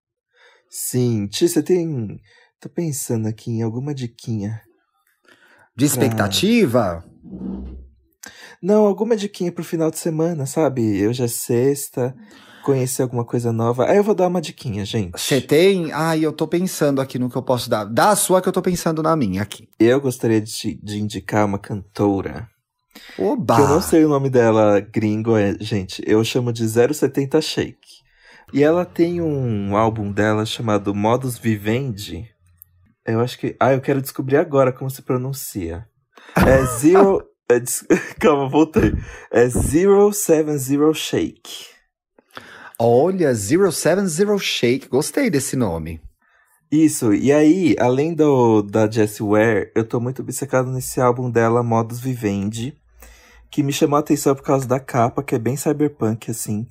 Sim, 0.69 1.27
Tia, 1.27 1.47
você 1.47 1.61
tem. 1.61 2.19
Tô 2.59 2.67
pensando 2.67 3.27
aqui 3.27 3.51
em 3.51 3.61
alguma 3.61 3.93
diquinha. 3.93 4.59
De 5.75 5.85
expectativa? 5.85 7.05
Não, 8.61 8.85
alguma 8.85 9.15
diquinha 9.15 9.51
pro 9.51 9.63
final 9.63 9.91
de 9.91 9.99
semana, 9.99 10.45
sabe? 10.45 10.99
Eu 10.99 11.13
já 11.13 11.25
é 11.25 11.27
sexta, 11.27 12.15
conhecer 12.63 13.03
alguma 13.03 13.23
coisa 13.23 13.53
nova. 13.53 13.85
Aí 13.85 13.97
eu 13.97 14.03
vou 14.03 14.15
dar 14.15 14.27
uma 14.27 14.41
diquinha, 14.41 14.83
gente. 14.83 15.19
Você 15.19 15.39
tem? 15.39 15.91
Ai, 15.93 16.25
eu 16.25 16.33
tô 16.33 16.47
pensando 16.47 16.99
aqui 16.99 17.17
no 17.17 17.29
que 17.29 17.37
eu 17.37 17.43
posso 17.43 17.69
dar. 17.69 17.85
Dá 17.85 18.09
a 18.09 18.15
sua 18.15 18.41
que 18.41 18.49
eu 18.49 18.53
tô 18.53 18.61
pensando 18.61 19.01
na 19.01 19.15
minha 19.15 19.41
aqui. 19.41 19.69
Eu 19.79 20.01
gostaria 20.01 20.41
de, 20.41 20.79
de 20.83 20.99
indicar 20.99 21.45
uma 21.45 21.59
cantora. 21.59 22.49
Oba! 23.17 23.55
Que 23.55 23.61
eu 23.61 23.67
não 23.67 23.81
sei 23.81 24.03
o 24.05 24.09
nome 24.09 24.29
dela 24.29 24.79
gringo, 24.79 25.37
é, 25.37 25.55
gente. 25.59 26.01
Eu 26.05 26.23
chamo 26.23 26.51
de 26.51 26.67
070 26.67 27.41
Shake. 27.41 27.97
E 28.53 28.63
ela 28.63 28.85
tem 28.85 29.21
um 29.21 29.75
álbum 29.75 30.11
dela 30.11 30.45
chamado 30.45 30.95
Modus 30.95 31.37
Vivendi. 31.37 32.25
Eu 33.05 33.19
acho 33.21 33.37
que. 33.37 33.55
Ah, 33.59 33.73
eu 33.73 33.81
quero 33.81 34.01
descobrir 34.01 34.37
agora 34.37 34.71
como 34.71 34.89
se 34.89 35.01
pronuncia. 35.01 35.85
É 36.35 36.65
Zero. 36.79 37.23
É, 37.49 37.59
des- 37.59 37.85
Calma, 38.19 38.49
voltei. 38.49 38.93
É 39.31 39.49
070 39.49 40.93
Shake. 40.93 41.67
Olha, 42.79 43.33
070 43.33 44.37
Shake. 44.37 44.87
Gostei 44.87 45.29
desse 45.29 45.55
nome. 45.55 46.01
Isso, 46.71 47.13
e 47.13 47.31
aí, 47.31 47.75
além 47.79 48.13
do 48.13 48.61
da 48.61 48.91
Jessie 48.91 49.23
Ware, 49.25 49.71
eu 49.73 49.85
tô 49.85 50.01
muito 50.01 50.21
obcecado 50.21 50.69
nesse 50.69 50.99
álbum 50.99 51.31
dela, 51.31 51.63
Modus 51.63 51.97
Vivendi, 52.01 52.77
que 53.49 53.63
me 53.63 53.71
chamou 53.71 53.95
a 53.95 54.01
atenção 54.01 54.35
por 54.35 54.43
causa 54.43 54.67
da 54.67 54.77
capa, 54.79 55.23
que 55.23 55.33
é 55.33 55.39
bem 55.39 55.55
cyberpunk, 55.55 56.29
assim. 56.29 56.67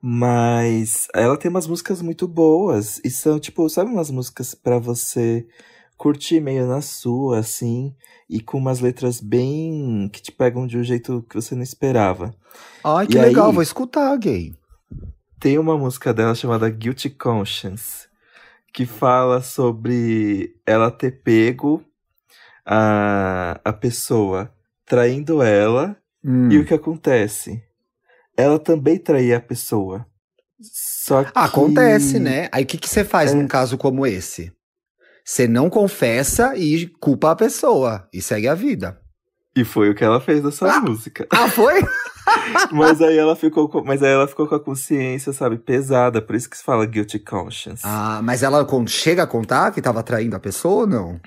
Mas 0.00 1.08
ela 1.14 1.36
tem 1.36 1.50
umas 1.50 1.66
músicas 1.66 2.00
muito 2.00 2.26
boas, 2.26 3.00
e 3.04 3.10
são, 3.10 3.38
tipo, 3.38 3.68
sabe 3.68 3.90
umas 3.90 4.10
músicas 4.10 4.54
pra 4.54 4.78
você 4.78 5.46
curtir 5.96 6.40
meio 6.40 6.66
na 6.66 6.80
sua, 6.80 7.38
assim, 7.38 7.94
e 8.28 8.40
com 8.40 8.58
umas 8.58 8.80
letras 8.80 9.20
bem. 9.20 10.08
que 10.12 10.20
te 10.22 10.32
pegam 10.32 10.66
de 10.66 10.76
um 10.78 10.82
jeito 10.82 11.24
que 11.28 11.34
você 11.36 11.54
não 11.54 11.62
esperava. 11.62 12.34
Ai, 12.82 13.06
que 13.06 13.16
E 13.16 13.20
legal, 13.20 13.48
aí? 13.48 13.54
vou 13.54 13.62
escutar, 13.62 14.16
gay. 14.18 14.54
Tem 15.40 15.58
uma 15.58 15.76
música 15.76 16.12
dela 16.14 16.34
chamada 16.34 16.68
Guilty 16.70 17.10
Conscience, 17.10 18.06
que 18.72 18.86
fala 18.86 19.42
sobre 19.42 20.56
ela 20.66 20.90
ter 20.90 21.22
pego 21.22 21.84
a, 22.64 23.60
a 23.64 23.72
pessoa 23.72 24.52
traindo 24.86 25.42
ela, 25.42 25.96
Hum. 26.26 26.50
e 26.50 26.56
o 26.58 26.64
que 26.64 26.72
acontece? 26.72 27.62
Ela 28.34 28.58
também 28.58 28.96
traía 28.98 29.36
a 29.36 29.40
pessoa. 29.40 30.06
Só 30.58 31.22
que. 31.24 31.30
Acontece, 31.34 32.18
né? 32.18 32.48
Aí 32.50 32.64
o 32.64 32.66
que, 32.66 32.78
que 32.78 32.88
você 32.88 33.04
faz 33.04 33.32
É. 33.32 33.34
num 33.34 33.46
caso 33.46 33.76
como 33.76 34.06
esse? 34.06 34.50
Você 35.24 35.48
não 35.48 35.70
confessa 35.70 36.54
e 36.56 36.86
culpa 37.00 37.30
a 37.30 37.36
pessoa. 37.36 38.06
E 38.12 38.20
segue 38.20 38.46
a 38.46 38.54
vida. 38.54 39.00
E 39.56 39.64
foi 39.64 39.88
o 39.90 39.94
que 39.94 40.04
ela 40.04 40.20
fez 40.20 40.42
nessa 40.42 40.70
Ah! 40.70 40.80
música. 40.80 41.26
Ah, 41.30 41.48
foi? 41.48 41.80
Mas 42.72 43.00
aí 43.02 43.16
ela 43.18 43.36
ficou 43.36 43.68
com, 43.68 43.84
mas 43.84 44.02
aí 44.02 44.10
ela 44.10 44.26
ficou 44.26 44.46
com 44.48 44.54
a 44.54 44.60
consciência, 44.60 45.30
sabe, 45.32 45.58
pesada, 45.58 46.22
por 46.22 46.34
isso 46.34 46.48
que 46.48 46.56
se 46.56 46.64
fala 46.64 46.86
guilty 46.86 47.18
conscience. 47.18 47.82
ah, 47.84 48.20
mas 48.24 48.42
ela 48.42 48.66
chega 48.86 49.22
a 49.24 49.26
contar 49.26 49.70
que 49.72 49.82
tava 49.82 50.02
traindo 50.02 50.34
a 50.34 50.40
pessoa 50.40 50.80
ou 50.82 50.86
não? 50.86 51.20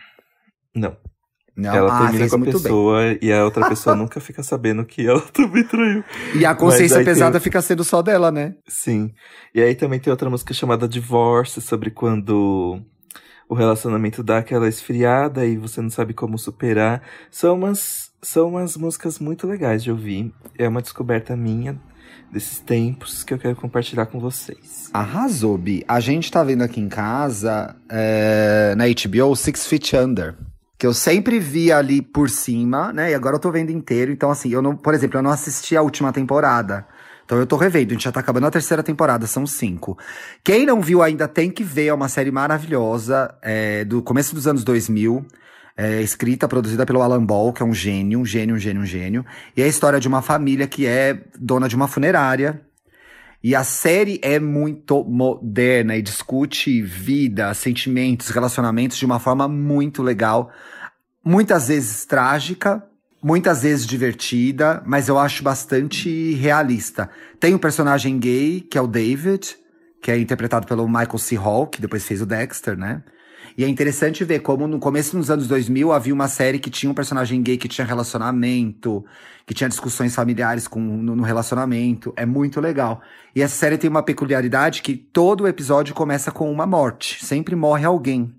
Não. 0.76 0.98
Não, 1.56 1.74
ela 1.76 1.96
ah, 1.98 2.02
termina 2.02 2.28
com 2.30 2.36
a 2.36 2.38
muito 2.40 2.52
bem. 2.54 2.64
pessoa 2.64 3.02
e 3.22 3.32
a 3.32 3.46
outra 3.46 3.70
pessoa 3.70 3.96
nunca 3.96 4.20
fica 4.20 4.42
sabendo 4.42 4.84
que 4.86 5.08
ela 5.08 5.22
também 5.32 5.64
traiu. 5.64 6.04
E 6.36 6.44
a 6.46 6.56
consciência 6.56 6.98
aí 6.98 7.06
tem- 7.06 7.14
pesada 7.14 7.40
fica 7.40 7.62
sendo 7.62 7.84
só 7.84 8.02
dela, 8.02 8.32
né? 8.32 8.56
Sim. 8.68 9.12
E 9.54 9.62
aí 9.62 9.76
também 9.76 10.00
tem 10.00 10.10
outra 10.12 10.30
música 10.32 10.52
chamada 10.54 10.88
Divorce, 10.88 11.62
sobre 11.62 11.92
quando 11.92 12.82
o 13.50 13.56
relacionamento 13.56 14.22
dá 14.22 14.40
aquela 14.40 14.68
esfriada 14.68 15.46
e 15.46 15.58
você 15.58 15.82
não 15.82 15.90
sabe 15.90 16.14
como 16.14 16.38
superar. 16.38 17.02
São 17.32 17.56
umas, 17.56 18.12
são 18.22 18.50
umas 18.50 18.76
músicas 18.76 19.20
muito 19.20 19.48
legais 19.48 19.84
de 19.84 19.92
ouvir. 19.92 20.34
É 20.58 20.68
uma 20.68 20.82
descoberta 20.82 21.36
minha 21.36 21.80
desses 22.32 22.60
tempos 22.60 23.24
que 23.24 23.34
eu 23.34 23.40
quero 23.40 23.56
compartilhar 23.56 24.06
com 24.08 24.20
vocês. 24.20 24.90
Arrasou, 24.94 25.58
Bi. 25.58 25.84
A 25.88 26.00
gente 26.00 26.32
tá 26.32 26.44
vendo 26.44 26.62
aqui 26.62 26.82
em 26.82 26.90
casa, 26.90 27.76
é, 27.90 28.76
na 28.76 28.86
HBO, 28.86 29.36
Six 29.36 29.66
Feet 29.68 29.94
Under. 29.94 30.36
Que 30.78 30.86
eu 30.86 30.94
sempre 30.94 31.40
vi 31.40 31.72
ali 31.72 32.02
por 32.02 32.30
cima, 32.30 32.94
né? 32.94 33.12
E 33.12 33.16
agora 33.16 33.38
eu 33.38 33.40
tô 33.40 33.50
vendo 33.50 33.72
inteiro. 33.72 34.12
Então, 34.12 34.30
assim, 34.30 34.50
eu 34.50 34.62
não, 34.62 34.76
por 34.76 34.94
exemplo, 34.94 35.18
eu 35.18 35.24
não 35.24 35.32
assisti 35.32 35.76
a 35.76 35.82
última 35.82 36.12
temporada. 36.14 36.86
Então 37.28 37.38
eu 37.38 37.46
tô 37.46 37.58
revendo, 37.58 37.92
a 37.92 37.94
gente 37.94 38.06
já 38.06 38.12
tá 38.12 38.22
acabando 38.22 38.48
a 38.48 38.52
terceira 38.52 38.82
temporada, 38.82 39.28
são 39.28 39.46
cinco. 39.46 39.98
Quem 40.42 40.66
não 40.66 40.80
viu 40.80 41.04
ainda 41.04 41.28
tem 41.28 41.52
que 41.52 41.62
ver, 41.62 41.88
é 41.88 41.94
uma 41.94 42.08
série 42.08 42.32
maravilhosa, 42.32 43.38
é, 43.42 43.84
do 43.84 44.02
começo 44.02 44.34
dos 44.34 44.48
anos 44.48 44.64
2000. 44.64 45.26
É, 45.76 46.02
escrita, 46.02 46.48
produzida 46.48 46.86
pelo 46.86 47.02
Alan 47.02 47.24
Ball, 47.24 47.52
que 47.52 47.62
é 47.62 47.66
um 47.66 47.74
gênio, 47.74 48.22
um 48.22 48.26
gênio, 48.26 48.56
um 48.56 48.58
gênio, 48.58 48.82
um 48.82 48.86
gênio. 48.86 49.26
E 49.58 49.62
é 49.62 49.66
a 49.66 49.68
história 49.68 50.00
de 50.00 50.08
uma 50.08 50.22
família 50.22 50.68
que 50.68 50.88
é 50.88 51.22
dona 51.38 51.68
de 51.68 51.76
uma 51.76 51.88
funerária. 51.90 52.62
E 53.44 53.54
a 53.54 53.64
série 53.66 54.20
é 54.24 54.40
muito 54.40 55.04
moderna 55.04 55.98
e 55.98 56.02
discute 56.02 56.82
vida, 56.82 57.54
sentimentos, 57.54 58.30
relacionamentos 58.30 58.98
de 58.98 59.06
uma 59.06 59.20
forma 59.20 59.50
muito 59.50 60.02
legal. 60.02 60.50
Muitas 61.24 61.68
vezes 61.68 62.06
trágica, 62.06 62.82
muitas 63.28 63.64
vezes 63.64 63.86
divertida, 63.86 64.82
mas 64.86 65.10
eu 65.10 65.20
acho 65.20 65.44
bastante 65.44 66.34
realista. 66.36 67.10
Tem 67.38 67.54
um 67.54 67.58
personagem 67.58 68.18
gay, 68.18 68.62
que 68.62 68.78
é 68.78 68.82
o 68.82 68.88
David, 68.88 69.58
que 70.02 70.10
é 70.10 70.18
interpretado 70.18 70.66
pelo 70.66 70.88
Michael 70.88 71.18
C. 71.18 71.36
Hall, 71.36 71.68
que 71.68 71.82
depois 71.82 72.06
fez 72.06 72.22
o 72.22 72.26
Dexter, 72.26 72.78
né? 72.78 73.04
E 73.58 73.66
é 73.66 73.68
interessante 73.68 74.24
ver 74.24 74.40
como 74.40 74.66
no 74.66 74.80
começo 74.80 75.18
dos 75.18 75.30
anos 75.30 75.46
2000 75.46 75.92
havia 75.92 76.14
uma 76.14 76.30
série 76.30 76.58
que 76.58 76.70
tinha 76.70 76.90
um 76.90 76.94
personagem 76.94 77.42
gay 77.42 77.58
que 77.58 77.68
tinha 77.68 77.86
relacionamento, 77.86 79.04
que 79.46 79.54
tinha 79.54 79.68
discussões 79.68 80.16
familiares 80.16 80.66
com, 80.66 80.80
no, 80.80 81.14
no 81.14 81.24
relacionamento. 81.24 82.14
É 82.16 82.26
muito 82.26 82.62
legal. 82.62 83.02
E 83.36 83.42
essa 83.42 83.58
série 83.58 83.78
tem 83.78 83.90
uma 83.90 84.04
peculiaridade 84.04 84.82
que 84.82 84.96
todo 84.96 85.48
episódio 85.48 85.94
começa 85.94 86.32
com 86.32 86.50
uma 86.50 86.66
morte. 86.66 87.26
Sempre 87.26 87.58
morre 87.58 87.84
alguém. 87.84 88.37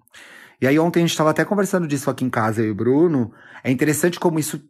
E 0.61 0.67
aí 0.67 0.79
ontem 0.79 1.01
a 1.01 1.03
gente 1.03 1.11
estava 1.11 1.31
até 1.31 1.45
conversando 1.45 1.87
disso 1.87 2.11
aqui 2.11 2.25
em 2.25 2.31
casa, 2.31 2.63
eu 2.63 2.69
e 2.69 2.71
o 2.71 2.75
Bruno. 2.75 3.33
É 3.63 3.71
interessante 3.71 4.19
como 4.19 4.39
isso 4.39 4.61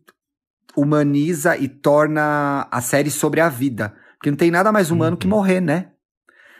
humaniza 0.76 1.56
e 1.56 1.68
torna 1.68 2.68
a 2.70 2.80
série 2.80 3.10
sobre 3.10 3.40
a 3.40 3.48
vida. 3.48 3.94
Porque 4.16 4.30
não 4.30 4.36
tem 4.36 4.50
nada 4.50 4.70
mais 4.70 4.90
humano 4.90 5.16
que 5.16 5.26
morrer, 5.26 5.60
né? 5.60 5.92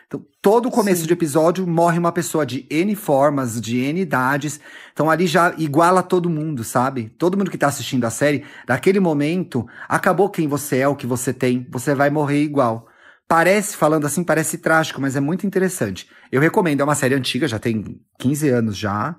Então, 0.07 0.25
todo 0.41 0.71
começo 0.71 1.03
Sim. 1.03 1.07
de 1.07 1.13
episódio 1.13 1.67
morre 1.67 1.99
uma 1.99 2.11
pessoa 2.11 2.47
de 2.47 2.67
N 2.71 2.95
formas, 2.95 3.61
de 3.61 3.79
N 3.79 4.01
idades. 4.01 4.59
Então 4.93 5.11
ali 5.11 5.27
já 5.27 5.55
iguala 5.59 6.03
todo 6.03 6.31
mundo, 6.31 6.65
sabe? 6.65 7.11
Todo 7.19 7.37
mundo 7.37 7.51
que 7.51 7.59
tá 7.59 7.67
assistindo 7.67 8.05
a 8.07 8.11
série, 8.11 8.45
daquele 8.67 9.01
momento, 9.01 9.67
acabou 9.87 10.31
quem 10.31 10.49
você 10.49 10.79
é, 10.79 10.89
o 10.89 10.97
que 10.97 11.07
você 11.07 11.35
tem, 11.35 11.67
você 11.71 11.95
vai 11.95 12.09
morrer 12.09 12.43
igual. 12.43 12.89
Parece, 13.29 13.77
falando 13.77 14.07
assim, 14.07 14.25
parece 14.25 14.57
trágico, 14.59 15.01
mas 15.01 15.15
é 15.15 15.21
muito 15.21 15.47
interessante. 15.47 16.09
Eu 16.33 16.41
recomendo, 16.41 16.81
é 16.81 16.85
uma 16.85 16.95
série 16.95 17.15
antiga, 17.15 17.47
já 17.47 17.59
tem 17.59 18.01
15 18.19 18.49
anos 18.49 18.77
já. 18.77 19.15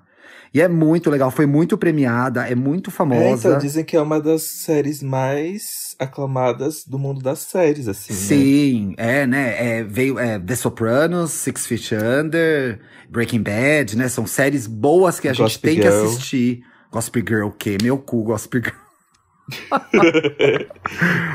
E 0.51 0.60
é 0.60 0.68
muito 0.68 1.12
legal, 1.12 1.30
foi 1.30 1.45
muito 1.45 1.78
premiada, 1.78 2.47
é 2.49 2.55
muito 2.55 2.89
É, 2.89 2.93
famosa. 2.93 3.49
então, 3.49 3.60
dizem 3.60 3.86
que 3.86 3.95
é 3.95 4.01
uma 4.01 4.20
das 4.20 4.41
séries 4.41 5.03
mais 5.03 5.95
aclamadas 5.99 6.84
do 6.88 6.97
mundo 6.97 7.22
das 7.22 7.38
séries, 7.39 7.88
assim. 7.88 8.14
né? 8.14 8.20
Sim, 8.20 8.93
é, 8.97 9.28
né? 9.28 9.78
É, 9.80 9.84
veio 9.84 10.18
é, 10.18 10.39
The 10.39 10.55
Sopranos, 10.55 11.30
Six 11.32 11.68
Feet 11.68 11.91
Under, 11.93 12.80
Breaking 13.12 13.43
Bad, 13.43 13.95
né? 13.95 14.07
São 14.10 14.26
séries 14.26 14.66
boas 14.66 15.20
que 15.20 15.28
a 15.28 15.34
gente 15.34 15.43
Gossip 15.43 15.62
tem 15.62 15.76
que 15.76 15.84
Girl. 15.84 16.05
assistir. 16.05 16.62
Gossip 16.91 17.20
Girl, 17.28 17.45
o 17.45 17.51
quê? 17.51 17.78
Meu 17.84 17.99
cu, 17.99 18.24
Gossip 18.24 18.57
Girl. 18.57 18.88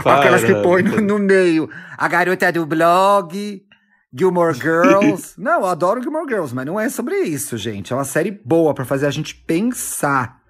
Para, 0.02 0.18
Aquelas 0.18 0.44
que 0.44 0.54
põe 0.56 0.82
no, 0.82 1.00
no 1.00 1.18
meio. 1.18 1.68
A 1.96 2.08
garota 2.08 2.50
do 2.52 2.66
blog, 2.66 3.62
Gilmore 4.12 4.54
Girls. 4.58 5.34
não, 5.38 5.60
eu 5.60 5.66
adoro 5.66 6.02
Gilmore 6.02 6.28
Girls, 6.28 6.54
mas 6.54 6.66
não 6.66 6.78
é 6.78 6.88
sobre 6.88 7.16
isso, 7.22 7.56
gente. 7.56 7.92
É 7.92 7.96
uma 7.96 8.04
série 8.04 8.30
boa 8.30 8.74
pra 8.74 8.84
fazer 8.84 9.06
a 9.06 9.10
gente 9.10 9.34
pensar 9.34 10.42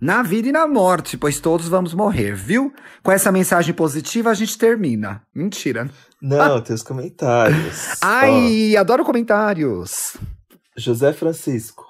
na 0.00 0.22
vida 0.22 0.48
e 0.48 0.52
na 0.52 0.66
morte, 0.68 1.16
pois 1.16 1.40
todos 1.40 1.68
vamos 1.68 1.92
morrer, 1.92 2.32
viu? 2.34 2.72
Com 3.02 3.10
essa 3.10 3.32
mensagem 3.32 3.74
positiva 3.74 4.30
a 4.30 4.34
gente 4.34 4.56
termina. 4.56 5.22
Mentira. 5.34 5.90
Não, 6.22 6.60
tem 6.62 6.74
os 6.74 6.82
comentários. 6.82 7.96
Ai, 8.00 8.76
adoro 8.76 9.04
comentários. 9.04 10.16
José 10.76 11.12
Francisco. 11.12 11.87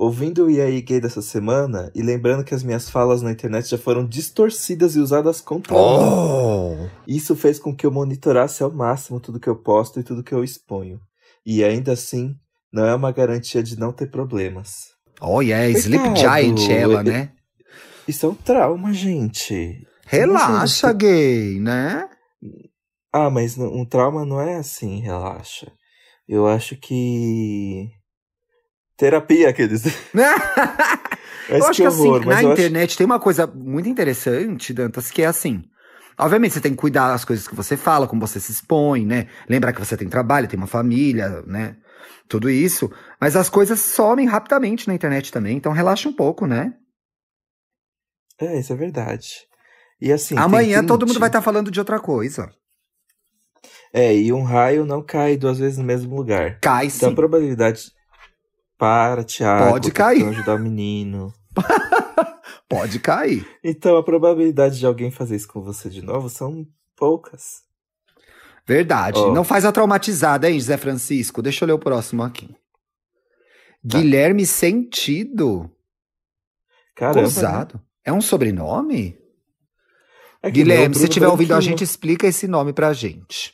Ouvindo 0.00 0.46
o 0.46 0.50
IAI 0.50 0.80
Gay 0.80 0.98
dessa 0.98 1.20
semana 1.20 1.92
e 1.94 2.00
lembrando 2.00 2.42
que 2.42 2.54
as 2.54 2.62
minhas 2.62 2.88
falas 2.88 3.20
na 3.20 3.30
internet 3.30 3.68
já 3.68 3.76
foram 3.76 4.08
distorcidas 4.08 4.96
e 4.96 4.98
usadas 4.98 5.42
contra 5.42 5.74
mim. 5.74 5.78
Oh! 5.78 6.88
Isso 7.06 7.36
fez 7.36 7.58
com 7.58 7.76
que 7.76 7.84
eu 7.84 7.90
monitorasse 7.90 8.62
ao 8.62 8.72
máximo 8.72 9.20
tudo 9.20 9.38
que 9.38 9.46
eu 9.46 9.56
posto 9.56 10.00
e 10.00 10.02
tudo 10.02 10.24
que 10.24 10.32
eu 10.32 10.42
exponho. 10.42 10.98
E 11.44 11.62
ainda 11.62 11.92
assim, 11.92 12.34
não 12.72 12.86
é 12.86 12.94
uma 12.94 13.12
garantia 13.12 13.62
de 13.62 13.78
não 13.78 13.92
ter 13.92 14.10
problemas. 14.10 14.86
Oh, 15.20 15.42
yeah, 15.42 15.68
Sleep. 15.68 16.16
Giant 16.18 16.70
ela, 16.70 17.02
né? 17.02 17.32
Isso 18.08 18.24
é 18.24 18.28
um 18.30 18.34
trauma, 18.34 18.94
gente. 18.94 19.86
Relaxa, 20.06 20.86
Imagina 20.86 20.92
gay, 20.94 21.60
né? 21.60 22.08
Ah, 23.12 23.28
mas 23.28 23.58
um 23.58 23.84
trauma 23.84 24.24
não 24.24 24.40
é 24.40 24.56
assim, 24.56 25.02
relaxa. 25.02 25.70
Eu 26.26 26.46
acho 26.46 26.74
que. 26.76 27.99
Terapia, 29.00 29.48
aqueles. 29.48 29.82
eu 31.48 31.64
acho 31.64 31.72
que 31.80 31.86
assim, 31.86 32.06
horror, 32.08 32.26
mas 32.26 32.36
na 32.36 32.42
eu 32.42 32.52
acho- 32.52 32.60
internet 32.60 32.98
tem 32.98 33.06
uma 33.06 33.18
coisa 33.18 33.46
muito 33.46 33.88
interessante, 33.88 34.74
Dantas, 34.74 35.10
que 35.10 35.22
é 35.22 35.26
assim. 35.26 35.64
Obviamente 36.18 36.52
você 36.52 36.60
tem 36.60 36.72
que 36.72 36.76
cuidar 36.76 37.08
das 37.08 37.24
coisas 37.24 37.48
que 37.48 37.54
você 37.54 37.78
fala, 37.78 38.06
como 38.06 38.20
você 38.20 38.38
se 38.38 38.52
expõe, 38.52 39.06
né? 39.06 39.26
Lembrar 39.48 39.72
que 39.72 39.80
você 39.80 39.96
tem 39.96 40.06
trabalho, 40.06 40.46
tem 40.46 40.58
uma 40.58 40.66
família, 40.66 41.40
né? 41.46 41.76
Tudo 42.28 42.50
isso. 42.50 42.90
Mas 43.18 43.36
as 43.36 43.48
coisas 43.48 43.80
somem 43.80 44.26
rapidamente 44.26 44.86
na 44.86 44.94
internet 44.94 45.32
também, 45.32 45.56
então 45.56 45.72
relaxa 45.72 46.06
um 46.06 46.12
pouco, 46.12 46.46
né? 46.46 46.74
É, 48.38 48.58
isso 48.60 48.70
é 48.74 48.76
verdade. 48.76 49.28
E 49.98 50.12
assim. 50.12 50.36
Amanhã 50.36 50.84
todo 50.84 51.06
mundo 51.06 51.18
vai 51.18 51.30
estar 51.30 51.40
falando 51.40 51.70
de 51.70 51.78
outra 51.78 51.98
coisa. 51.98 52.50
É, 53.94 54.14
e 54.14 54.30
um 54.30 54.42
raio 54.42 54.84
não 54.84 55.02
cai 55.02 55.38
duas 55.38 55.58
vezes 55.58 55.78
no 55.78 55.84
mesmo 55.84 56.14
lugar. 56.14 56.58
Cai 56.60 56.86
Então 56.86 57.08
a 57.08 57.10
sim. 57.12 57.14
probabilidade. 57.16 57.92
Para, 58.80 59.22
Thiago. 59.22 59.72
Pode 59.72 59.92
cair. 59.92 60.26
ajudar 60.26 60.54
o 60.54 60.58
menino. 60.58 61.34
Pode 62.66 62.98
cair. 62.98 63.46
Então 63.62 63.98
a 63.98 64.02
probabilidade 64.02 64.78
de 64.78 64.86
alguém 64.86 65.10
fazer 65.10 65.36
isso 65.36 65.48
com 65.48 65.60
você 65.60 65.90
de 65.90 66.00
novo 66.00 66.30
são 66.30 66.66
poucas. 66.96 67.60
Verdade. 68.66 69.18
Ó. 69.18 69.34
Não 69.34 69.44
faz 69.44 69.66
a 69.66 69.72
traumatizada, 69.72 70.48
hein, 70.50 70.58
José 70.58 70.78
Francisco? 70.78 71.42
Deixa 71.42 71.62
eu 71.62 71.66
ler 71.66 71.74
o 71.74 71.78
próximo 71.78 72.22
aqui. 72.22 72.48
Tá. 73.86 73.98
Guilherme 73.98 74.46
Sentido. 74.46 75.70
Caramba. 76.96 77.18
né? 77.18 77.24
Gozado. 77.24 77.80
É 78.02 78.10
um 78.10 78.22
sobrenome? 78.22 79.18
É 80.42 80.50
Guilherme, 80.50 80.94
se 80.94 81.04
estiver 81.04 81.28
ouvindo 81.28 81.52
a 81.54 81.60
gente, 81.60 81.84
explica 81.84 82.26
esse 82.26 82.48
nome 82.48 82.72
pra 82.72 82.94
gente. 82.94 83.52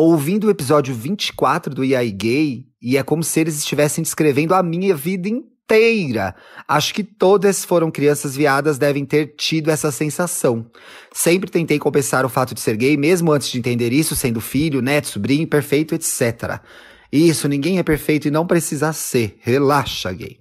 Ouvindo 0.00 0.46
o 0.46 0.50
episódio 0.50 0.94
24 0.94 1.74
do 1.74 1.84
IAI 1.84 2.10
Gay, 2.12 2.66
e 2.80 2.96
é 2.96 3.02
como 3.02 3.24
se 3.24 3.40
eles 3.40 3.58
estivessem 3.58 4.02
descrevendo 4.02 4.54
a 4.54 4.62
minha 4.62 4.94
vida 4.94 5.28
inteira. 5.28 6.34
Acho 6.68 6.94
que 6.94 7.02
todas 7.02 7.64
foram 7.64 7.90
crianças 7.90 8.36
viadas 8.36 8.78
devem 8.78 9.04
ter 9.04 9.34
tido 9.36 9.70
essa 9.70 9.90
sensação. 9.90 10.70
Sempre 11.12 11.50
tentei 11.50 11.78
compensar 11.78 12.24
o 12.24 12.28
fato 12.28 12.54
de 12.54 12.60
ser 12.60 12.76
gay, 12.76 12.96
mesmo 12.96 13.32
antes 13.32 13.48
de 13.50 13.58
entender 13.58 13.92
isso, 13.92 14.14
sendo 14.14 14.40
filho, 14.40 14.80
neto, 14.80 15.08
sobrinho, 15.08 15.48
perfeito, 15.48 15.94
etc. 15.94 16.60
Isso, 17.10 17.48
ninguém 17.48 17.78
é 17.78 17.82
perfeito 17.82 18.28
e 18.28 18.30
não 18.30 18.46
precisa 18.46 18.92
ser. 18.92 19.36
Relaxa, 19.40 20.12
gay. 20.12 20.38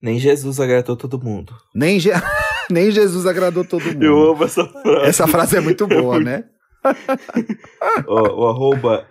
Nem 0.00 0.18
Jesus 0.18 0.58
agradou 0.60 0.96
todo 0.96 1.22
mundo. 1.22 1.52
Nem, 1.74 1.98
Je- 2.00 2.12
Nem 2.70 2.90
Jesus 2.90 3.26
agradou 3.26 3.64
todo 3.64 3.84
mundo. 3.84 4.02
Eu 4.04 4.30
amo 4.30 4.44
essa 4.44 4.64
frase. 4.64 5.06
Essa 5.08 5.26
frase 5.26 5.56
é 5.56 5.60
muito 5.60 5.86
boa, 5.88 6.18
né? 6.20 6.44
Ó, 8.06 8.44
o 8.44 8.48
arroba 8.48 9.06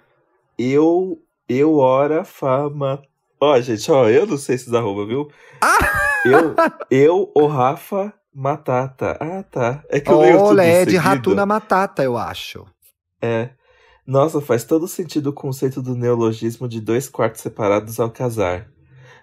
eu, 0.57 1.21
eu 1.47 1.77
ora 1.77 2.23
fama. 2.23 3.01
Ó, 3.39 3.59
gente, 3.61 3.91
ó, 3.91 4.09
eu 4.09 4.25
não 4.25 4.37
sei 4.37 4.55
esses 4.55 4.73
arroba, 4.73 5.05
viu? 5.05 5.29
Eu, 6.25 6.55
eu, 6.89 7.31
o 7.35 7.45
Rafa 7.45 8.11
Matata. 8.33 9.17
Ah, 9.19 9.43
tá. 9.43 9.83
É 9.89 9.99
que 9.99 10.11
eu 10.11 10.19
leio 10.19 10.37
tudo 10.39 10.47
Olha, 10.49 10.61
é 10.63 10.85
de. 10.85 10.97
Ratuna 10.97 11.45
Matata, 11.45 12.03
eu 12.03 12.17
acho. 12.17 12.65
É. 13.21 13.51
Nossa, 14.05 14.41
faz 14.41 14.63
todo 14.63 14.87
sentido 14.87 15.27
o 15.27 15.33
conceito 15.33 15.81
do 15.81 15.95
neologismo 15.95 16.67
de 16.67 16.81
dois 16.81 17.07
quartos 17.07 17.41
separados 17.41 17.99
ao 17.99 18.09
casar. 18.09 18.67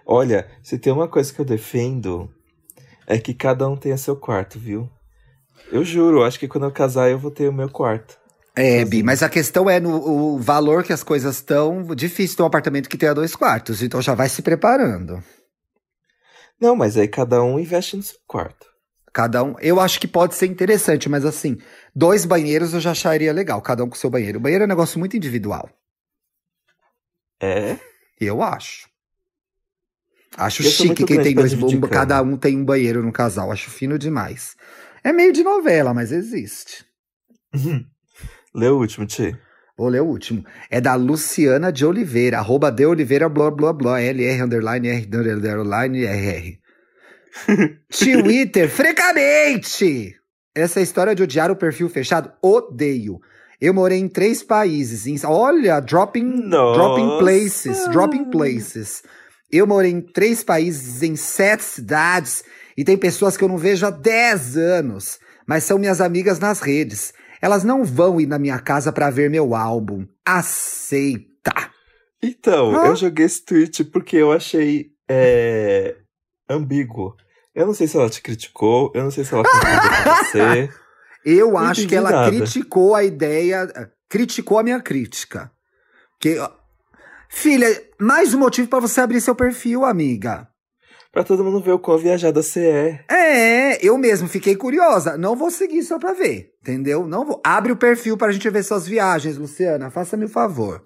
Olha, 0.05 0.47
se 0.63 0.77
tem 0.77 0.93
uma 0.93 1.07
coisa 1.07 1.33
que 1.33 1.41
eu 1.41 1.45
defendo, 1.45 2.29
é 3.07 3.17
que 3.17 3.33
cada 3.33 3.67
um 3.67 3.75
tenha 3.75 3.97
seu 3.97 4.15
quarto, 4.15 4.59
viu? 4.59 4.89
Eu 5.71 5.83
juro, 5.83 6.23
acho 6.23 6.39
que 6.39 6.47
quando 6.47 6.65
eu 6.65 6.71
casar 6.71 7.09
eu 7.09 7.17
vou 7.17 7.31
ter 7.31 7.49
o 7.49 7.53
meu 7.53 7.67
quarto. 7.67 8.17
É, 8.55 8.85
Bi, 8.85 9.03
mas 9.03 9.21
a 9.21 9.27
questão 9.29 9.69
é 9.69 9.79
no 9.79 9.95
o 9.95 10.39
valor 10.39 10.83
que 10.83 10.93
as 10.93 11.03
coisas 11.03 11.35
estão. 11.35 11.83
Difícil 11.93 12.37
ter 12.37 12.43
um 12.43 12.45
apartamento 12.45 12.87
que 12.89 12.97
tenha 12.97 13.13
dois 13.13 13.35
quartos, 13.35 13.81
então 13.83 14.01
já 14.01 14.13
vai 14.13 14.29
se 14.29 14.41
preparando. 14.41 15.21
Não, 16.59 16.75
mas 16.75 16.95
aí 16.95 17.07
cada 17.07 17.43
um 17.43 17.59
investe 17.59 17.97
no 17.97 18.03
seu 18.03 18.17
quarto. 18.25 18.65
Cada 19.11 19.43
um. 19.43 19.55
Eu 19.59 19.79
acho 19.79 19.99
que 19.99 20.07
pode 20.07 20.35
ser 20.35 20.45
interessante, 20.47 21.09
mas 21.09 21.25
assim, 21.25 21.57
dois 21.93 22.25
banheiros 22.25 22.73
eu 22.73 22.79
já 22.79 22.91
acharia 22.91 23.33
legal, 23.33 23.61
cada 23.61 23.83
um 23.83 23.89
com 23.89 23.95
seu 23.95 24.09
banheiro. 24.09 24.39
O 24.39 24.41
banheiro 24.41 24.63
é 24.63 24.65
um 24.65 24.69
negócio 24.69 24.99
muito 24.99 25.17
individual. 25.17 25.69
É? 27.41 27.77
Eu 28.19 28.41
acho. 28.41 28.89
Acho 30.37 30.63
Eu 30.63 30.71
chique 30.71 31.03
quem 31.05 31.21
tem 31.21 31.35
dois. 31.35 31.53
um- 31.53 31.81
cada 31.81 32.21
um 32.21 32.37
tem 32.37 32.57
um 32.57 32.65
banheiro 32.65 33.01
no 33.03 33.11
casal. 33.11 33.51
Acho 33.51 33.69
fino 33.69 33.97
demais. 33.97 34.55
É 35.03 35.11
meio 35.13 35.31
de 35.31 35.43
novela, 35.43 35.93
mas 35.93 36.11
existe. 36.11 36.85
Lê 38.55 38.69
o 38.69 38.77
último, 38.77 39.05
Tchê. 39.05 39.35
Vou 39.77 39.89
ler 39.89 40.01
o 40.01 40.05
último. 40.05 40.45
É 40.69 40.79
da 40.79 40.95
Luciana 40.95 41.71
de 41.71 41.85
Oliveira, 41.85 42.37
arroba 42.37 42.71
de 42.71 42.85
Oliveira, 42.85 43.27
blá, 43.27 43.51
blá, 43.51 43.73
blá, 43.73 44.01
LR, 44.01 44.41
underline, 44.43 44.87
R, 44.87 45.09
underline, 45.13 46.05
RR. 46.05 46.57
Twitter, 47.91 48.69
frecamente! 48.69 50.15
Essa 50.55 50.79
história 50.79 51.13
de 51.13 51.21
odiar 51.21 51.51
o 51.51 51.55
perfil 51.55 51.89
fechado, 51.89 52.31
odeio. 52.41 53.19
Eu 53.59 53.73
morei 53.73 53.99
em 53.99 54.07
três 54.07 54.41
países. 54.41 55.05
em- 55.05 55.19
olha, 55.25 55.81
dropping, 55.81 56.23
Nossa! 56.23 56.79
dropping 56.79 57.17
places, 57.19 57.89
dropping 57.89 58.25
places. 58.31 59.03
Eu 59.51 59.67
morei 59.67 59.91
em 59.91 59.99
três 60.01 60.43
países, 60.43 61.03
em 61.03 61.15
sete 61.17 61.63
cidades, 61.63 62.43
e 62.77 62.83
tem 62.85 62.97
pessoas 62.97 63.35
que 63.35 63.43
eu 63.43 63.47
não 63.49 63.57
vejo 63.57 63.85
há 63.85 63.89
10 63.89 64.57
anos, 64.57 65.19
mas 65.45 65.63
são 65.65 65.77
minhas 65.77 65.99
amigas 65.99 66.39
nas 66.39 66.61
redes. 66.61 67.13
Elas 67.45 67.63
não 67.63 67.83
vão 67.85 68.19
ir 68.19 68.25
na 68.25 68.39
minha 68.39 68.57
casa 68.57 68.91
pra 68.91 69.11
ver 69.11 69.29
meu 69.29 69.53
álbum. 69.53 70.07
Aceita. 70.25 71.53
Então, 72.19 72.73
eu 72.87 72.95
joguei 72.95 73.23
esse 73.23 73.45
tweet 73.45 73.83
porque 73.83 74.17
eu 74.17 74.31
achei 74.31 74.87
é, 75.07 75.95
ambíguo. 76.49 77.15
Eu 77.53 77.67
não 77.67 77.73
sei 77.75 77.87
se 77.87 77.97
ela 77.97 78.09
te 78.09 78.19
criticou, 78.19 78.91
eu 78.95 79.03
não 79.03 79.11
sei 79.11 79.23
se 79.23 79.31
ela 79.31 79.43
concordou 79.43 79.69
com 79.69 80.25
você. 80.25 80.69
Eu 81.23 81.51
Não 81.51 81.57
acho 81.59 81.87
que 81.87 81.95
ela 81.95 82.09
nada. 82.09 82.31
criticou 82.31 82.95
a 82.95 83.03
ideia, 83.03 83.71
criticou 84.09 84.57
a 84.57 84.63
minha 84.63 84.81
crítica. 84.81 85.51
Que, 86.19 86.37
filha, 87.29 87.67
mais 88.01 88.33
um 88.33 88.39
motivo 88.39 88.67
pra 88.67 88.79
você 88.79 89.01
abrir 89.01 89.21
seu 89.21 89.35
perfil, 89.35 89.85
amiga. 89.85 90.47
Pra 91.15 91.23
todo 91.23 91.45
mundo 91.45 91.61
ver 91.61 91.71
o 91.71 91.79
quão 91.79 91.97
viajada 91.97 92.43
você 92.43 92.67
é. 92.67 93.05
É, 93.09 93.79
eu 93.87 93.97
mesmo 93.97 94.27
fiquei 94.27 94.53
curiosa. 94.53 95.17
Não 95.17 95.33
vou 95.33 95.49
seguir 95.49 95.81
só 95.81 95.97
pra 95.97 96.11
ver, 96.11 96.51
entendeu? 96.61 97.07
Não 97.07 97.23
vou. 97.25 97.39
Abre 97.41 97.71
o 97.71 97.77
perfil 97.77 98.17
pra 98.17 98.33
gente 98.33 98.49
ver 98.49 98.63
suas 98.63 98.85
viagens, 98.85 99.37
Luciana. 99.37 99.89
Faça-me 99.89 100.25
o 100.25 100.29
favor. 100.29 100.83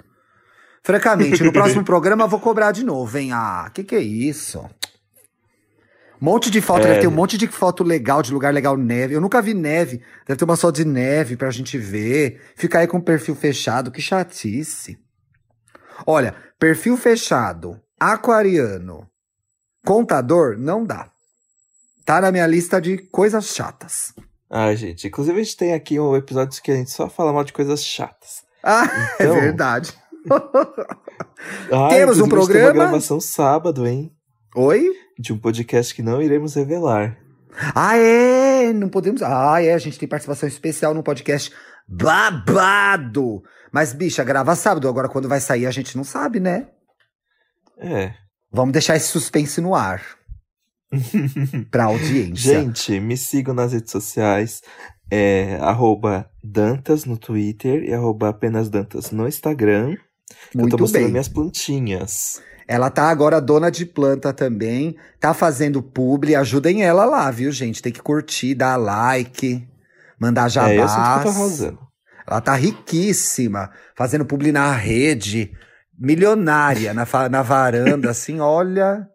Francamente, 0.84 1.43
no 1.43 1.49
próximo 1.51 1.84
programa 1.84 2.25
eu 2.25 2.30
vou 2.30 2.39
cobrar 2.39 2.71
de 2.71 2.86
novo, 2.86 3.17
hein? 3.17 3.32
Ah, 3.34 3.71
que 3.73 3.84
que 3.84 3.95
é 3.95 4.01
isso? 4.01 4.59
Um 6.21 6.25
monte 6.25 6.51
de 6.51 6.61
foto, 6.61 6.86
É. 6.86 6.89
deve 6.89 6.99
ter 7.01 7.07
um 7.07 7.11
monte 7.11 7.36
de 7.36 7.47
foto 7.47 7.84
legal, 7.84 8.21
de 8.21 8.32
lugar 8.32 8.53
legal, 8.53 8.77
neve. 8.77 9.15
Eu 9.15 9.21
nunca 9.21 9.41
vi 9.41 9.55
neve. 9.55 9.99
Deve 10.27 10.38
ter 10.38 10.45
uma 10.45 10.55
só 10.55 10.69
de 10.69 10.86
neve 10.86 11.38
pra 11.38 11.49
gente 11.49 11.75
ver. 11.75 12.39
Ficar 12.55 12.82
aí 12.82 12.88
com 12.88 12.97
o 12.97 13.03
perfil 13.03 13.34
fechado, 13.36 13.89
que 13.89 13.99
chatice. 13.99 14.95
Olha, 16.05 16.36
perfil 16.59 16.95
fechado, 16.95 17.82
aquariano, 17.99 19.09
contador, 19.89 20.55
não 20.55 20.85
dá. 20.85 21.09
Tá 22.05 22.21
na 22.21 22.31
minha 22.31 22.45
lista 22.45 22.79
de 22.79 22.95
coisas 23.09 23.47
chatas. 23.47 24.13
Ah, 24.47 24.73
gente, 24.75 25.07
inclusive 25.07 25.39
a 25.39 25.43
gente 25.43 25.57
tem 25.57 25.73
aqui 25.73 25.99
um 25.99 26.15
episódio 26.15 26.61
que 26.61 26.69
a 26.71 26.75
gente 26.75 26.91
só 26.91 27.09
fala 27.09 27.33
mal 27.33 27.43
de 27.43 27.51
coisas 27.51 27.83
chatas. 27.83 28.43
Ah, 28.63 28.83
Então- 29.15 29.35
é 29.35 29.41
verdade. 29.41 29.91
Ah, 31.71 31.87
Temos 31.89 32.19
um 32.19 32.25
inclusive, 32.25 32.25
a 32.25 32.25
gente 32.25 32.27
tem 32.27 32.27
programa? 32.27 32.67
uma 32.67 32.73
gravação 32.73 33.19
sábado, 33.19 33.87
hein? 33.87 34.11
Oi? 34.55 34.85
De 35.17 35.31
um 35.33 35.39
podcast 35.39 35.95
que 35.95 36.03
não 36.03 36.21
iremos 36.21 36.53
revelar. 36.53 37.17
Ah, 37.73 37.97
é! 37.97 38.71
Não 38.73 38.89
podemos. 38.89 39.21
Ah, 39.23 39.63
é. 39.63 39.73
A 39.73 39.77
gente 39.77 39.97
tem 39.97 40.07
participação 40.07 40.47
especial 40.49 40.93
no 40.93 41.01
podcast 41.01 41.51
babado. 41.87 43.41
Mas, 43.71 43.93
bicha, 43.93 44.23
grava 44.23 44.53
sábado. 44.55 44.87
Agora, 44.89 45.07
quando 45.07 45.29
vai 45.29 45.39
sair, 45.39 45.65
a 45.65 45.71
gente 45.71 45.95
não 45.95 46.03
sabe, 46.03 46.39
né? 46.41 46.67
É. 47.79 48.13
Vamos 48.51 48.73
deixar 48.73 48.95
esse 48.95 49.07
suspense 49.07 49.61
no 49.61 49.75
ar. 49.75 50.03
pra 51.69 51.85
audiência. 51.85 52.61
Gente, 52.61 52.99
me 52.99 53.15
sigam 53.15 53.53
nas 53.53 53.73
redes 53.73 53.91
sociais. 53.91 54.61
É, 55.11 55.57
arroba 55.61 56.29
Dantas 56.43 57.05
no 57.05 57.17
Twitter 57.17 57.83
e 57.83 57.93
arroba 57.93 58.29
apenas 58.29 58.69
Dantas 58.69 59.11
no 59.11 59.27
Instagram. 59.27 59.91
eu 59.91 59.97
tô 60.51 60.59
Muito 60.59 60.77
mostrando 60.77 61.03
bem. 61.03 61.11
minhas 61.11 61.27
plantinhas. 61.27 62.41
Ela 62.67 62.91
tá 62.91 63.09
agora 63.09 63.41
dona 63.41 63.71
de 63.71 63.85
planta 63.85 64.31
também. 64.31 64.95
Tá 65.19 65.33
fazendo 65.33 65.81
publi. 65.81 66.35
Ajudem 66.35 66.83
ela 66.83 67.05
lá, 67.05 67.29
viu, 67.31 67.51
gente? 67.51 67.81
Tem 67.81 67.91
que 67.91 68.01
curtir, 68.01 68.53
dar 68.53 68.77
like, 68.77 69.67
mandar 70.19 70.49
jabás. 70.49 70.77
É, 70.77 70.79
eu 70.79 70.87
sinto 70.87 71.01
que 71.01 71.27
eu 71.27 71.33
tô 71.33 71.39
arrasando. 71.39 71.79
Ela 72.27 72.41
tá 72.41 72.53
riquíssima, 72.53 73.71
fazendo 73.95 74.23
publi 74.23 74.51
na 74.51 74.71
rede, 74.71 75.51
milionária, 75.99 76.93
na, 76.93 77.05
na 77.29 77.41
varanda, 77.41 78.09
assim, 78.09 78.39
olha. 78.39 79.07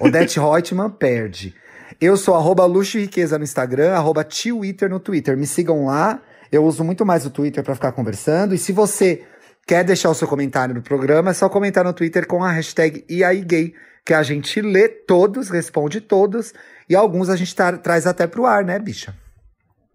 Odete 0.00 0.40
Reutemann 0.40 0.90
perde. 0.90 1.54
Eu 2.00 2.16
sou 2.16 2.34
arroba 2.34 2.64
luxo 2.64 2.98
e 2.98 3.02
riqueza 3.02 3.38
no 3.38 3.44
Instagram, 3.44 3.92
arroba 3.92 4.24
Twitter 4.24 4.90
no 4.90 4.98
Twitter. 4.98 5.36
Me 5.36 5.46
sigam 5.46 5.86
lá. 5.86 6.20
Eu 6.50 6.64
uso 6.64 6.82
muito 6.84 7.06
mais 7.06 7.24
o 7.24 7.30
Twitter 7.30 7.62
pra 7.62 7.74
ficar 7.74 7.92
conversando. 7.92 8.54
E 8.54 8.58
se 8.58 8.72
você 8.72 9.24
quer 9.66 9.84
deixar 9.84 10.10
o 10.10 10.14
seu 10.14 10.26
comentário 10.26 10.74
no 10.74 10.82
programa, 10.82 11.30
é 11.30 11.34
só 11.34 11.48
comentar 11.48 11.84
no 11.84 11.92
Twitter 11.92 12.26
com 12.26 12.42
a 12.42 12.50
hashtag 12.50 13.04
IAIGay, 13.08 13.72
que 14.04 14.12
a 14.12 14.22
gente 14.22 14.60
lê 14.60 14.88
todos, 14.88 15.48
responde 15.48 16.00
todos. 16.00 16.52
E 16.88 16.96
alguns 16.96 17.28
a 17.30 17.36
gente 17.36 17.54
tá- 17.54 17.78
traz 17.78 18.06
até 18.06 18.26
pro 18.26 18.44
ar, 18.44 18.64
né, 18.64 18.78
bicha? 18.78 19.14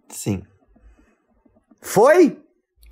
Sim. 0.09 0.41
Foi? 1.81 2.39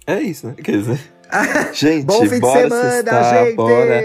É 0.06 0.20
isso, 0.20 0.48
né? 0.48 0.56
Quer 0.62 0.74
dizer. 0.78 1.00
Gente, 1.74 2.06
Bom 2.06 2.22
fim 2.22 2.30
de 2.36 2.40
bora 2.40 2.62
semana, 2.62 2.92
sextar, 2.92 3.46
gente! 3.46 3.56
bora. 3.56 4.04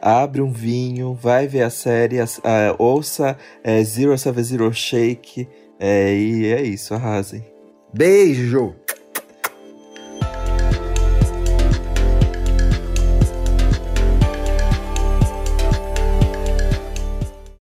Abre 0.00 0.40
um 0.42 0.52
vinho, 0.52 1.14
vai 1.14 1.46
ver 1.46 1.62
a 1.62 1.70
série, 1.70 2.20
as- 2.20 2.40
ah, 2.44 2.74
ouça 2.78 3.36
é, 3.64 3.82
Zero 3.82 4.16
Seven 4.18 4.44
Zero 4.44 4.72
Shake. 4.72 5.48
É, 5.78 6.14
e 6.14 6.46
é 6.52 6.62
isso, 6.62 6.94
arrasem. 6.94 7.44
Beijo! 7.92 8.74